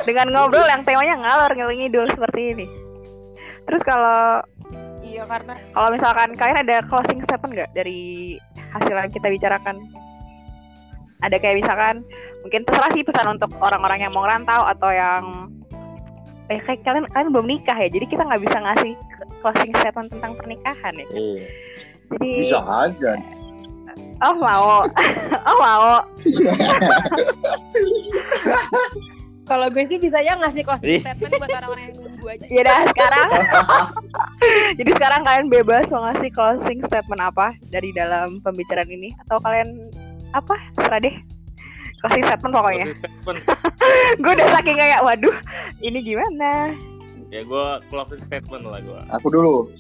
Dengan 0.06 0.26
ngobrol 0.32 0.66
yang 0.66 0.82
temanya 0.82 1.16
ngalor 1.20 1.52
ngidul 1.56 2.06
seperti 2.12 2.40
ini. 2.56 2.66
Terus 3.68 3.82
kalau 3.84 4.42
Iya 5.00 5.24
karena 5.26 5.56
kalau 5.72 5.88
misalkan 5.90 6.36
kalian 6.36 6.60
ada 6.60 6.84
closing 6.86 7.24
statement 7.24 7.56
nggak 7.56 7.70
dari 7.72 8.36
hasil 8.70 8.94
yang 8.94 9.10
kita 9.10 9.32
bicarakan? 9.32 9.80
Ada 11.24 11.40
kayak 11.40 11.64
misalkan 11.64 12.04
mungkin 12.44 12.62
terserah 12.68 12.92
sih 12.92 13.02
pesan 13.02 13.32
untuk 13.32 13.50
orang-orang 13.58 14.06
yang 14.06 14.12
mau 14.12 14.22
ngerantau 14.22 14.70
atau 14.70 14.90
yang 14.92 15.24
eh 16.52 16.60
kayak 16.62 16.84
kalian 16.84 17.06
kalian 17.10 17.30
belum 17.32 17.46
nikah 17.48 17.78
ya, 17.78 17.88
jadi 17.88 18.06
kita 18.06 18.22
nggak 18.26 18.42
bisa 18.42 18.58
ngasih 18.60 18.92
closing 19.40 19.72
statement 19.80 20.12
tentang 20.12 20.32
pernikahan 20.36 20.94
ya. 20.94 21.06
Iya. 21.10 21.44
Jadi 22.10 22.30
bisa 22.44 22.60
aja 22.68 23.12
oh 24.20 24.34
mau, 24.36 24.84
oh 25.48 25.56
mau. 25.58 26.04
kalau 29.50 29.66
gue 29.66 29.82
sih 29.90 29.98
bisa 29.98 30.22
ya 30.22 30.38
ngasih 30.38 30.62
Ih. 30.62 30.66
closing 30.70 31.02
statement 31.02 31.32
buat 31.42 31.50
orang-orang 31.50 31.84
yang 31.90 31.94
nunggu 31.98 32.26
aja. 32.30 32.44
Ya 32.46 32.60
udah 32.62 32.78
sekarang. 32.94 33.28
Jadi 34.78 34.90
sekarang 34.94 35.20
kalian 35.26 35.46
bebas 35.50 35.90
mau 35.90 36.06
ngasih 36.06 36.30
closing 36.30 36.78
statement 36.86 37.18
apa 37.18 37.58
dari 37.74 37.90
dalam 37.90 38.38
pembicaraan 38.46 38.86
ini 38.86 39.10
atau 39.26 39.42
kalian 39.42 39.90
apa? 40.30 40.54
Terserah 40.78 41.02
deh. 41.02 41.14
Closing 41.98 42.22
statement 42.22 42.54
pokoknya. 42.54 42.86
Gue 44.22 44.32
udah 44.38 44.48
saking 44.54 44.78
kayak 44.78 45.02
waduh, 45.02 45.34
ini 45.82 45.98
gimana? 45.98 46.70
ya 47.30 47.46
gue 47.46 47.66
closing 47.88 48.18
statement 48.26 48.66
lah 48.66 48.82
gue 48.82 49.00
aku 49.14 49.30
dulu 49.30 49.70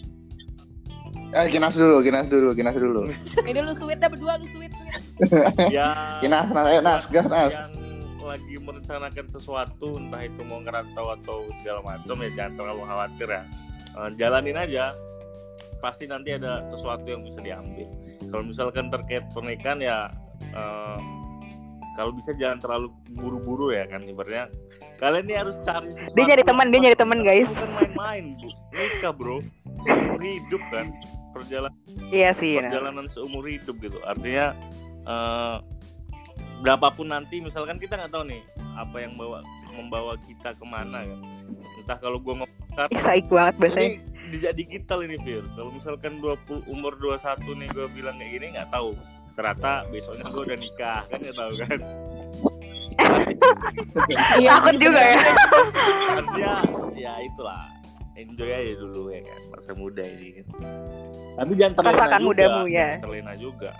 eh 1.34 1.46
kinas 1.50 1.74
dulu 1.74 1.98
kinas 1.98 2.30
dulu 2.30 2.54
kinas 2.54 2.78
dulu 2.78 3.10
Ini 3.42 3.58
lu 3.62 3.74
sweet 3.74 3.98
dah 3.98 4.06
berdua 4.06 4.38
lu 4.38 4.46
sweet. 4.54 4.70
sweet. 4.70 4.94
ya 5.74 6.18
kinas 6.22 6.46
nas 6.54 6.66
ayo 6.70 6.78
nas 6.78 7.10
gas 7.10 7.26
nas 7.26 7.58
yang 7.58 7.74
lagi 8.30 8.54
merencanakan 8.56 9.26
sesuatu 9.28 9.98
entah 9.98 10.22
itu 10.22 10.40
mau 10.46 10.62
ngerantau 10.62 11.18
atau 11.18 11.50
segala 11.60 11.80
macam 11.82 12.16
ya 12.22 12.30
jangan 12.32 12.52
terlalu 12.54 12.82
khawatir 12.86 13.28
ya. 13.28 13.42
Eh, 13.90 14.10
jalanin 14.16 14.56
aja. 14.56 14.84
Pasti 15.80 16.04
nanti 16.04 16.36
ada 16.36 16.62
sesuatu 16.68 17.02
yang 17.04 17.24
bisa 17.24 17.40
diambil. 17.40 17.88
Kalau 18.30 18.44
misalkan 18.44 18.86
terkait 18.88 19.24
pernikahan 19.32 19.80
ya 19.80 20.06
eh, 20.54 20.98
kalau 21.98 22.14
bisa 22.14 22.30
jangan 22.38 22.62
terlalu 22.62 22.88
buru-buru 23.12 23.74
ya 23.74 23.84
kan 23.84 24.06
ibaratnya. 24.06 24.46
Kalian 24.96 25.24
ini 25.26 25.34
harus 25.34 25.56
cari 25.64 25.88
sesuatu 25.90 26.12
Dia 26.12 26.24
nyari 26.28 26.42
yang 26.44 26.50
teman, 26.52 26.66
dia 26.68 26.80
nyari 26.84 26.96
teman, 26.96 27.18
guys. 27.24 27.48
bukan 27.50 27.72
main-main 27.72 28.24
bu. 28.36 28.48
Nikah 28.70 29.12
bro. 29.16 29.36
Seumur 29.80 30.20
hidup 30.20 30.62
kan. 30.68 30.86
Perjalanan 31.32 31.72
Iya 32.12 32.30
sih. 32.36 32.60
nah. 32.60 32.68
perjalanan 32.68 33.06
seumur 33.08 33.48
hidup 33.48 33.80
gitu. 33.80 33.96
Artinya 34.04 34.52
eh, 35.02 35.56
berapapun 36.60 37.08
nanti 37.08 37.40
misalkan 37.40 37.76
kita 37.76 37.96
nggak 37.96 38.12
tahu 38.12 38.24
nih 38.28 38.42
apa 38.76 38.96
yang 39.00 39.16
bawa 39.16 39.40
membawa 39.72 40.14
kita 40.24 40.52
ke 40.52 40.64
mana 40.64 41.02
kan 41.02 41.20
entah 41.80 41.98
kalau 41.98 42.18
gue 42.18 42.34
ngomong 42.36 42.48
Ih, 42.88 43.00
saik 43.00 43.26
banget 43.26 43.54
bahasanya. 43.58 43.88
ini 43.88 43.98
jejak 44.30 44.54
digital 44.54 44.98
ini 45.02 45.16
Fir 45.20 45.42
kalau 45.54 45.70
misalkan 45.72 46.22
20 46.22 46.70
umur 46.70 46.94
21 46.96 47.42
nih 47.56 47.68
gue 47.72 47.86
bilang 47.90 48.14
kayak 48.16 48.30
gini 48.30 48.46
nggak 48.54 48.70
tahu 48.70 48.94
ternyata 49.34 49.88
besoknya 49.88 50.26
gue 50.28 50.42
udah 50.44 50.58
nikah 50.58 51.00
kan 51.06 51.18
nggak 51.18 51.36
tahu 51.36 51.52
kan 51.58 51.78
Iya 54.38 54.60
Takut 54.60 54.74
sih, 54.76 54.82
juga 54.82 55.00
ya. 55.02 55.16
bener. 55.18 55.34
artinya 56.20 56.54
ya 56.94 57.12
itulah 57.20 57.62
enjoy 58.14 58.50
aja 58.50 58.72
dulu 58.76 59.02
ya 59.08 59.20
kan 59.24 59.40
masa 59.50 59.70
muda 59.74 60.02
ini 60.04 60.28
kan 60.36 60.46
tapi 61.34 61.52
jangan 61.56 61.72
terlena 61.74 61.96
Rasakan 61.96 62.20
juga 62.20 62.26
mudamu, 62.28 62.62
ya. 62.68 62.88
terlena 63.00 63.32
juga 63.34 63.70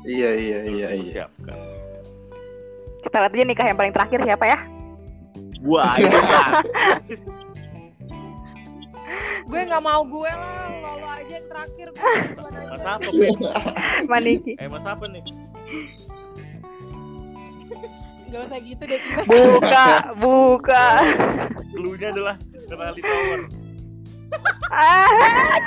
Iya 0.00 0.30
iya 0.32 0.58
iya 0.64 0.88
iya. 0.96 1.10
siapkan 1.28 1.56
Kita 3.00 3.16
lihat 3.20 3.32
aja 3.32 3.44
nikah 3.44 3.66
yang 3.66 3.78
paling 3.78 3.92
terakhir 3.92 4.20
siapa 4.22 4.44
ya? 4.46 4.58
itu 5.96 6.18
kan 6.20 6.64
Gue 9.50 9.60
nggak 9.66 9.82
mau 9.82 10.06
gue 10.06 10.30
lah, 10.30 10.70
lo, 10.78 11.02
lo 11.02 11.08
aja 11.10 11.32
yang 11.34 11.46
terakhir. 11.50 11.86
Mas 12.70 12.86
apa? 12.86 13.08
Maniki. 14.10 14.54
eh 14.56 14.68
mas 14.70 14.86
apa 14.86 15.04
nih 15.04 15.22
Gak 18.30 18.46
usah 18.46 18.58
gitu 18.62 18.82
deh 18.86 18.98
Tina. 19.02 19.22
Buka, 19.26 19.86
buka. 20.14 20.86
clue-nya 21.74 22.14
adalah 22.14 22.36
kenali 22.64 23.02
tower 23.02 23.40
Ah, 24.70 25.58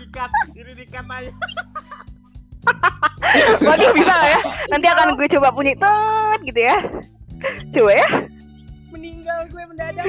dikat 0.00 0.30
ini 0.56 0.72
dikat 0.72 1.04
aja 1.04 1.28
waduh 3.62 3.90
bisa 3.92 4.14
ya? 4.26 4.40
Nanti 4.68 4.86
akan 4.86 5.14
gue 5.14 5.28
coba 5.30 5.48
bunyi 5.50 5.74
tut 5.74 6.40
gitu 6.42 6.60
ya. 6.60 6.78
Coba 7.70 7.90
ya. 7.92 8.08
Meninggal 8.88 9.38
gue 9.48 9.62
mendadak. 9.64 10.06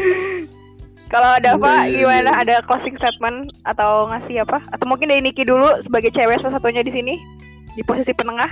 Kalau 1.07 1.29
ada 1.33 1.55
apa 1.55 1.87
Iya, 1.87 1.87
iya, 1.87 1.97
gimana? 2.03 2.29
iya. 2.29 2.41
Ada 2.43 2.55
closing 2.63 2.95
statement 2.95 3.37
atau 3.63 4.11
ngasih 4.11 4.43
apa? 4.43 4.59
Atau 4.69 4.85
mungkin 4.85 5.07
dari 5.07 5.23
Niki 5.23 5.43
dulu 5.43 5.79
sebagai 5.79 6.11
cewek 6.11 6.39
salah 6.39 6.59
satunya 6.59 6.83
di 6.83 6.91
sini 6.91 7.15
di 7.73 7.83
posisi 7.83 8.11
penengah. 8.11 8.51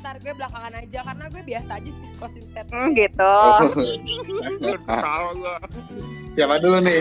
Ntar 0.00 0.20
gue 0.20 0.32
belakangan 0.32 0.76
aja 0.76 1.00
karena 1.02 1.24
gue 1.26 1.42
biasa 1.42 1.70
aja 1.72 1.88
sih 1.88 2.08
closing 2.16 2.44
statement. 2.46 2.76
Hmm, 2.76 2.90
gitu. 2.92 3.32
Siapa 6.36 6.60
dulu 6.60 6.78
nih? 6.80 7.00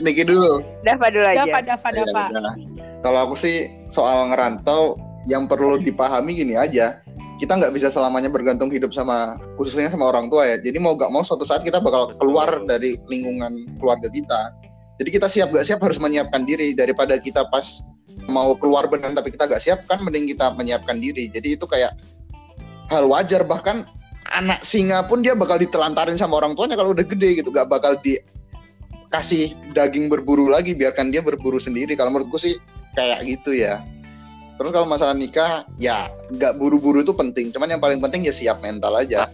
Niki 0.00 0.24
dulu. 0.24 0.64
Dava 0.80 1.06
dulu 1.12 1.26
aja. 1.28 1.44
Dava, 1.44 1.58
Dava, 1.60 1.88
Ya 1.92 2.02
Dava. 2.02 2.22
udah. 2.32 2.54
Kalau 3.02 3.18
aku 3.28 3.34
sih 3.36 3.56
soal 3.86 4.32
ngerantau 4.32 4.96
yang 5.28 5.46
perlu 5.46 5.78
dipahami 5.78 6.34
gini 6.36 6.54
aja. 6.58 7.00
Kita 7.40 7.58
nggak 7.58 7.74
bisa 7.74 7.90
selamanya 7.90 8.30
bergantung 8.30 8.70
hidup 8.70 8.94
sama 8.94 9.34
khususnya 9.58 9.90
sama 9.90 10.14
orang 10.14 10.30
tua 10.30 10.46
ya. 10.46 10.56
Jadi 10.62 10.78
mau 10.78 10.94
gak 10.94 11.10
mau 11.10 11.26
suatu 11.26 11.42
saat 11.42 11.66
kita 11.66 11.82
bakal 11.82 12.14
keluar 12.22 12.62
dari 12.70 12.94
lingkungan 13.10 13.66
keluarga 13.82 14.06
kita. 14.06 14.54
Jadi 15.02 15.10
kita 15.10 15.26
siap 15.26 15.50
gak 15.50 15.66
siap 15.66 15.82
harus 15.82 15.98
menyiapkan 15.98 16.46
diri 16.46 16.70
daripada 16.78 17.18
kita 17.18 17.50
pas 17.50 17.82
mau 18.30 18.54
keluar 18.54 18.86
beneran 18.86 19.18
tapi 19.18 19.34
kita 19.34 19.50
gak 19.50 19.58
siap 19.58 19.78
kan 19.90 19.98
mending 20.06 20.30
kita 20.30 20.54
menyiapkan 20.54 21.02
diri. 21.02 21.26
Jadi 21.34 21.58
itu 21.58 21.66
kayak 21.66 21.98
hal 22.94 23.10
wajar 23.10 23.42
bahkan 23.42 23.82
anak 24.30 24.62
singa 24.62 25.02
pun 25.10 25.20
dia 25.24 25.34
bakal 25.34 25.58
ditelantarin 25.58 26.14
sama 26.14 26.38
orang 26.38 26.54
tuanya 26.54 26.78
kalau 26.78 26.94
udah 26.94 27.02
gede 27.02 27.42
gitu 27.42 27.50
gak 27.50 27.66
bakal 27.66 27.98
dikasih 28.00 29.52
daging 29.74 30.06
berburu 30.06 30.46
lagi 30.46 30.78
biarkan 30.78 31.10
dia 31.10 31.20
berburu 31.20 31.58
sendiri 31.58 31.98
kalau 31.98 32.14
menurutku 32.14 32.38
sih 32.38 32.54
kayak 32.94 33.26
gitu 33.26 33.56
ya 33.56 33.82
terus 34.56 34.70
kalau 34.70 34.86
masalah 34.86 35.16
nikah 35.16 35.64
ya 35.80 36.08
nggak 36.32 36.56
buru-buru 36.60 37.00
itu 37.04 37.12
penting. 37.12 37.50
Cuman 37.52 37.72
yang 37.72 37.82
paling 37.82 37.98
penting 38.00 38.26
ya 38.26 38.34
siap 38.34 38.60
mental 38.60 38.94
aja. 38.96 39.28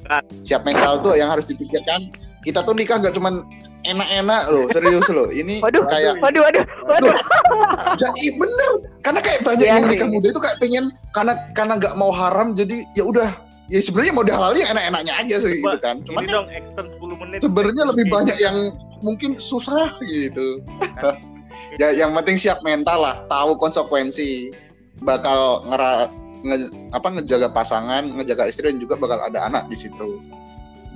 Siap 0.47 0.63
mental 0.63 1.03
tuh 1.03 1.19
yang 1.19 1.31
harus 1.31 1.47
dipikirkan. 1.47 2.11
Kita 2.43 2.63
tuh 2.63 2.75
nikah 2.75 3.03
nggak 3.03 3.15
cuman 3.19 3.43
enak-enak 3.87 4.43
loh 4.51 4.67
serius 4.73 5.07
loh. 5.11 5.29
Ini 5.31 5.63
Waduh, 5.63 5.85
kayak 5.87 6.19
Waduh, 6.19 6.43
waduh, 6.43 6.65
waduh. 6.89 7.15
jadi 8.01 8.25
bener. 8.35 8.73
Karena 9.05 9.21
kayak 9.23 9.41
banyak 9.47 9.67
Iya 9.67 9.75
yang 9.79 9.87
nikah 9.87 10.09
muda 10.11 10.27
itu 10.35 10.41
kayak 10.43 10.59
pengen 10.59 10.85
karena 11.15 11.35
karena 11.55 11.79
nggak 11.79 11.95
mau 11.95 12.11
haram 12.11 12.57
jadi 12.57 12.83
ya 12.99 13.07
udah. 13.07 13.31
Ya 13.69 13.85
sebenarnya 13.85 14.17
mau 14.17 14.25
dihalalin 14.25 14.65
enak-enaknya 14.65 15.13
aja 15.13 15.37
sih 15.45 15.61
gitu 15.61 15.77
kan. 15.85 16.01
cuman 16.09 16.25
ini 16.25 16.33
dong 16.33 16.49
extend 16.57 16.89
10 16.89 17.21
menit. 17.21 17.39
sebenarnya 17.45 17.85
lebih 17.85 18.09
banyak 18.09 18.37
yang 18.41 18.73
mungkin 19.05 19.37
susah 19.37 19.93
gitu. 20.09 20.65
ya 21.81 21.93
yang 21.93 22.17
penting 22.17 22.41
siap 22.41 22.65
mental 22.65 23.05
lah, 23.05 23.21
tahu 23.29 23.61
konsekuensi 23.61 24.57
bakal 25.03 25.63
ngera 25.67 26.11
nge- 26.43 26.73
apa 26.95 27.09
ngejaga 27.19 27.49
pasangan, 27.51 28.03
ngejaga 28.15 28.49
istri 28.49 28.71
dan 28.71 28.79
juga 28.79 28.95
bakal 28.99 29.19
ada 29.23 29.47
anak 29.47 29.67
di 29.71 29.77
situ. 29.79 30.23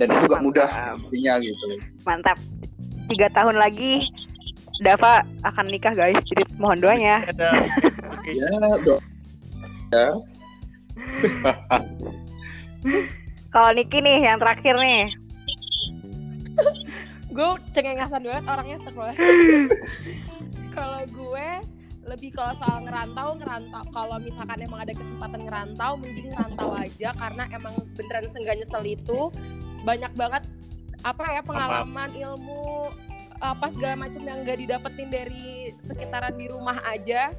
Dan 0.00 0.08
itu 0.08 0.24
gak 0.24 0.42
mudah 0.42 0.68
intinya 0.98 1.36
gitu. 1.42 1.64
Mantap. 2.02 2.38
Tiga 3.10 3.28
tahun 3.34 3.60
lagi 3.60 4.08
Dava 4.80 5.22
akan 5.44 5.66
nikah 5.68 5.92
guys. 5.92 6.18
Jadi 6.26 6.42
mohon 6.56 6.80
doanya. 6.80 7.22
oke 7.28 8.30
Ya, 8.32 8.48
do. 8.82 8.96
Kalau 13.52 13.70
Niki 13.76 14.00
nih 14.00 14.24
yang 14.24 14.40
terakhir 14.40 14.74
nih. 14.80 15.12
gue 17.32 17.48
cengengasan 17.72 18.28
banget 18.28 18.44
orangnya 18.44 18.76
setelah 18.84 19.16
kalau 20.76 21.00
gue 21.00 21.48
lebih 22.06 22.34
kalau 22.34 22.54
soal 22.58 22.82
ngerantau 22.82 23.28
ngerantau. 23.38 23.82
Kalau 23.94 24.16
misalkan 24.18 24.58
emang 24.58 24.80
ada 24.82 24.94
kesempatan 24.94 25.40
ngerantau 25.46 25.92
mending 25.98 26.28
ngerantau 26.34 26.70
aja. 26.74 27.08
Karena 27.14 27.44
emang 27.54 27.74
beneran 27.94 28.26
senggak 28.34 28.56
nyesel 28.58 28.84
itu 28.86 29.20
banyak 29.82 30.12
banget 30.14 30.42
apa 31.02 31.24
ya 31.34 31.42
pengalaman 31.42 32.10
ilmu 32.14 32.94
apa 33.42 33.74
segala 33.74 34.06
macam 34.06 34.22
yang 34.22 34.46
gak 34.46 34.54
didapetin 34.62 35.10
dari 35.10 35.74
sekitaran 35.82 36.34
di 36.38 36.46
rumah 36.46 36.78
aja. 36.86 37.34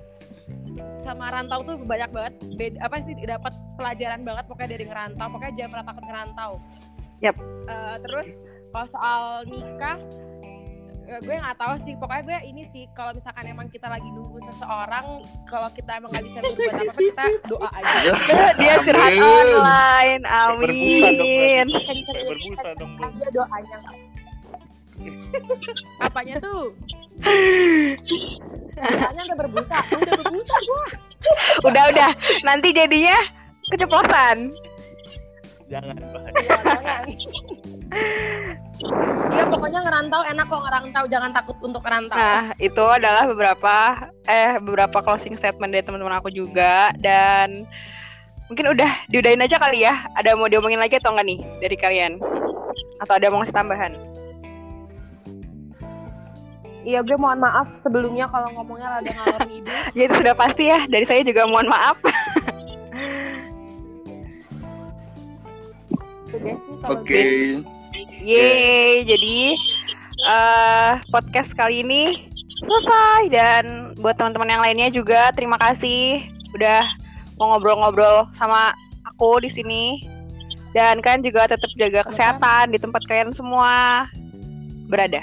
Sama 1.04 1.32
rantau 1.32 1.64
tuh 1.64 1.80
banyak 1.84 2.12
banget. 2.12 2.34
Beda 2.60 2.78
apa 2.88 3.00
sih 3.04 3.16
dapat 3.16 3.54
pelajaran 3.80 4.24
banget 4.24 4.46
pokoknya 4.48 4.72
dari 4.80 4.86
ngerantau. 4.88 5.28
Pokoknya 5.32 5.54
jangan 5.56 5.72
pernah 5.72 5.88
takut 5.88 6.04
ngerantau. 6.08 6.52
Yap. 7.24 7.36
Eh, 7.72 7.98
terus 8.04 8.28
kalau 8.76 8.88
soal 8.90 9.24
nikah 9.48 10.00
gue 11.04 11.36
nggak 11.36 11.58
tahu 11.58 11.74
sih 11.84 11.94
pokoknya 11.94 12.24
gue 12.24 12.40
ini 12.48 12.64
sih 12.66 12.84
kalau 12.92 13.12
misalkan 13.12 13.44
emang 13.46 13.68
kita 13.68 13.86
lagi 13.86 14.08
nunggu 14.08 14.40
seseorang 14.46 15.06
kalau 15.44 15.68
kita 15.70 16.00
emang 16.00 16.10
nggak 16.10 16.24
bisa 16.24 16.40
berbuat 16.40 16.74
apa 16.74 16.84
apa 16.86 17.02
kita 17.02 17.24
doa 17.46 17.70
aja 17.70 18.00
Dia 18.56 18.76
curhat 18.82 19.12
Amin. 19.12 19.22
online. 19.22 20.22
berbusa 20.58 21.08
dong 21.12 21.30
Amin. 21.30 21.68
berbusa 22.08 22.70
dong 22.74 22.94
aja 23.00 23.26
doanya 23.30 23.78
apanya 26.00 26.36
tuh 26.40 26.72
Doanya 28.74 29.22
udah 29.24 29.38
berbusa 29.38 29.78
udah 29.92 30.14
berbusa 30.18 30.56
gue 30.62 30.86
Udah, 31.64 31.84
udah. 31.88 32.12
Nanti 32.44 32.76
jadinya 32.76 33.16
keceplosan. 33.66 34.52
jangan 35.72 35.96
bahas 36.04 36.34
Iya, 36.36 36.58
jangan. 36.60 37.04
Iya 39.34 39.46
pokoknya 39.50 39.80
ngerantau 39.86 40.22
enak 40.26 40.46
kok 40.50 40.62
ngerantau 40.66 41.04
jangan 41.10 41.32
takut 41.34 41.58
untuk 41.62 41.82
ngerantau. 41.86 42.18
Nah, 42.18 42.54
itu 42.58 42.84
adalah 42.84 43.24
beberapa 43.30 43.76
eh 44.26 44.58
beberapa 44.58 44.98
closing 45.02 45.38
statement 45.38 45.74
dari 45.74 45.86
teman-teman 45.86 46.18
aku 46.18 46.34
juga 46.34 46.90
dan 46.98 47.66
mungkin 48.50 48.74
udah 48.74 48.92
diudahin 49.10 49.46
aja 49.46 49.58
kali 49.62 49.86
ya. 49.86 50.06
Ada 50.18 50.34
mau 50.34 50.50
diomongin 50.50 50.82
lagi 50.82 50.98
atau 50.98 51.14
enggak 51.14 51.28
nih 51.30 51.40
dari 51.62 51.78
kalian? 51.78 52.12
Atau 53.02 53.14
ada 53.18 53.30
mau 53.30 53.42
ngasih 53.42 53.56
tambahan? 53.56 53.94
Iya 56.84 57.00
gue 57.00 57.16
mohon 57.16 57.40
maaf 57.40 57.72
sebelumnya 57.80 58.28
kalau 58.28 58.52
ngomongnya 58.60 59.00
rada 59.00 59.12
ngalor 59.16 59.42
ngidul. 59.48 59.72
Ya 59.98 60.04
itu 60.12 60.16
sudah 60.20 60.36
pasti 60.36 60.68
ya. 60.68 60.84
Dari 60.92 61.06
saya 61.08 61.24
juga 61.24 61.48
mohon 61.48 61.72
maaf. 61.72 61.96
Oke. 66.34 66.52
gue. 67.08 67.73
Yeay, 68.24 69.04
jadi 69.04 69.60
eh 70.24 70.92
podcast 71.12 71.52
kali 71.60 71.84
ini 71.84 72.32
selesai 72.64 73.22
dan 73.28 73.64
buat 74.00 74.16
teman-teman 74.16 74.48
yang 74.48 74.64
lainnya 74.64 74.88
juga 74.96 75.36
terima 75.36 75.60
kasih 75.60 76.24
udah 76.56 76.88
mau 77.36 77.52
ngobrol-ngobrol 77.52 78.32
sama 78.40 78.72
aku 79.04 79.44
di 79.44 79.52
sini. 79.52 79.86
Dan 80.72 81.04
kalian 81.06 81.22
juga 81.22 81.52
tetap 81.52 81.70
jaga 81.76 82.02
kesehatan 82.10 82.74
di 82.74 82.80
tempat 82.82 83.04
kalian 83.06 83.36
semua 83.36 84.08
berada. 84.90 85.22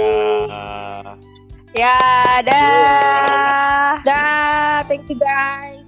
Ya. 0.00 1.14
Ya, 1.70 1.98
dah. 2.42 4.02
Dah, 4.02 4.82
thank 4.90 5.06
you 5.06 5.14
guys. 5.14 5.79